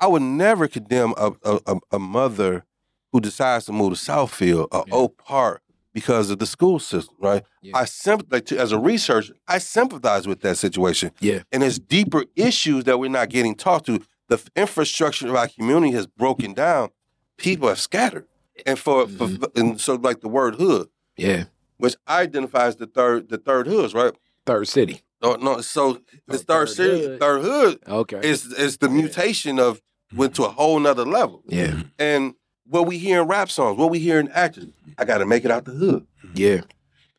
I 0.00 0.06
would 0.06 0.22
never 0.22 0.68
condemn 0.68 1.14
a 1.16 1.32
a, 1.42 1.60
a, 1.66 1.76
a 1.92 1.98
mother 1.98 2.64
who 3.12 3.20
decides 3.20 3.64
to 3.66 3.72
move 3.72 3.94
to 3.94 3.98
Southfield 4.10 4.68
or 4.72 4.84
Yeah. 4.86 4.94
Oak 4.94 5.16
Park 5.18 5.62
because 5.94 6.28
of 6.30 6.38
the 6.40 6.46
school 6.46 6.78
system, 6.78 7.14
right? 7.20 7.44
Yeah. 7.62 7.76
I 7.78 7.84
sympathize 7.86 8.42
to, 8.46 8.58
as 8.58 8.72
a 8.72 8.78
researcher. 8.78 9.34
I 9.48 9.58
sympathize 9.58 10.26
with 10.26 10.40
that 10.40 10.56
situation 10.58 11.12
Yeah. 11.20 11.42
and 11.52 11.62
there's 11.62 11.78
deeper 11.78 12.24
issues 12.36 12.84
that 12.84 12.98
we're 12.98 13.10
not 13.10 13.30
getting 13.30 13.54
talked 13.54 13.86
to. 13.86 14.00
The 14.28 14.42
infrastructure 14.56 15.28
of 15.28 15.34
our 15.36 15.48
community 15.48 15.92
has 15.92 16.06
broken 16.06 16.52
down. 16.54 16.90
People 17.36 17.68
have 17.68 17.78
scattered, 17.80 18.26
and 18.66 18.78
for, 18.78 19.06
mm-hmm. 19.06 19.36
for 19.36 19.48
and 19.54 19.80
so 19.80 19.94
like 19.94 20.20
the 20.20 20.28
word 20.28 20.56
hood, 20.56 20.88
Yeah. 21.16 21.44
which 21.78 21.94
identifies 22.08 22.76
the 22.76 22.86
third 22.86 23.28
the 23.28 23.38
third 23.38 23.66
hoods, 23.66 23.94
right? 23.94 24.12
Third 24.46 24.68
city. 24.68 25.02
No, 25.22 25.34
no. 25.36 25.60
So 25.62 25.94
the 26.26 26.34
Oh, 26.34 26.36
third 26.36 26.46
third 26.46 26.68
city, 26.70 27.02
hood. 27.06 27.20
third 27.20 27.42
hood 27.42 27.78
Okay. 27.88 28.20
is 28.22 28.46
is 28.52 28.78
the 28.78 28.88
mutation 28.88 29.58
of 29.58 29.80
went 30.14 30.34
to 30.36 30.44
a 30.44 30.48
whole 30.50 30.78
nother 30.80 31.04
level. 31.04 31.42
yeah. 31.46 31.82
And 31.98 32.34
what 32.66 32.86
we 32.86 32.98
hear 32.98 33.22
in 33.22 33.28
rap 33.28 33.50
songs, 33.50 33.78
what 33.78 33.90
we 33.90 33.98
hear 33.98 34.18
in 34.18 34.28
acting, 34.28 34.72
I 34.98 35.04
got 35.04 35.18
to 35.18 35.26
make 35.26 35.44
it 35.44 35.50
out 35.50 35.64
the 35.64 35.72
hood. 35.72 36.06
Yeah. 36.34 36.62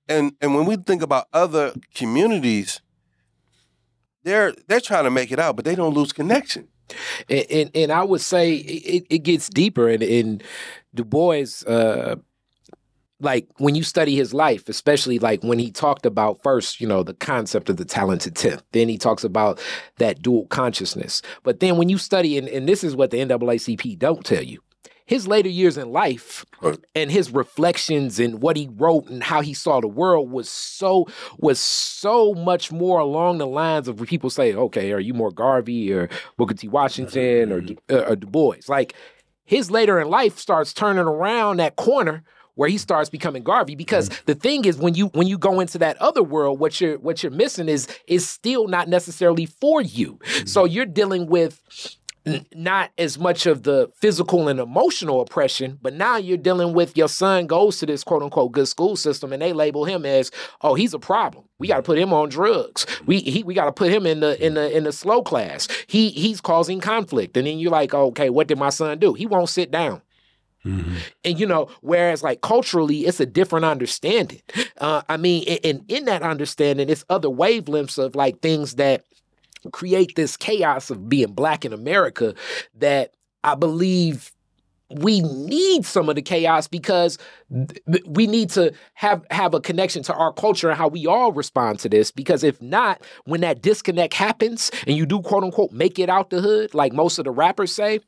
And 0.08 0.34
and 0.41 0.55
when 0.55 0.65
we 0.65 0.75
think 0.75 1.01
about 1.01 1.27
other 1.34 1.73
communities, 1.93 2.81
they're 4.23 4.53
they're 4.67 4.81
trying 4.81 5.05
to 5.05 5.12
make 5.12 5.31
it 5.31 5.39
out, 5.39 5.55
but 5.55 5.65
they 5.65 5.75
don't 5.75 5.93
lose 5.93 6.12
connection. 6.13 6.67
and 7.29 7.45
and, 7.49 7.71
and 7.73 7.91
I 7.91 8.03
would 8.03 8.21
say 8.21 8.55
it, 8.55 9.05
it 9.10 9.19
gets 9.19 9.49
deeper 9.49 9.89
and 9.89 10.03
in 10.03 10.41
Du 10.93 11.03
Bois 11.03 11.63
uh 11.67 12.15
like 13.21 13.47
when 13.58 13.76
you 13.76 13.84
study 13.84 14.15
his 14.15 14.34
life, 14.34 14.67
especially 14.67 15.19
like 15.19 15.43
when 15.43 15.57
he 15.57 15.72
talked 15.72 16.05
about 16.05 16.41
first, 16.43 16.82
you 16.82 16.88
know, 16.88 17.01
the 17.01 17.13
concept 17.13 17.69
of 17.69 17.78
the 17.78 17.86
talented 17.86 18.36
tenth, 18.36 18.63
then 18.74 18.89
he 18.89 18.97
talks 18.97 19.24
about 19.24 19.59
that 19.97 20.22
dual 20.22 20.47
consciousness. 20.47 21.22
But 21.43 21.61
then 21.61 21.78
when 21.78 21.88
you 21.89 21.97
study, 21.97 22.38
and, 22.38 22.47
and 22.49 22.67
this 22.67 22.84
is 22.84 22.95
what 22.95 23.11
the 23.11 23.17
NAACP 23.17 23.97
don't 23.97 24.26
tell 24.26 24.43
you, 24.43 24.61
his 25.06 25.28
later 25.28 25.49
years 25.49 25.78
in 25.78 25.91
life 25.91 26.45
Right. 26.62 26.80
and 26.95 27.12
his 27.12 27.32
reflections 27.32 28.20
and 28.20 28.41
what 28.41 28.58
he 28.58 28.70
wrote 28.76 29.08
and 29.08 29.24
how 29.24 29.41
he 29.41 29.53
saw 29.53 29.80
the 29.80 29.88
world 29.88 30.32
was 30.32 30.49
so 30.49 31.08
was 31.38 31.60
so 31.60 32.34
much 32.34 32.72
more 32.72 32.99
along 32.99 33.38
the 33.38 33.47
lines 33.47 33.88
of 33.88 34.01
people 34.03 34.30
say, 34.30 34.53
okay, 34.53 34.91
are 34.91 34.99
you 34.99 35.14
more 35.14 35.32
Garvey 35.32 35.93
or 35.93 36.10
Booker 36.38 36.56
T. 36.56 36.68
Washington 36.68 37.51
or, 37.51 37.62
Du- 37.62 37.78
uh, 37.89 38.10
or 38.10 38.16
Du 38.16 38.28
Bois? 38.28 38.58
Like 38.68 38.95
his 39.43 39.70
later 39.70 39.99
in 39.99 40.10
life 40.10 40.39
starts 40.39 40.74
turning 40.74 41.06
around 41.06 41.58
that 41.58 41.76
corner 41.76 42.24
where 42.56 42.70
he 42.70 42.78
starts 42.78 43.10
becoming 43.10 43.43
Garvey 43.43 43.76
because 43.76 44.10
mm-hmm. 44.10 44.24
the 44.26 44.36
thing 44.36 44.66
is 44.66 44.78
when 44.78 44.95
you 44.95 45.08
when 45.08 45.28
you 45.28 45.38
go 45.38 45.60
into 45.60 45.78
that 45.78 45.97
other 46.01 46.24
world 46.24 46.60
what 46.60 46.82
you're 46.82 46.97
what 46.97 47.22
you're 47.22 47.32
missing 47.32 47.70
is 47.70 47.88
is 48.08 48.28
still 48.28 48.68
not 48.68 48.88
necessarily 48.88 49.45
for 49.45 49.82
you. 49.82 50.14
Mm-hmm. 50.14 50.47
So 50.47 50.66
you're 50.66 50.86
dealing 50.86 51.28
with 51.28 51.62
not 52.53 52.91
as 52.97 53.19
much 53.19 53.45
of 53.45 53.63
the 53.63 53.89
physical 53.95 54.47
and 54.47 54.59
emotional 54.59 55.21
oppression, 55.21 55.78
but 55.82 55.93
now 55.93 56.17
you're 56.17 56.38
dealing 56.38 56.73
with 56.73 56.97
your 56.97 57.07
son 57.07 57.45
goes 57.47 57.78
to 57.80 57.86
this 57.86 58.03
quote 58.03 58.23
unquote 58.23 58.51
good 58.51 58.67
school 58.67 58.95
system 58.95 59.32
and 59.32 59.41
they 59.41 59.53
label 59.53 59.86
him 59.86 60.05
as, 60.05 60.32
oh, 60.61 60.73
he's 60.73 60.93
a 60.93 60.99
problem. 60.99 61.45
We 61.59 61.67
got 61.67 61.78
to 61.78 61.84
put 61.84 61.97
him 61.97 62.13
on 62.13 62.30
drugs. 62.30 62.86
We 63.05 63.19
he, 63.19 63.43
we 63.43 63.53
got 63.53 63.65
to 63.65 63.71
put 63.71 63.91
him 63.91 64.05
in 64.05 64.19
the 64.19 64.43
in 64.43 64.55
the 64.55 64.76
in 64.76 64.84
the 64.84 64.91
slow 64.91 65.21
class. 65.21 65.67
He 65.88 66.09
he's 66.09 66.41
causing 66.41 66.80
conflict. 66.80 67.38
And 67.38 67.47
then 67.47 67.59
you're 67.59 67.71
like, 67.71 67.93
okay, 67.93 68.30
what 68.30 68.47
did 68.47 68.57
my 68.57 68.69
son 68.69 68.99
do? 68.99 69.13
He 69.13 69.26
won't 69.26 69.49
sit 69.49 69.71
down. 69.71 70.01
Mm-hmm. 70.65 70.95
And 71.23 71.39
you 71.39 71.45
know, 71.45 71.69
whereas 71.82 72.23
like 72.23 72.41
culturally, 72.41 73.05
it's 73.05 73.19
a 73.19 73.26
different 73.26 73.65
understanding. 73.65 74.41
Uh, 74.80 75.03
I 75.07 75.17
mean, 75.17 75.45
and 75.47 75.59
in, 75.63 75.86
in 75.88 76.05
that 76.05 76.23
understanding, 76.23 76.89
it's 76.89 77.05
other 77.09 77.30
wavelengths 77.30 77.97
of 77.97 78.15
like 78.15 78.41
things 78.41 78.76
that 78.76 79.03
create 79.72 80.16
this 80.16 80.38
chaos 80.38 80.89
of 80.89 81.09
being 81.09 81.34
black 81.34 81.66
in 81.66 81.74
America 81.74 82.34
that 82.76 83.13
I 83.43 83.55
believe 83.55 84.32
we 84.89 85.22
need 85.22 85.86
some 85.86 86.09
of 86.09 86.16
the 86.16 86.22
chaos 86.22 86.68
because 86.68 87.18
we 88.05 88.28
need 88.28 88.49
to 88.51 88.72
have 88.93 89.26
have 89.32 89.53
a 89.53 89.59
connection 89.59 90.03
to 90.03 90.13
our 90.13 90.32
culture 90.32 90.70
and 90.70 90.78
how 90.78 90.88
we 90.88 91.07
all 91.07 91.32
respond 91.32 91.80
to 91.80 91.89
this. 91.89 92.11
Because 92.11 92.43
if 92.43 92.61
not 92.61 93.01
when 93.26 93.41
that 93.41 93.61
disconnect 93.61 94.13
happens 94.13 94.72
and 94.86 94.95
you 94.95 95.05
do 95.05 95.22
quote 95.22 95.43
unquote 95.43 95.72
make 95.72 95.97
it 95.97 96.09
out 96.09 96.30
the 96.30 96.41
hood 96.41 96.74
like 96.74 96.93
most 96.93 97.18
of 97.18 97.26
the 97.26 97.32
rappers 97.32 97.72
say 97.72 97.99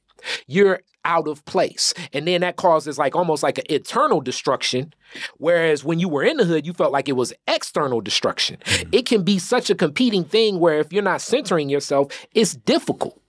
you're 0.47 0.81
out 1.07 1.27
of 1.27 1.43
place. 1.45 1.93
And 2.13 2.27
then 2.27 2.41
that 2.41 2.57
causes 2.57 2.99
like 2.99 3.15
almost 3.15 3.41
like 3.41 3.57
an 3.57 3.65
eternal 3.69 4.21
destruction. 4.21 4.93
Whereas 5.37 5.83
when 5.83 5.99
you 5.99 6.09
were 6.09 6.23
in 6.23 6.37
the 6.37 6.45
hood, 6.45 6.67
you 6.67 6.73
felt 6.73 6.91
like 6.91 7.09
it 7.09 7.13
was 7.13 7.33
external 7.47 8.01
destruction. 8.01 8.57
Mm-hmm. 8.65 8.89
It 8.91 9.05
can 9.07 9.23
be 9.23 9.39
such 9.39 9.69
a 9.69 9.75
competing 9.75 10.23
thing 10.23 10.59
where 10.59 10.79
if 10.79 10.93
you're 10.93 11.01
not 11.01 11.21
centering 11.21 11.69
yourself, 11.69 12.27
it's 12.35 12.53
difficult. 12.53 13.19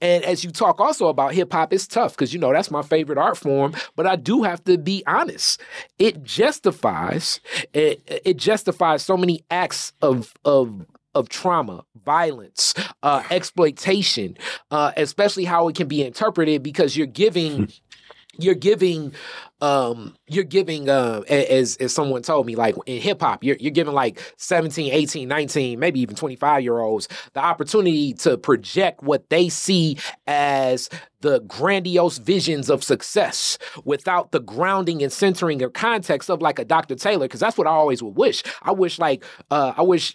And 0.00 0.24
as 0.24 0.44
you 0.44 0.50
talk 0.50 0.80
also 0.80 1.08
about 1.08 1.34
hip 1.34 1.52
hop, 1.52 1.72
it's 1.72 1.86
tough 1.86 2.12
because 2.12 2.32
you 2.32 2.40
know 2.40 2.52
that's 2.52 2.70
my 2.70 2.82
favorite 2.82 3.18
art 3.18 3.36
form. 3.36 3.74
But 3.96 4.06
I 4.06 4.16
do 4.16 4.42
have 4.42 4.64
to 4.64 4.78
be 4.78 5.02
honest. 5.06 5.60
It 5.98 6.24
justifies 6.24 7.40
it, 7.74 8.02
it 8.24 8.36
justifies 8.38 9.02
so 9.02 9.16
many 9.16 9.44
acts 9.50 9.92
of 10.00 10.32
of 10.44 10.86
of 11.18 11.28
trauma, 11.28 11.84
violence, 12.04 12.74
uh, 13.02 13.22
exploitation, 13.30 14.36
uh, 14.70 14.92
especially 14.96 15.44
how 15.44 15.68
it 15.68 15.76
can 15.76 15.88
be 15.88 16.04
interpreted 16.04 16.62
because 16.62 16.96
you're 16.96 17.06
giving 17.06 17.68
you're 18.38 18.54
giving 18.54 19.12
um 19.60 20.14
you're 20.28 20.44
giving 20.44 20.88
uh 20.88 21.22
as 21.28 21.76
as 21.78 21.92
someone 21.92 22.22
told 22.22 22.46
me 22.46 22.54
like 22.54 22.76
in 22.86 23.00
hip 23.02 23.20
hop 23.20 23.42
you're 23.42 23.56
you're 23.58 23.72
giving 23.72 23.92
like 23.92 24.32
17 24.36 24.92
18 24.92 25.28
19 25.28 25.78
maybe 25.78 26.00
even 26.00 26.14
25 26.14 26.62
year 26.62 26.78
olds 26.78 27.08
the 27.32 27.40
opportunity 27.40 28.14
to 28.14 28.38
project 28.38 29.02
what 29.02 29.28
they 29.30 29.48
see 29.48 29.98
as 30.28 30.88
the 31.20 31.40
grandiose 31.40 32.18
visions 32.18 32.70
of 32.70 32.84
success 32.84 33.58
without 33.84 34.30
the 34.30 34.40
grounding 34.40 35.02
and 35.02 35.12
centering 35.12 35.60
or 35.60 35.68
context 35.68 36.30
of 36.30 36.40
like 36.40 36.60
a 36.60 36.64
Dr. 36.64 36.94
Taylor 36.94 37.26
because 37.26 37.40
that's 37.40 37.58
what 37.58 37.66
I 37.66 37.70
always 37.70 38.00
would 38.02 38.16
wish 38.16 38.44
I 38.62 38.70
wish 38.70 39.00
like 39.00 39.24
uh 39.50 39.74
I 39.76 39.82
wish 39.82 40.14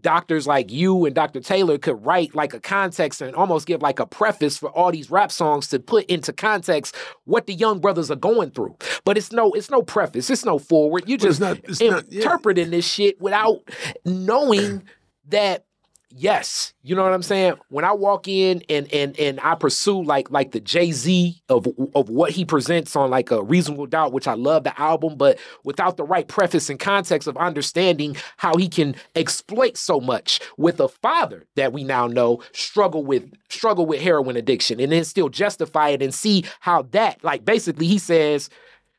doctors 0.00 0.46
like 0.46 0.70
you 0.70 1.04
and 1.04 1.14
Dr. 1.14 1.40
Taylor 1.40 1.76
could 1.78 2.04
write 2.04 2.34
like 2.34 2.54
a 2.54 2.60
context 2.60 3.20
and 3.20 3.34
almost 3.34 3.66
give 3.66 3.82
like 3.82 3.98
a 3.98 4.06
preface 4.06 4.56
for 4.56 4.70
all 4.70 4.92
these 4.92 5.10
rap 5.10 5.32
songs 5.32 5.66
to 5.68 5.80
put 5.80 6.06
into 6.06 6.32
context 6.32 6.94
what 7.24 7.46
the 7.46 7.54
young 7.54 7.80
brothers 7.80 8.10
are 8.10 8.16
going 8.16 8.50
through. 8.50 8.76
But 9.04 9.18
it's 9.18 9.32
no 9.32 9.52
it's 9.52 9.70
no 9.70 9.82
preface, 9.82 10.30
it's 10.30 10.44
no 10.44 10.58
forward. 10.58 11.08
You 11.08 11.18
just 11.18 11.40
not, 11.40 11.58
interpreting 11.80 12.64
not, 12.66 12.72
yeah. 12.72 12.76
this 12.76 12.86
shit 12.86 13.20
without 13.20 13.68
knowing 14.04 14.84
that 15.28 15.64
yes, 16.10 16.72
you 16.82 16.94
know 16.94 17.02
what 17.02 17.12
I'm 17.12 17.22
saying? 17.22 17.54
When 17.68 17.84
I 17.84 17.92
walk 17.92 18.28
in 18.28 18.62
and 18.68 18.92
and 18.92 19.18
and 19.18 19.40
I 19.40 19.54
pursue 19.54 20.02
like 20.02 20.30
like 20.30 20.52
the 20.52 20.60
Jay-Z 20.60 21.40
of 21.48 21.66
of 21.94 22.08
what 22.08 22.30
he 22.32 22.44
presents 22.44 22.96
on 22.96 23.10
like 23.10 23.30
a 23.30 23.42
reasonable 23.42 23.86
doubt, 23.86 24.12
which 24.12 24.26
I 24.26 24.34
love 24.34 24.64
the 24.64 24.78
album, 24.80 25.16
but 25.16 25.38
without 25.64 25.96
the 25.96 26.04
right 26.04 26.26
preface 26.26 26.70
and 26.70 26.78
context 26.78 27.28
of 27.28 27.36
understanding 27.36 28.16
how 28.36 28.56
he 28.56 28.68
can 28.68 28.94
exploit 29.14 29.76
so 29.76 30.00
much 30.00 30.40
with 30.56 30.80
a 30.80 30.88
father 30.88 31.46
that 31.56 31.72
we 31.72 31.84
now 31.84 32.06
know 32.06 32.42
struggle 32.52 33.04
with 33.04 33.30
struggle 33.48 33.86
with 33.86 34.00
heroin 34.00 34.36
addiction 34.36 34.80
and 34.80 34.92
then 34.92 35.04
still 35.04 35.28
justify 35.28 35.90
it 35.90 36.02
and 36.02 36.14
see 36.14 36.44
how 36.60 36.82
that 36.82 37.22
like 37.22 37.44
basically 37.44 37.86
he 37.86 37.98
says 37.98 38.50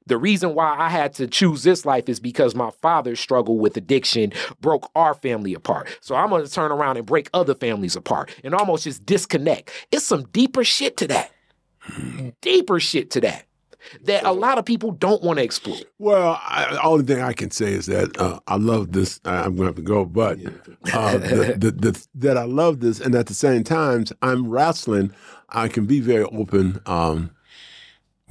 the 0.06 0.18
reason 0.18 0.56
why 0.56 0.76
I 0.78 0.90
had 0.90 1.14
to 1.16 1.28
choose 1.28 1.64
this 1.64 1.86
life 1.86 2.10
is 2.10 2.20
because 2.20 2.56
my 2.56 2.72
father's 2.82 3.20
struggle 3.20 3.58
with 3.58 3.78
addiction, 3.78 4.34
broke 4.60 4.90
our 4.96 5.14
family 5.14 5.54
apart. 5.54 5.88
So 6.02 6.16
I'm 6.16 6.30
going 6.30 6.46
to 6.46 6.52
turn 6.52 6.72
around 6.72 6.98
and 6.98 7.06
break 7.06 7.30
other 7.34 7.56
families 7.56 7.96
apart 7.96 8.34
and 8.44 8.54
almost 8.54 8.86
just 8.86 9.06
disconnect. 9.06 9.72
It's 9.92 10.06
some 10.06 10.24
deeper 10.32 10.64
shit 10.64 10.98
to 10.98 11.08
that. 11.08 11.32
deeper 12.42 12.80
shit 12.80 13.12
to 13.12 13.22
that 13.22 13.46
that 14.04 14.24
a 14.26 14.32
lot 14.32 14.58
of 14.58 14.66
people 14.66 14.92
don't 14.92 15.24
want 15.24 15.38
to 15.40 15.44
explore. 15.44 15.78
Well, 15.98 16.40
I, 16.48 16.72
the 16.72 16.84
only 16.84 17.04
thing 17.04 17.22
I 17.22 17.34
can 17.34 17.52
say 17.52 17.74
is 17.74 17.88
that 17.88 18.18
uh, 18.20 18.40
I 18.48 18.56
love 18.58 18.92
this. 18.92 19.20
I'm 19.26 19.56
going 19.56 19.58
to 19.58 19.66
have 19.66 19.76
to 19.76 19.82
go, 19.82 20.06
but 20.06 20.38
uh, 20.94 21.18
the, 21.18 21.56
the, 21.58 21.72
the, 21.72 22.08
that 22.16 22.38
I 22.38 22.44
love 22.44 22.80
this, 22.80 23.00
and 23.00 23.16
at 23.16 23.28
the 23.28 23.34
same 23.34 23.64
time, 23.64 24.06
I'm 24.22 24.50
wrestling. 24.50 25.14
I 25.50 25.68
can 25.68 25.86
be 25.86 26.00
very 26.00 26.26
open. 26.26 26.80
Um, 26.86 27.32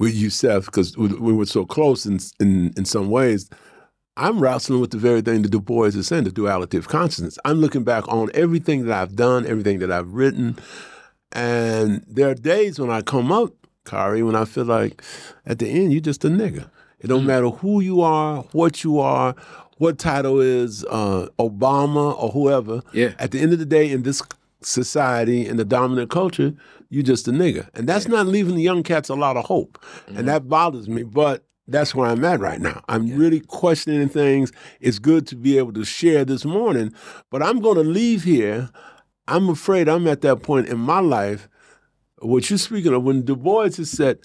with 0.01 0.15
you, 0.15 0.31
Seth, 0.31 0.65
because 0.65 0.97
we 0.97 1.31
were 1.31 1.45
so 1.45 1.63
close 1.63 2.05
in, 2.07 2.19
in 2.39 2.73
in 2.75 2.85
some 2.85 3.09
ways. 3.09 3.49
I'm 4.17 4.39
wrestling 4.39 4.81
with 4.81 4.91
the 4.91 4.97
very 4.97 5.21
thing 5.21 5.43
that 5.43 5.51
Du 5.51 5.61
Bois 5.61 5.85
is 5.85 6.07
saying, 6.07 6.25
the 6.25 6.31
duality 6.31 6.77
of 6.77 6.89
consciousness. 6.89 7.37
I'm 7.45 7.61
looking 7.61 7.83
back 7.83 8.07
on 8.09 8.29
everything 8.33 8.85
that 8.85 8.99
I've 8.99 9.15
done, 9.15 9.45
everything 9.45 9.79
that 9.79 9.91
I've 9.91 10.13
written, 10.13 10.57
and 11.31 12.03
there 12.07 12.29
are 12.29 12.33
days 12.33 12.79
when 12.79 12.89
I 12.89 13.01
come 13.01 13.31
up, 13.31 13.53
Khari, 13.85 14.25
when 14.25 14.35
I 14.35 14.45
feel 14.45 14.65
like 14.65 15.03
at 15.45 15.59
the 15.59 15.69
end 15.69 15.93
you're 15.93 16.01
just 16.01 16.25
a 16.25 16.29
nigga. 16.29 16.69
It 16.99 17.07
don't 17.07 17.19
mm-hmm. 17.19 17.27
matter 17.27 17.49
who 17.49 17.79
you 17.79 18.01
are, 18.01 18.41
what 18.51 18.83
you 18.83 18.99
are, 18.99 19.35
what 19.77 19.97
title 19.97 20.39
is 20.41 20.83
uh, 20.85 21.27
Obama 21.39 22.19
or 22.21 22.29
whoever. 22.31 22.81
Yeah. 22.91 23.13
At 23.17 23.31
the 23.31 23.39
end 23.39 23.53
of 23.53 23.59
the 23.59 23.65
day, 23.65 23.89
in 23.89 24.03
this 24.03 24.21
society 24.61 25.47
in 25.47 25.57
the 25.57 25.65
dominant 25.65 26.09
culture, 26.09 26.53
you 26.91 27.01
just 27.01 27.27
a 27.27 27.31
nigga. 27.31 27.69
And 27.73 27.89
that's 27.89 28.05
yeah. 28.05 28.11
not 28.11 28.27
leaving 28.27 28.55
the 28.55 28.61
young 28.61 28.83
cats 28.83 29.09
a 29.09 29.15
lot 29.15 29.37
of 29.37 29.45
hope. 29.45 29.79
Mm-hmm. 29.81 30.17
And 30.17 30.27
that 30.27 30.47
bothers 30.47 30.87
me. 30.87 31.03
But 31.03 31.45
that's 31.67 31.95
where 31.95 32.07
I'm 32.07 32.23
at 32.25 32.41
right 32.41 32.59
now. 32.59 32.83
I'm 32.89 33.07
yeah. 33.07 33.15
really 33.15 33.39
questioning 33.39 34.09
things. 34.09 34.51
It's 34.81 34.99
good 34.99 35.25
to 35.27 35.35
be 35.35 35.57
able 35.57 35.73
to 35.73 35.85
share 35.85 36.25
this 36.25 36.43
morning, 36.43 36.93
but 37.31 37.41
I'm 37.41 37.59
going 37.61 37.77
to 37.77 37.83
leave 37.83 38.23
here. 38.23 38.69
I'm 39.27 39.49
afraid 39.49 39.87
I'm 39.87 40.05
at 40.07 40.21
that 40.21 40.43
point 40.43 40.67
in 40.67 40.77
my 40.79 40.99
life, 40.99 41.47
what 42.19 42.49
you're 42.49 42.59
speaking 42.59 42.93
of, 42.93 43.03
when 43.03 43.23
Du 43.23 43.35
Bois 43.35 43.69
has 43.77 43.89
said, 43.89 44.19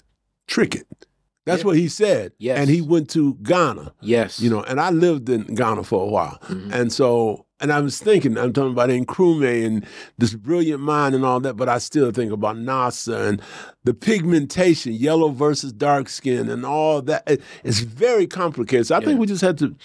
trick 0.47 0.75
it. 0.75 1.07
That's 1.45 1.61
yeah. 1.61 1.67
what 1.67 1.77
he 1.77 1.87
said. 1.87 2.33
Yes. 2.37 2.59
And 2.59 2.69
he 2.69 2.81
went 2.81 3.09
to 3.11 3.35
Ghana. 3.35 3.93
Yes. 4.01 4.41
You 4.41 4.49
know, 4.49 4.63
and 4.63 4.81
I 4.81 4.89
lived 4.89 5.29
in 5.29 5.43
Ghana 5.43 5.85
for 5.85 6.03
a 6.03 6.07
while. 6.07 6.37
Mm-hmm. 6.47 6.73
And 6.73 6.91
so 6.91 7.46
and 7.59 7.71
I 7.71 7.79
was 7.79 7.99
thinking, 7.99 8.37
I'm 8.37 8.53
talking 8.53 8.71
about 8.71 8.89
Nkrumah 8.89 9.65
and 9.65 9.85
this 10.17 10.33
brilliant 10.33 10.81
mind 10.81 11.15
and 11.15 11.25
all 11.25 11.39
that, 11.39 11.55
but 11.55 11.67
I 11.67 11.79
still 11.79 12.11
think 12.11 12.31
about 12.31 12.55
NASA 12.55 13.29
and 13.29 13.41
the 13.83 13.93
pigmentation, 13.93 14.93
yellow 14.93 15.29
versus 15.29 15.73
dark 15.73 16.09
skin, 16.09 16.49
and 16.49 16.65
all 16.65 17.01
that. 17.03 17.41
It's 17.63 17.79
very 17.79 18.27
complicated. 18.27 18.87
So 18.87 18.95
I 18.95 18.99
yeah. 18.99 19.05
think 19.05 19.19
we 19.19 19.27
just 19.27 19.41
had 19.41 19.57
to. 19.59 19.75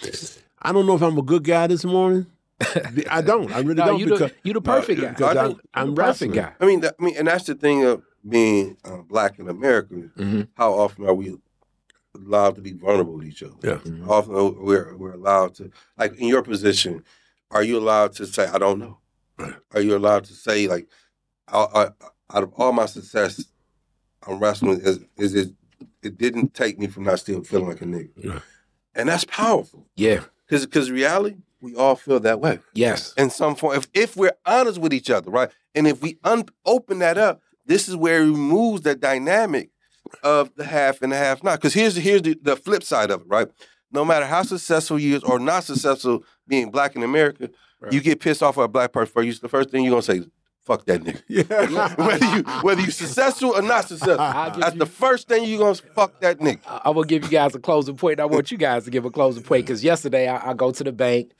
I 0.61 0.71
don't 0.71 0.85
know 0.85 0.95
if 0.95 1.01
I'm 1.01 1.17
a 1.17 1.23
good 1.23 1.43
guy 1.43 1.67
this 1.67 1.83
morning. 1.83 2.27
I 3.09 3.21
don't. 3.21 3.51
I 3.51 3.59
really 3.59 3.73
no, 3.75 3.85
don't. 3.87 3.99
You 3.99 4.05
because 4.05 4.19
the, 4.19 4.33
you 4.43 4.53
the 4.53 4.61
perfect 4.61 5.01
no, 5.01 5.13
guy. 5.13 5.33
I 5.33 5.45
am 5.45 5.59
I'm 5.73 5.95
the 5.95 6.01
perfect 6.01 6.33
guy. 6.33 6.53
I 6.59 6.65
mean, 6.65 6.81
that, 6.81 6.95
I 6.99 7.03
mean, 7.03 7.15
and 7.17 7.27
that's 7.27 7.45
the 7.45 7.55
thing 7.55 7.83
of 7.85 8.03
being 8.27 8.77
uh, 8.85 8.97
black 8.97 9.39
in 9.39 9.49
America. 9.49 9.95
Mm-hmm. 9.95 10.41
How 10.55 10.73
often 10.73 11.05
are 11.05 11.13
we 11.13 11.35
allowed 12.15 12.55
to 12.55 12.61
be 12.61 12.73
vulnerable 12.73 13.13
with 13.13 13.27
each 13.27 13.41
other? 13.41 13.55
Yeah. 13.63 13.75
Mm-hmm. 13.77 14.09
Often 14.09 14.63
we're 14.63 14.95
we're 14.95 15.13
allowed 15.13 15.55
to, 15.55 15.71
like 15.97 16.15
in 16.17 16.27
your 16.27 16.43
position 16.43 17.03
are 17.53 17.63
you 17.63 17.77
allowed 17.77 18.13
to 18.13 18.25
say 18.25 18.47
I 18.47 18.57
don't 18.57 18.79
know? 18.79 18.97
Are 19.71 19.81
you 19.81 19.95
allowed 19.95 20.25
to 20.25 20.33
say 20.33 20.67
like, 20.67 20.87
I, 21.47 21.65
I, 21.73 21.83
out 22.35 22.43
of 22.43 22.53
all 22.57 22.71
my 22.71 22.85
success, 22.85 23.45
I'm 24.27 24.39
wrestling 24.39 24.81
is, 24.81 24.99
is 25.17 25.35
it 25.35 25.53
it 26.01 26.17
didn't 26.17 26.53
take 26.53 26.79
me 26.79 26.87
from 26.87 27.03
not 27.03 27.19
still 27.19 27.43
feeling 27.43 27.67
like 27.67 27.81
a 27.81 27.85
nigga, 27.85 28.09
yeah. 28.15 28.39
and 28.95 29.07
that's 29.09 29.25
powerful. 29.25 29.87
Yeah, 29.95 30.23
because 30.45 30.65
because 30.65 30.91
reality, 30.91 31.37
we 31.61 31.75
all 31.75 31.95
feel 31.95 32.19
that 32.21 32.39
way. 32.39 32.59
Yes, 32.73 33.13
in 33.17 33.29
some 33.29 33.55
form. 33.55 33.77
If 33.77 33.87
if 33.93 34.17
we're 34.17 34.35
honest 34.45 34.79
with 34.79 34.93
each 34.93 35.09
other, 35.09 35.29
right, 35.29 35.49
and 35.75 35.87
if 35.87 36.01
we 36.01 36.17
un- 36.23 36.45
open 36.65 36.99
that 36.99 37.17
up, 37.17 37.41
this 37.65 37.87
is 37.87 37.95
where 37.95 38.23
it 38.23 38.27
removes 38.27 38.81
that 38.81 38.99
dynamic 38.99 39.69
of 40.23 40.53
the 40.55 40.65
half 40.65 41.01
and 41.01 41.11
the 41.11 41.17
half 41.17 41.43
not. 41.43 41.59
Because 41.59 41.73
here's 41.73 41.95
here's 41.95 42.21
the, 42.21 42.37
the 42.41 42.55
flip 42.55 42.83
side 42.83 43.11
of 43.11 43.21
it, 43.21 43.27
right? 43.27 43.49
no 43.93 44.03
matter 44.03 44.25
how 44.25 44.43
successful 44.43 44.99
you 44.99 45.15
is 45.15 45.23
or 45.23 45.39
not 45.39 45.63
successful 45.63 46.23
being 46.47 46.71
black 46.71 46.95
in 46.95 47.03
America, 47.03 47.49
right. 47.79 47.93
you 47.93 48.01
get 48.01 48.19
pissed 48.19 48.43
off 48.43 48.57
at 48.57 48.63
a 48.63 48.67
black 48.67 48.91
person 48.91 49.11
first. 49.13 49.41
The 49.41 49.49
first 49.49 49.69
thing 49.69 49.83
you're 49.83 49.91
gonna 49.91 50.01
say, 50.01 50.21
fuck 50.61 50.85
that 50.85 51.01
nigga. 51.01 51.21
Yeah. 51.27 51.95
whether 51.95 52.25
you 52.37 52.43
whether 52.61 52.81
you 52.81 52.91
successful 52.91 53.51
or 53.55 53.61
not 53.61 53.87
successful, 53.87 54.17
that's 54.59 54.73
you- 54.73 54.79
the 54.79 54.85
first 54.85 55.27
thing 55.27 55.43
you 55.45 55.57
gonna 55.57 55.75
fuck 55.75 56.19
that 56.21 56.39
nigga. 56.39 56.59
I 56.67 56.81
I 56.85 56.89
will 56.89 57.03
give 57.03 57.23
you 57.23 57.29
guys 57.29 57.55
a 57.55 57.59
closing 57.59 57.95
point. 57.97 58.19
I 58.19 58.25
want 58.25 58.51
you 58.51 58.57
guys 58.57 58.85
to 58.85 58.91
give 58.91 59.05
a 59.05 59.11
closing 59.11 59.43
point 59.43 59.65
because 59.65 59.83
yesterday 59.83 60.27
I, 60.27 60.51
I 60.51 60.53
go 60.53 60.71
to 60.71 60.83
the 60.83 60.91
bank 60.91 61.31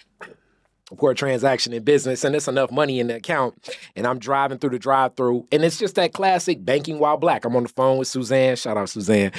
for 1.00 1.10
a 1.10 1.16
transaction 1.16 1.74
in 1.74 1.82
business 1.84 2.24
and 2.24 2.36
it's 2.36 2.48
enough 2.48 2.70
money 2.70 3.00
in 3.00 3.08
the 3.08 3.16
account 3.16 3.56
and 3.96 4.06
I'm 4.06 4.20
driving 4.20 4.60
through 4.60 4.72
the 4.72 4.80
drive 4.80 5.16
through 5.16 5.48
and 5.52 5.64
it's 5.64 5.80
just 5.80 5.96
that 5.96 6.14
classic 6.14 6.64
banking 6.64 7.00
while 7.00 7.18
black. 7.18 7.46
I'm 7.46 7.56
on 7.56 7.64
the 7.64 7.70
phone 7.70 7.98
with 7.98 8.08
Suzanne. 8.08 8.56
Shout 8.58 8.78
out 8.78 8.90
Suzanne. 8.90 9.32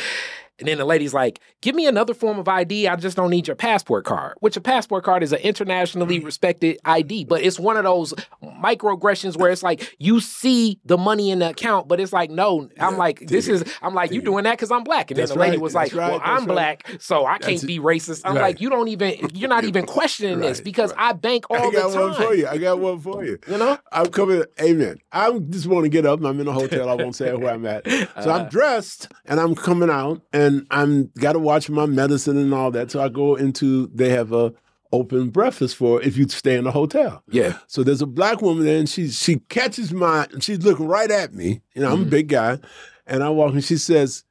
And 0.59 0.69
then 0.69 0.79
the 0.79 0.85
lady's 0.85 1.13
like, 1.13 1.41
give 1.63 1.75
me 1.75 1.87
another 1.87 2.15
form 2.15 2.39
of 2.39 2.47
ID. 2.47 2.87
I 2.87 2.97
just 2.97 3.17
don't 3.17 3.31
need 3.31 3.47
your 3.49 3.57
passport 3.57 4.05
card, 4.05 4.37
which 4.41 4.57
a 4.57 4.61
passport 4.61 5.05
card 5.05 5.23
is 5.23 5.33
an 5.33 5.41
internationally 5.41 6.21
respected 6.21 6.79
ID, 6.85 7.25
but 7.25 7.43
it's 7.43 7.59
one 7.59 7.77
of 7.77 7.85
those 7.85 8.15
microaggressions 8.43 9.37
where 9.37 9.51
it's 9.51 9.63
like 9.63 9.95
you 9.99 10.21
see 10.21 10.79
the 10.85 10.97
money 10.97 11.31
in 11.31 11.41
the 11.41 11.51
account, 11.51 11.89
but 11.89 12.01
it's 12.01 12.13
like, 12.13 12.31
no, 12.31 12.69
I'm 12.79 12.97
like, 12.97 13.21
this 13.27 13.49
is, 13.49 13.65
I'm 13.83 13.95
like, 13.95 14.13
you 14.13 14.23
doing 14.23 14.45
that 14.45 14.53
because 14.53 14.71
I'm 14.71 14.85
black. 14.85 15.11
And 15.11 15.19
then 15.19 15.27
the 15.27 15.35
lady 15.35 15.53
right, 15.57 15.61
was 15.61 15.75
like, 15.75 15.93
right, 15.95 16.13
well, 16.13 16.21
I'm 16.23 16.47
right. 16.47 16.49
black, 16.49 16.97
so 17.01 17.27
I 17.27 17.39
can't 17.39 17.55
That's 17.55 17.65
be 17.65 17.79
racist. 17.79 18.23
I'm 18.25 18.35
like, 18.37 18.61
you 18.61 18.71
don't 18.71 18.89
even, 18.89 19.15
you're 19.35 19.49
not 19.49 19.65
even 19.65 19.87
questioning 19.95 20.41
this 20.41 20.61
because 20.61 20.93
I 20.97 21.13
bank 21.13 21.47
all 21.51 21.71
the 21.71 21.79
time. 21.79 21.91
I 21.91 21.93
got 21.93 22.01
one 22.01 22.15
for 22.15 22.35
you. 22.35 22.47
I 22.47 22.59
got 22.59 22.79
one 22.79 23.01
for 23.01 23.25
you. 23.25 23.39
You 23.49 23.59
know? 23.59 23.79
I'm 23.93 24.07
coming. 24.07 24.45
Amen. 24.61 24.99
I 25.13 25.37
just 25.51 25.67
want 25.67 25.85
to 25.85 25.89
get 25.89 26.07
up. 26.07 26.23
I'm 26.25 26.39
in 26.41 26.47
a 26.49 26.53
hotel. 26.53 26.89
I 26.89 26.95
won't 26.95 27.17
say 27.17 27.33
where 27.35 27.53
I'm 27.53 27.67
at. 27.67 27.87
So 27.89 27.95
Uh-huh. 28.17 28.31
I'm 28.31 28.49
dressed 28.49 29.09
and 29.25 29.41
I'm 29.41 29.55
coming 29.55 29.91
out 29.91 30.23
and 30.33 30.44
I'm 30.71 31.11
got 31.19 31.33
to 31.35 31.39
watch 31.39 31.69
my 31.71 31.87
medicine 31.87 32.37
and 32.39 32.53
all 32.55 32.71
that. 32.73 32.91
So 32.91 33.01
I 33.03 33.09
go 33.09 33.35
into. 33.37 33.89
They 33.95 34.11
have 34.11 34.33
a 34.33 34.53
open 34.93 35.29
breakfast 35.31 35.75
for 35.77 36.01
if 36.03 36.17
you 36.17 36.29
stay 36.29 36.57
in 36.57 36.65
the 36.65 36.71
hotel. 36.71 37.23
Yeah. 37.29 37.59
So 37.67 37.83
there's 37.83 38.03
a 38.03 38.07
black 38.07 38.41
woman 38.43 38.65
there, 38.65 38.79
and 38.79 38.89
she 38.89 39.09
she 39.09 39.37
catches 39.49 39.93
my. 39.93 40.27
She's 40.41 40.63
looking 40.63 40.87
right 40.87 41.11
at 41.11 41.35
me. 41.35 41.61
You 41.75 41.83
know, 41.83 41.91
I'm 41.93 41.99
Mm-hmm. 41.99 42.07
a 42.09 42.11
big 42.11 42.29
guy, 42.29 42.59
and 43.07 43.23
I 43.23 43.29
walk 43.31 43.53
and 43.55 43.65
she 43.65 43.77
says, 43.77 44.25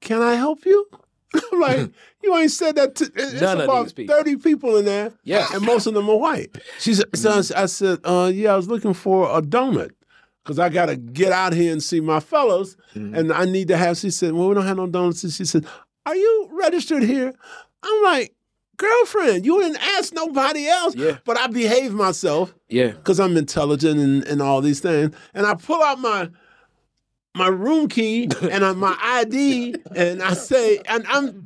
"Can 0.00 0.20
I 0.22 0.34
help 0.34 0.64
you?" 0.66 0.86
I'm 1.52 1.60
like, 1.60 1.90
"You 2.22 2.36
ain't 2.36 2.50
said 2.50 2.76
that." 2.76 2.94
To, 2.96 3.10
it's 3.16 3.40
None 3.40 3.58
of 3.58 3.64
about 3.64 3.84
these 3.84 3.92
people. 3.94 4.14
thirty 4.14 4.36
people 4.36 4.76
in 4.76 4.84
there, 4.84 5.12
Yeah. 5.24 5.46
and 5.54 5.64
most 5.64 5.86
of 5.86 5.94
them 5.94 6.08
are 6.10 6.16
white. 6.18 6.56
She 6.78 6.94
said, 6.94 7.06
so 7.16 7.42
I 7.56 7.66
said, 7.66 7.98
uh, 8.04 8.30
"Yeah, 8.34 8.52
I 8.52 8.56
was 8.56 8.68
looking 8.68 8.94
for 8.94 9.30
a 9.36 9.40
donut." 9.40 9.90
Because 10.42 10.58
I 10.58 10.68
got 10.68 10.86
to 10.86 10.96
get 10.96 11.30
out 11.32 11.52
here 11.52 11.72
and 11.72 11.82
see 11.82 12.00
my 12.00 12.20
fellows, 12.20 12.76
Mm-hmm. 12.94 13.14
and 13.14 13.32
I 13.32 13.44
need 13.44 13.68
to 13.68 13.76
have. 13.76 13.96
She 13.96 14.10
said, 14.10 14.32
"Well, 14.32 14.48
we 14.48 14.54
don't 14.54 14.66
have 14.66 14.76
no 14.76 14.86
donuts." 14.86 15.22
And 15.24 15.32
she 15.32 15.44
said, 15.44 15.64
"Are 16.04 16.16
you 16.16 16.48
registered 16.52 17.02
here?" 17.04 17.32
I'm 17.82 18.02
like, 18.04 18.34
"Girlfriend, 18.76 19.46
you 19.46 19.60
didn't 19.60 19.78
ask 19.96 20.12
nobody 20.12 20.66
else." 20.66 20.94
Yeah. 20.96 21.18
But 21.24 21.38
I 21.38 21.46
behave 21.46 21.92
myself 21.94 22.54
Yeah. 22.68 22.88
because 22.88 23.20
I'm 23.20 23.36
intelligent 23.36 23.98
and, 24.00 24.24
and 24.24 24.42
all 24.42 24.60
these 24.60 24.80
things. 24.80 25.14
And 25.34 25.46
I 25.46 25.54
pull 25.54 25.82
out 25.82 25.98
my 26.00 26.28
my 27.34 27.48
room 27.48 27.88
key 27.88 28.28
and 28.42 28.62
uh, 28.62 28.74
my 28.74 28.96
ID, 29.00 29.76
and 29.96 30.22
I 30.22 30.34
say, 30.34 30.80
and 30.88 31.04
I'm 31.08 31.44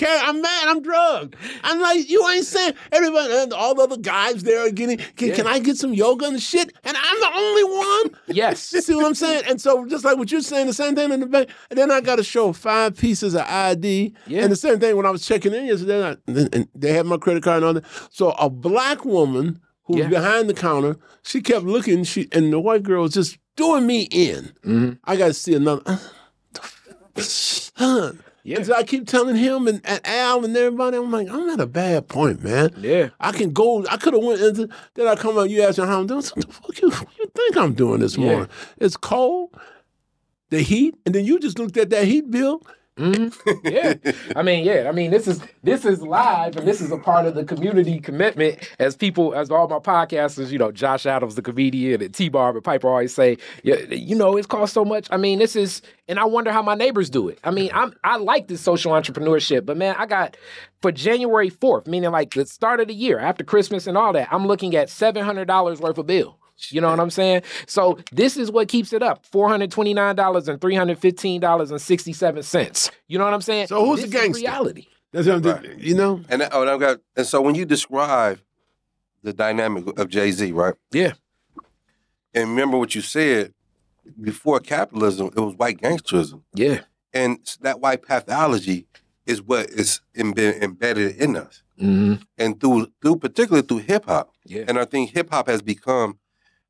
I'm 0.00 0.42
mad, 0.42 0.68
I'm 0.68 0.82
drugged. 0.82 1.36
I'm 1.62 1.80
like, 1.80 2.08
you 2.08 2.26
ain't 2.28 2.44
saying 2.44 2.74
everybody, 2.90 3.32
and 3.32 3.52
all 3.52 3.74
the 3.74 3.82
other 3.82 3.96
guys 3.96 4.42
there 4.42 4.66
are 4.66 4.70
getting. 4.70 4.98
Can, 5.16 5.34
can 5.34 5.46
I 5.46 5.58
get 5.58 5.76
some 5.76 5.94
yoga 5.94 6.26
and 6.26 6.42
shit? 6.42 6.72
And 6.84 6.96
I'm 6.96 7.20
the 7.20 7.30
only 7.34 7.64
one. 7.64 8.20
Yes. 8.26 8.72
You 8.72 8.80
see 8.80 8.94
what 8.94 9.06
I'm 9.06 9.14
saying? 9.14 9.44
And 9.48 9.60
so, 9.60 9.86
just 9.86 10.04
like 10.04 10.18
what 10.18 10.32
you're 10.32 10.40
saying, 10.40 10.66
the 10.66 10.72
same 10.72 10.94
thing 10.94 11.12
in 11.12 11.20
the 11.20 11.26
bank. 11.26 11.50
And 11.70 11.78
then 11.78 11.90
I 11.90 12.00
got 12.00 12.16
to 12.16 12.24
show 12.24 12.52
five 12.52 12.96
pieces 12.96 13.34
of 13.34 13.42
ID. 13.42 14.14
Yeah. 14.26 14.42
And 14.42 14.52
the 14.52 14.56
same 14.56 14.80
thing 14.80 14.96
when 14.96 15.06
I 15.06 15.10
was 15.10 15.24
checking 15.24 15.54
in 15.54 15.66
yesterday, 15.66 16.04
I, 16.04 16.16
and 16.26 16.68
they 16.74 16.92
had 16.92 17.06
my 17.06 17.16
credit 17.16 17.42
card 17.42 17.58
and 17.58 17.64
all 17.64 17.74
that. 17.74 17.84
So 18.10 18.30
a 18.32 18.50
black 18.50 19.04
woman 19.04 19.60
who 19.84 19.98
was 19.98 20.06
behind 20.06 20.48
the 20.48 20.54
counter, 20.54 20.96
she 21.22 21.40
kept 21.40 21.64
looking. 21.64 22.04
She 22.04 22.28
and 22.32 22.52
the 22.52 22.60
white 22.60 22.82
girl 22.82 23.02
was 23.02 23.14
just 23.14 23.38
doing 23.58 23.86
me 23.86 24.08
in. 24.10 24.44
Mm-hmm. 24.64 24.92
I 25.04 25.16
got 25.16 25.26
to 25.28 25.34
see 25.34 25.54
another. 25.54 25.82
Huh. 27.76 28.12
Yeah. 28.44 28.56
And 28.58 28.66
so 28.66 28.74
I 28.74 28.82
keep 28.82 29.06
telling 29.06 29.36
him 29.36 29.68
and, 29.68 29.80
and 29.84 30.00
Al 30.06 30.44
and 30.44 30.56
everybody, 30.56 30.96
I'm 30.96 31.10
like, 31.10 31.28
I'm 31.28 31.50
at 31.50 31.60
a 31.60 31.66
bad 31.66 32.08
point, 32.08 32.42
man. 32.42 32.70
Yeah. 32.78 33.10
I 33.20 33.32
can 33.32 33.52
go. 33.52 33.84
I 33.90 33.98
could 33.98 34.14
have 34.14 34.22
went 34.24 34.40
into. 34.40 34.68
Then 34.94 35.06
I 35.06 35.16
come 35.16 35.36
out. 35.38 35.50
You 35.50 35.62
ask 35.62 35.78
me 35.78 35.84
how 35.84 36.00
I'm 36.00 36.06
doing. 36.06 36.22
What 36.22 36.46
the 36.46 36.52
fuck 36.52 36.80
you, 36.80 36.88
you 37.18 37.30
think 37.34 37.56
I'm 37.58 37.74
doing 37.74 38.00
this 38.00 38.16
Yeah. 38.16 38.24
morning? 38.26 38.48
It's 38.78 38.96
cold, 38.96 39.54
the 40.50 40.60
heat, 40.62 40.94
and 41.04 41.14
then 41.14 41.24
you 41.26 41.38
just 41.38 41.58
looked 41.58 41.76
at 41.76 41.90
that 41.90 42.04
heat 42.06 42.30
bill. 42.30 42.62
Mm-hmm. 42.98 43.66
yeah. 43.66 43.94
I 44.34 44.42
mean, 44.42 44.64
yeah. 44.64 44.88
I 44.88 44.92
mean, 44.92 45.10
this 45.10 45.28
is 45.28 45.40
this 45.62 45.84
is 45.84 46.02
live, 46.02 46.56
and 46.56 46.66
this 46.66 46.80
is 46.80 46.90
a 46.90 46.98
part 46.98 47.26
of 47.26 47.34
the 47.34 47.44
community 47.44 48.00
commitment. 48.00 48.58
As 48.78 48.96
people, 48.96 49.34
as 49.34 49.50
all 49.50 49.68
my 49.68 49.78
podcasters, 49.78 50.50
you 50.50 50.58
know, 50.58 50.72
Josh 50.72 51.06
Adams, 51.06 51.36
the 51.36 51.42
comedian, 51.42 52.02
and 52.02 52.12
T 52.12 52.28
Bar 52.28 52.50
and 52.50 52.64
Piper 52.64 52.88
always 52.88 53.14
say, 53.14 53.38
yeah, 53.62 53.76
you 53.90 54.16
know, 54.16 54.36
it's 54.36 54.46
cost 54.46 54.74
so 54.74 54.84
much. 54.84 55.06
I 55.10 55.16
mean, 55.16 55.38
this 55.38 55.54
is, 55.54 55.80
and 56.08 56.18
I 56.18 56.24
wonder 56.24 56.50
how 56.50 56.62
my 56.62 56.74
neighbors 56.74 57.08
do 57.08 57.28
it. 57.28 57.38
I 57.44 57.50
mean, 57.50 57.70
I'm 57.72 57.94
I 58.04 58.16
like 58.16 58.48
this 58.48 58.60
social 58.60 58.92
entrepreneurship, 58.92 59.64
but 59.64 59.76
man, 59.76 59.94
I 59.98 60.06
got 60.06 60.36
for 60.82 60.90
January 60.92 61.50
fourth, 61.50 61.86
meaning 61.86 62.10
like 62.10 62.34
the 62.34 62.46
start 62.46 62.80
of 62.80 62.88
the 62.88 62.94
year 62.94 63.18
after 63.18 63.44
Christmas 63.44 63.86
and 63.86 63.96
all 63.96 64.12
that. 64.12 64.28
I'm 64.32 64.46
looking 64.46 64.74
at 64.74 64.90
seven 64.90 65.24
hundred 65.24 65.46
dollars 65.46 65.80
worth 65.80 65.98
of 65.98 66.06
bill. 66.06 66.37
You 66.70 66.80
know 66.80 66.90
what 66.90 67.00
I'm 67.00 67.10
saying? 67.10 67.42
So 67.66 67.98
this 68.12 68.36
is 68.36 68.50
what 68.50 68.68
keeps 68.68 68.92
it 68.92 69.02
up: 69.02 69.24
four 69.26 69.48
hundred 69.48 69.70
twenty 69.70 69.94
nine 69.94 70.16
dollars 70.16 70.48
and 70.48 70.60
three 70.60 70.74
hundred 70.74 70.98
fifteen 70.98 71.40
dollars 71.40 71.70
and 71.70 71.80
sixty 71.80 72.12
seven 72.12 72.42
cents. 72.42 72.90
You 73.06 73.18
know 73.18 73.24
what 73.24 73.34
I'm 73.34 73.42
saying? 73.42 73.68
So 73.68 73.84
who's 73.84 74.00
This 74.02 74.10
the 74.10 74.16
is 74.16 74.22
gangster? 74.22 74.40
reality. 74.42 74.86
That's 75.12 75.26
what 75.26 75.36
I'm 75.36 75.42
doing. 75.62 75.78
You 75.78 75.94
know. 75.94 76.20
And 76.28 76.42
oh, 76.52 76.60
and 76.62 76.70
I've 76.70 76.80
got 76.80 76.98
and 77.16 77.26
so 77.26 77.40
when 77.40 77.54
you 77.54 77.64
describe 77.64 78.40
the 79.22 79.32
dynamic 79.32 79.98
of 79.98 80.08
Jay 80.08 80.30
Z, 80.32 80.52
right? 80.52 80.74
Yeah. 80.92 81.12
And 82.34 82.50
remember 82.50 82.76
what 82.78 82.94
you 82.94 83.00
said 83.00 83.54
before 84.20 84.60
capitalism, 84.60 85.28
it 85.36 85.40
was 85.40 85.54
white 85.54 85.80
gangsterism, 85.80 86.42
Yeah. 86.54 86.80
and 87.12 87.38
that 87.60 87.80
white 87.80 88.02
pathology 88.02 88.86
is 89.26 89.42
what 89.42 89.68
is 89.70 90.00
embe- 90.16 90.60
embedded 90.62 91.16
in 91.16 91.36
us, 91.36 91.62
Mm-hmm. 91.80 92.22
and 92.38 92.60
through 92.60 92.88
through 93.02 93.16
particularly 93.16 93.66
through 93.66 93.78
hip 93.78 94.04
hop. 94.06 94.32
Yeah. 94.44 94.64
And 94.68 94.78
I 94.78 94.84
think 94.84 95.10
hip 95.10 95.30
hop 95.30 95.48
has 95.48 95.62
become 95.62 96.18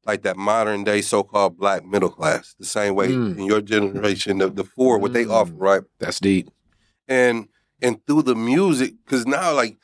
like 0.09 0.23
that 0.23 0.37
modern 0.37 0.83
day 0.85 1.01
so 1.03 1.23
called 1.23 1.59
black 1.59 1.85
middle 1.85 2.09
class, 2.11 2.55
the 2.59 2.65
same 2.67 2.95
way 2.95 3.09
Mm. 3.13 3.39
in 3.39 3.45
your 3.45 3.61
generation, 3.61 4.39
the, 4.39 4.49
the 4.49 4.65
four, 4.65 4.99
what 4.99 5.13
they 5.13 5.25
Mm. 5.27 5.31
offer, 5.39 5.53
right? 5.55 5.83
That's 6.01 6.19
deep. 6.19 6.49
and 7.07 7.49
and 7.81 8.05
through 8.07 8.23
the 8.23 8.35
music 8.35 8.95
because 9.05 9.25
now 9.27 9.55
like 9.55 9.77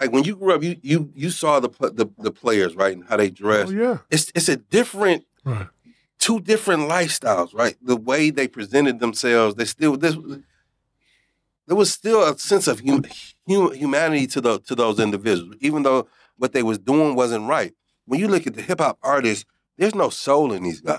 like 0.00 0.10
when 0.12 0.24
you 0.24 0.34
grew 0.36 0.54
up 0.54 0.62
you 0.62 0.76
you 0.82 1.10
you 1.14 1.28
saw 1.30 1.60
the 1.60 1.68
the, 2.00 2.06
the 2.26 2.30
players 2.42 2.74
right 2.74 2.96
and 2.96 3.04
how 3.08 3.16
they 3.18 3.30
dress 3.30 3.68
Oh 3.68 3.72
yeah. 3.84 3.98
it's 4.10 4.32
it's 4.34 4.48
a 4.48 4.56
different 4.56 5.24
Right. 5.44 5.68
two 6.18 6.40
different 6.40 6.82
lifestyles 6.96 7.50
right 7.62 7.76
the 7.82 7.96
way 8.10 8.30
they 8.30 8.48
presented 8.48 8.98
themselves 8.98 9.54
they 9.56 9.66
still 9.66 9.96
this 9.96 10.16
there 11.66 11.76
was 11.76 11.92
still 11.92 12.22
a 12.26 12.36
sense 12.38 12.66
of 12.66 12.80
hum, 12.80 13.04
hum, 13.48 13.72
humanity 13.74 14.26
to 14.34 14.40
the 14.40 14.58
to 14.60 14.74
those 14.74 14.98
individuals 14.98 15.54
even 15.60 15.82
though 15.82 16.08
what 16.38 16.52
they 16.54 16.62
was 16.62 16.78
doing 16.78 17.14
wasn't 17.14 17.46
right 17.56 17.72
when 18.08 18.18
you 18.18 18.26
look 18.26 18.46
at 18.46 18.54
the 18.54 18.62
hip 18.62 18.80
hop 18.80 18.98
artists 19.02 19.44
there's 19.76 19.94
no 19.94 20.10
soul 20.10 20.52
in 20.52 20.64
these 20.64 20.80
guys. 20.80 20.98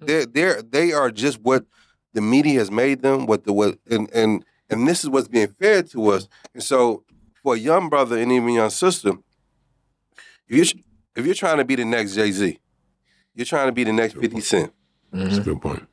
They're 0.00 0.26
they're 0.26 0.62
they 0.62 0.92
are 0.92 1.10
just 1.10 1.40
what 1.40 1.64
the 2.12 2.20
media 2.20 2.58
has 2.58 2.70
made 2.70 3.02
them 3.02 3.26
what 3.26 3.44
the 3.44 3.52
what 3.52 3.78
and 3.88 4.10
and 4.12 4.44
and 4.68 4.86
this 4.88 5.04
is 5.04 5.10
what's 5.10 5.28
being 5.28 5.48
fed 5.48 5.88
to 5.90 6.08
us. 6.08 6.28
And 6.52 6.62
so 6.62 7.04
for 7.42 7.54
a 7.54 7.58
young 7.58 7.88
brother 7.88 8.18
and 8.18 8.32
even 8.32 8.50
young 8.50 8.70
sister 8.70 9.12
if 10.48 10.56
you're 10.56 10.82
if 11.16 11.26
you're 11.26 11.34
trying 11.34 11.58
to 11.58 11.64
be 11.64 11.76
the 11.76 11.84
next 11.84 12.14
jay-z 12.14 12.58
you're 13.34 13.46
trying 13.46 13.68
to 13.68 13.72
be 13.72 13.84
the 13.84 13.92
next 13.92 14.14
50 14.14 14.40
cent. 14.40 14.72
That's 15.12 15.38
a 15.38 15.40
good 15.40 15.60
point. 15.62 15.86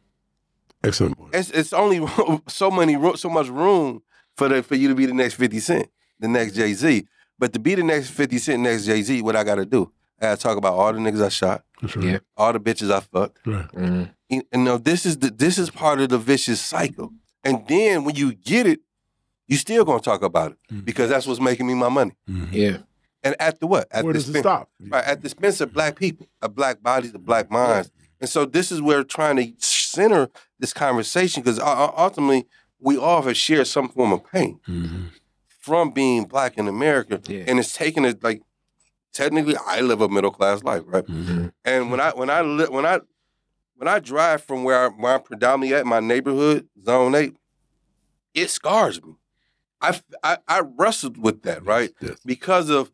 Excellent 0.84 1.18
point. 1.18 1.36
it's, 1.36 1.50
it's 1.52 1.74
only 1.74 2.06
so 2.48 2.72
many 2.72 2.98
so 3.16 3.30
much 3.30 3.48
room 3.48 4.02
for 4.36 4.48
the 4.50 4.64
for 4.64 4.76
you 4.76 4.88
to 4.88 4.96
be 4.96 5.06
the 5.06 5.14
next 5.14 5.36
50 5.36 5.60
cent 5.60 5.90
the 6.20 6.28
next 6.28 6.54
jay-z. 6.54 7.06
But 7.38 7.54
to 7.54 7.60
be 7.60 7.76
the 7.76 7.84
next 7.84 8.10
50 8.10 8.38
cent 8.40 8.64
next 8.64 8.86
jay-z 8.86 9.22
what 9.22 9.36
i 9.36 9.44
gotta 9.44 9.66
do 9.66 9.92
i 10.20 10.26
gotta 10.26 10.42
talk 10.42 10.58
about 10.58 10.74
all 10.74 10.92
the 10.94 11.00
niggas 11.00 11.24
i 11.24 11.30
shot 11.30 11.64
That's 11.82 11.96
right. 11.96 12.06
Yeah. 12.06 12.18
all 12.36 12.54
the 12.54 12.60
bitches 12.60 12.92
i 12.92 13.00
fucked 13.00 13.40
Right. 13.46 13.68
Mm-hmm. 13.72 14.04
you 14.30 14.44
you 14.54 14.60
know 14.60 14.78
this 14.78 15.06
is 15.06 15.18
the 15.18 15.30
this 15.30 15.58
is 15.58 15.70
part 15.70 16.00
of 16.02 16.10
the 16.10 16.18
vicious 16.18 16.60
cycle 16.62 17.12
and 17.44 17.64
then 17.68 18.04
when 18.04 18.16
you 18.16 18.34
get 18.34 18.66
it 18.68 18.80
you 19.48 19.58
still 19.58 19.86
gonna 19.86 20.00
talk 20.02 20.24
about 20.24 20.52
it 20.54 20.58
Mhm. 20.74 20.86
because 20.86 21.10
that's 21.10 21.26
what's 21.28 21.40
making 21.40 21.68
me 21.68 21.74
my 21.74 21.90
money 21.90 22.12
Mhm. 22.30 22.48
Yeah. 22.52 22.78
and 23.24 23.36
at 23.40 23.60
the 23.60 23.68
what 23.68 23.88
at 23.92 24.04
Where 24.04 24.14
the 24.14 24.20
does 24.20 24.30
it 24.36 24.40
stop? 24.40 24.70
right 24.90 25.04
at 25.06 25.22
the 25.22 25.28
expense 25.28 25.62
of 25.62 25.74
black 25.74 25.98
people 25.98 26.28
of 26.42 26.56
black 26.56 26.82
bodies 26.82 27.14
of 27.14 27.26
black 27.26 27.50
minds 27.52 27.92
and 28.20 28.30
so 28.30 28.46
this 28.46 28.72
is 28.72 28.82
where 28.82 29.04
trying 29.04 29.36
to 29.38 29.54
center 29.60 30.30
this 30.60 30.74
conversation 30.74 31.42
because 31.44 31.60
ultimately 31.60 32.48
we 32.80 32.98
all 32.98 33.22
have 33.22 33.38
shared 33.38 33.68
some 33.68 33.88
form 33.90 34.12
of 34.14 34.22
pain 34.32 34.60
Mhm. 34.68 35.10
from 35.48 35.92
being 35.92 36.26
black 36.26 36.58
in 36.58 36.68
america 36.68 37.22
Yeah. 37.28 37.44
and 37.48 37.60
it's 37.60 37.74
taken 37.74 38.04
it 38.06 38.24
like 38.24 38.42
technically 39.18 39.56
i 39.66 39.82
live 39.82 40.00
a 40.02 40.08
middle 40.16 40.32
class 40.32 40.64
life 40.64 40.84
right 40.86 41.06
Mhm. 41.08 41.52
and 41.66 41.92
when 41.92 42.00
I 42.00 42.10
when 42.20 42.30
I 42.30 42.42
li- 42.58 42.72
when 42.76 42.86
I 42.86 43.00
when 43.80 43.88
I 43.88 44.00
drive 44.00 44.44
from 44.44 44.64
where, 44.64 44.80
I, 44.86 44.88
where 45.02 45.14
I'm 45.16 45.22
predominantly 45.22 45.76
at, 45.78 45.86
my 45.86 46.00
neighborhood, 46.00 46.68
zone 46.84 47.14
eight, 47.14 47.36
it 48.34 48.50
scars 48.50 48.98
me. 49.04 49.14
I, 49.82 50.00
I 50.24 50.38
I 50.48 50.62
wrestled 50.80 51.18
with 51.26 51.44
that, 51.44 51.64
right? 51.64 51.92
Yes. 52.02 52.18
Because 52.26 52.70
of 52.72 52.92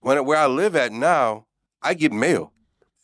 when 0.00 0.24
where 0.24 0.38
I 0.38 0.46
live 0.46 0.74
at 0.76 0.92
now, 0.92 1.46
I 1.82 1.92
get 1.94 2.10
mail 2.12 2.52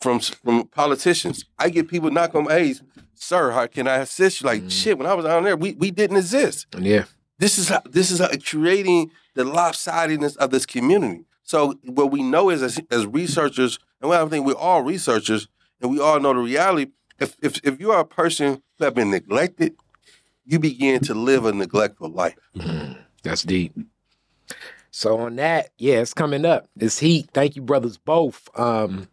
from 0.01 0.21
from 0.21 0.67
politicians. 0.69 1.45
I 1.59 1.69
get 1.69 1.89
people 1.89 2.11
knock 2.11 2.35
on 2.35 2.45
my 2.45 2.53
hey, 2.59 2.75
sir, 3.15 3.51
how 3.53 3.67
can 3.67 3.87
I 3.87 3.97
assist 4.07 4.41
you? 4.41 4.47
Like 4.47 4.63
Mm. 4.63 4.71
shit, 4.71 4.97
when 4.99 5.07
I 5.07 5.13
was 5.15 5.25
down 5.27 5.45
there, 5.45 5.57
we 5.57 5.73
we 5.75 5.91
didn't 5.91 6.17
exist. 6.17 6.67
Yeah. 6.79 7.05
This 7.39 7.59
is 7.59 7.69
how 7.69 7.83
this 7.85 8.11
is 8.11 8.19
how 8.21 8.31
creating 8.53 9.11
the 9.35 9.45
lopsidedness 9.45 10.37
of 10.39 10.51
this 10.51 10.65
community. 10.67 11.25
So 11.51 11.75
what 11.83 12.13
we 12.13 12.23
know 12.23 12.49
is 12.49 12.63
as, 12.63 12.81
as 12.93 13.09
researchers, 13.09 13.81
and 14.01 14.13
I 14.13 14.25
think 14.27 14.47
we're 14.47 14.55
all 14.55 14.83
researchers, 14.83 15.49
and 15.81 15.91
we 15.91 15.99
all 15.99 16.21
know 16.21 16.33
the 16.33 16.39
reality. 16.39 16.93
If 17.19 17.35
if 17.43 17.59
if 17.65 17.81
you 17.81 17.91
are 17.91 17.99
a 17.99 18.05
person 18.05 18.63
who 18.79 18.85
have 18.85 18.95
been 18.95 19.11
neglected, 19.11 19.75
you 20.45 20.61
begin 20.61 21.01
to 21.01 21.13
live 21.13 21.47
a 21.47 21.53
neglectful 21.53 22.09
life. 22.09 22.37
That's 23.25 23.43
deep. 23.43 23.77
So 24.93 25.19
on 25.19 25.35
that, 25.37 25.71
yeah, 25.77 25.97
it's 25.97 26.15
coming 26.15 26.45
up. 26.45 26.69
It's 26.79 27.01
heat. 27.01 27.31
Thank 27.35 27.57
you, 27.57 27.63
brothers, 27.63 27.99
both. 27.99 28.49
Um, 28.57 29.09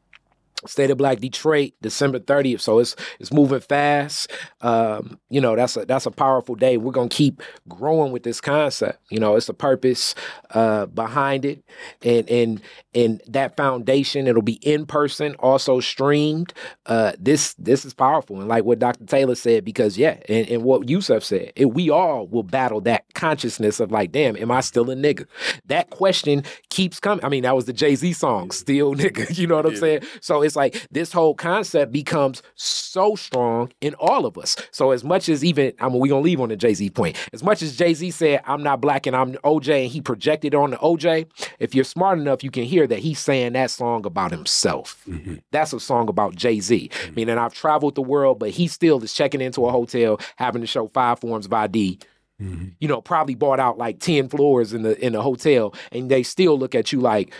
State 0.67 0.91
of 0.91 0.97
Black 0.97 1.19
Detroit, 1.19 1.71
December 1.81 2.19
30th. 2.19 2.61
So 2.61 2.79
it's 2.79 2.95
it's 3.19 3.31
moving 3.33 3.59
fast. 3.59 4.31
Um, 4.61 5.19
you 5.29 5.41
know, 5.41 5.55
that's 5.55 5.77
a 5.77 5.85
that's 5.85 6.05
a 6.05 6.11
powerful 6.11 6.55
day. 6.55 6.77
We're 6.77 6.91
gonna 6.91 7.09
keep 7.09 7.41
growing 7.67 8.11
with 8.11 8.23
this 8.23 8.41
concept. 8.41 8.99
You 9.09 9.19
know, 9.19 9.35
it's 9.35 9.49
a 9.49 9.53
purpose 9.53 10.15
uh 10.51 10.85
behind 10.87 11.45
it. 11.45 11.63
And 12.03 12.29
and 12.29 12.61
and 12.93 13.21
that 13.27 13.55
foundation, 13.57 14.27
it'll 14.27 14.41
be 14.41 14.59
in 14.61 14.85
person, 14.85 15.35
also 15.39 15.79
streamed. 15.79 16.53
Uh 16.85 17.13
this 17.19 17.53
this 17.55 17.85
is 17.85 17.93
powerful. 17.93 18.39
And 18.39 18.47
like 18.47 18.63
what 18.65 18.79
Dr. 18.79 19.05
Taylor 19.05 19.35
said, 19.35 19.65
because 19.65 19.97
yeah, 19.97 20.17
and, 20.29 20.47
and 20.49 20.63
what 20.63 20.89
Yusuf 20.89 21.23
said, 21.23 21.51
it, 21.55 21.65
we 21.73 21.89
all 21.89 22.27
will 22.27 22.43
battle 22.43 22.81
that 22.81 23.05
consciousness 23.13 23.79
of 23.79 23.91
like, 23.91 24.11
damn, 24.11 24.35
am 24.37 24.51
I 24.51 24.61
still 24.61 24.89
a 24.91 24.95
nigga? 24.95 25.25
That 25.67 25.89
question 25.89 26.43
keeps 26.69 26.99
coming. 26.99 27.23
I 27.23 27.29
mean, 27.29 27.43
that 27.43 27.55
was 27.55 27.65
the 27.65 27.73
Jay-Z 27.73 28.13
song, 28.13 28.51
still 28.51 28.95
nigga. 28.95 29.25
You 29.37 29.45
know 29.45 29.55
what 29.57 29.65
I'm 29.67 29.73
Yeah. 29.73 29.79
saying? 29.79 30.01
So 30.21 30.41
it's 30.41 30.55
like 30.57 30.85
this 30.91 31.13
whole 31.13 31.33
concept 31.33 31.93
becomes 31.93 32.43
so 32.55 33.15
strong 33.15 33.71
in 33.79 33.93
all 33.95 34.25
of 34.25 34.37
us. 34.37 34.57
So 34.71 34.91
as 34.91 35.03
much 35.03 35.29
as 35.29 35.45
even 35.45 35.71
I 35.79 35.87
mean, 35.87 35.99
we 35.99 36.09
gonna 36.09 36.21
leave 36.21 36.41
on 36.41 36.49
the 36.49 36.57
Jay 36.57 36.73
Z 36.73 36.89
point. 36.89 37.15
As 37.31 37.41
much 37.43 37.61
as 37.61 37.77
Jay 37.77 37.93
Z 37.93 38.11
said, 38.11 38.41
"I'm 38.45 38.63
not 38.63 38.81
black 38.81 39.07
and 39.07 39.15
I'm 39.15 39.33
OJ," 39.45 39.83
and 39.83 39.91
he 39.91 40.01
projected 40.01 40.53
on 40.53 40.71
the 40.71 40.77
OJ. 40.77 41.27
If 41.59 41.73
you're 41.73 41.85
smart 41.85 42.19
enough, 42.19 42.43
you 42.43 42.51
can 42.51 42.63
hear 42.63 42.85
that 42.87 42.99
he's 42.99 43.19
saying 43.19 43.53
that 43.53 43.71
song 43.71 44.05
about 44.05 44.31
himself. 44.31 45.01
Mm-hmm. 45.07 45.35
That's 45.51 45.71
a 45.71 45.79
song 45.79 46.09
about 46.09 46.35
Jay 46.35 46.59
Z. 46.59 46.89
Mm-hmm. 46.91 47.15
Meaning 47.15 47.37
I've 47.37 47.53
traveled 47.53 47.95
the 47.95 48.01
world, 48.01 48.39
but 48.39 48.49
he 48.49 48.67
still 48.67 49.01
is 49.01 49.13
checking 49.13 49.39
into 49.39 49.65
a 49.65 49.71
hotel, 49.71 50.19
having 50.35 50.61
to 50.61 50.67
show 50.67 50.87
five 50.87 51.19
forms 51.19 51.45
of 51.45 51.53
ID 51.53 51.99
mm-hmm. 52.41 52.69
you 52.79 52.87
know, 52.87 53.01
probably 53.01 53.35
bought 53.35 53.59
out 53.59 53.77
like 53.77 53.99
10 53.99 54.29
floors 54.29 54.73
in 54.73 54.83
the 54.83 55.03
in 55.03 55.13
the 55.13 55.21
hotel 55.21 55.73
and 55.91 56.09
they 56.09 56.23
still 56.23 56.57
look 56.57 56.75
at 56.75 56.91
you 56.91 56.99
like, 56.99 57.33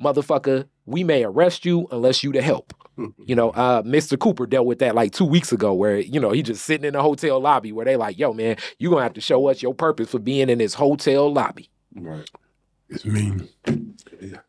motherfucker, 0.00 0.66
we 0.90 1.04
may 1.04 1.24
arrest 1.24 1.64
you 1.64 1.86
unless 1.90 2.22
you 2.22 2.32
to 2.32 2.42
help. 2.42 2.74
You 3.24 3.34
know, 3.34 3.48
uh, 3.50 3.82
Mr. 3.82 4.18
Cooper 4.18 4.46
dealt 4.46 4.66
with 4.66 4.80
that 4.80 4.94
like 4.94 5.12
two 5.12 5.24
weeks 5.24 5.52
ago, 5.52 5.72
where 5.72 5.98
you 5.98 6.20
know 6.20 6.32
he 6.32 6.42
just 6.42 6.66
sitting 6.66 6.84
in 6.84 6.92
the 6.92 7.00
hotel 7.00 7.40
lobby 7.40 7.72
where 7.72 7.86
they 7.86 7.96
like, 7.96 8.18
yo, 8.18 8.34
man, 8.34 8.56
you 8.78 8.90
gonna 8.90 9.02
have 9.02 9.14
to 9.14 9.22
show 9.22 9.48
us 9.48 9.62
your 9.62 9.72
purpose 9.72 10.10
for 10.10 10.18
being 10.18 10.50
in 10.50 10.58
this 10.58 10.74
hotel 10.74 11.32
lobby. 11.32 11.70
Right. 11.94 12.28
It's 12.90 13.06
mean. 13.06 13.48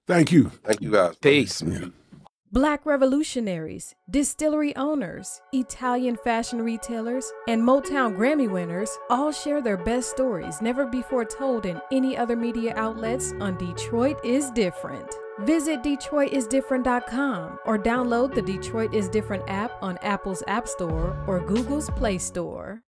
Thank 0.05 0.33
you. 0.33 0.51
Thank 0.65 0.81
you 0.81 0.91
guys. 0.91 1.15
Peace. 1.17 1.63
Black 2.53 2.85
revolutionaries, 2.85 3.95
distillery 4.09 4.75
owners, 4.75 5.41
Italian 5.53 6.17
fashion 6.17 6.61
retailers, 6.61 7.31
and 7.47 7.61
Motown 7.61 8.17
Grammy 8.17 8.51
winners 8.51 8.99
all 9.09 9.31
share 9.31 9.61
their 9.61 9.77
best 9.77 10.09
stories 10.09 10.61
never 10.61 10.85
before 10.85 11.23
told 11.23 11.65
in 11.65 11.79
any 11.93 12.17
other 12.17 12.35
media 12.35 12.73
outlets 12.75 13.31
on 13.39 13.57
Detroit 13.57 14.17
is 14.25 14.51
Different. 14.51 15.15
Visit 15.45 15.81
DetroitisDifferent.com 15.81 17.59
or 17.65 17.79
download 17.79 18.35
the 18.35 18.41
Detroit 18.43 18.93
is 18.93 19.09
Different 19.09 19.43
app 19.47 19.71
on 19.81 19.97
Apple's 20.03 20.43
App 20.47 20.67
Store 20.67 21.17
or 21.27 21.39
Google's 21.39 21.89
Play 21.89 22.19
Store. 22.19 22.83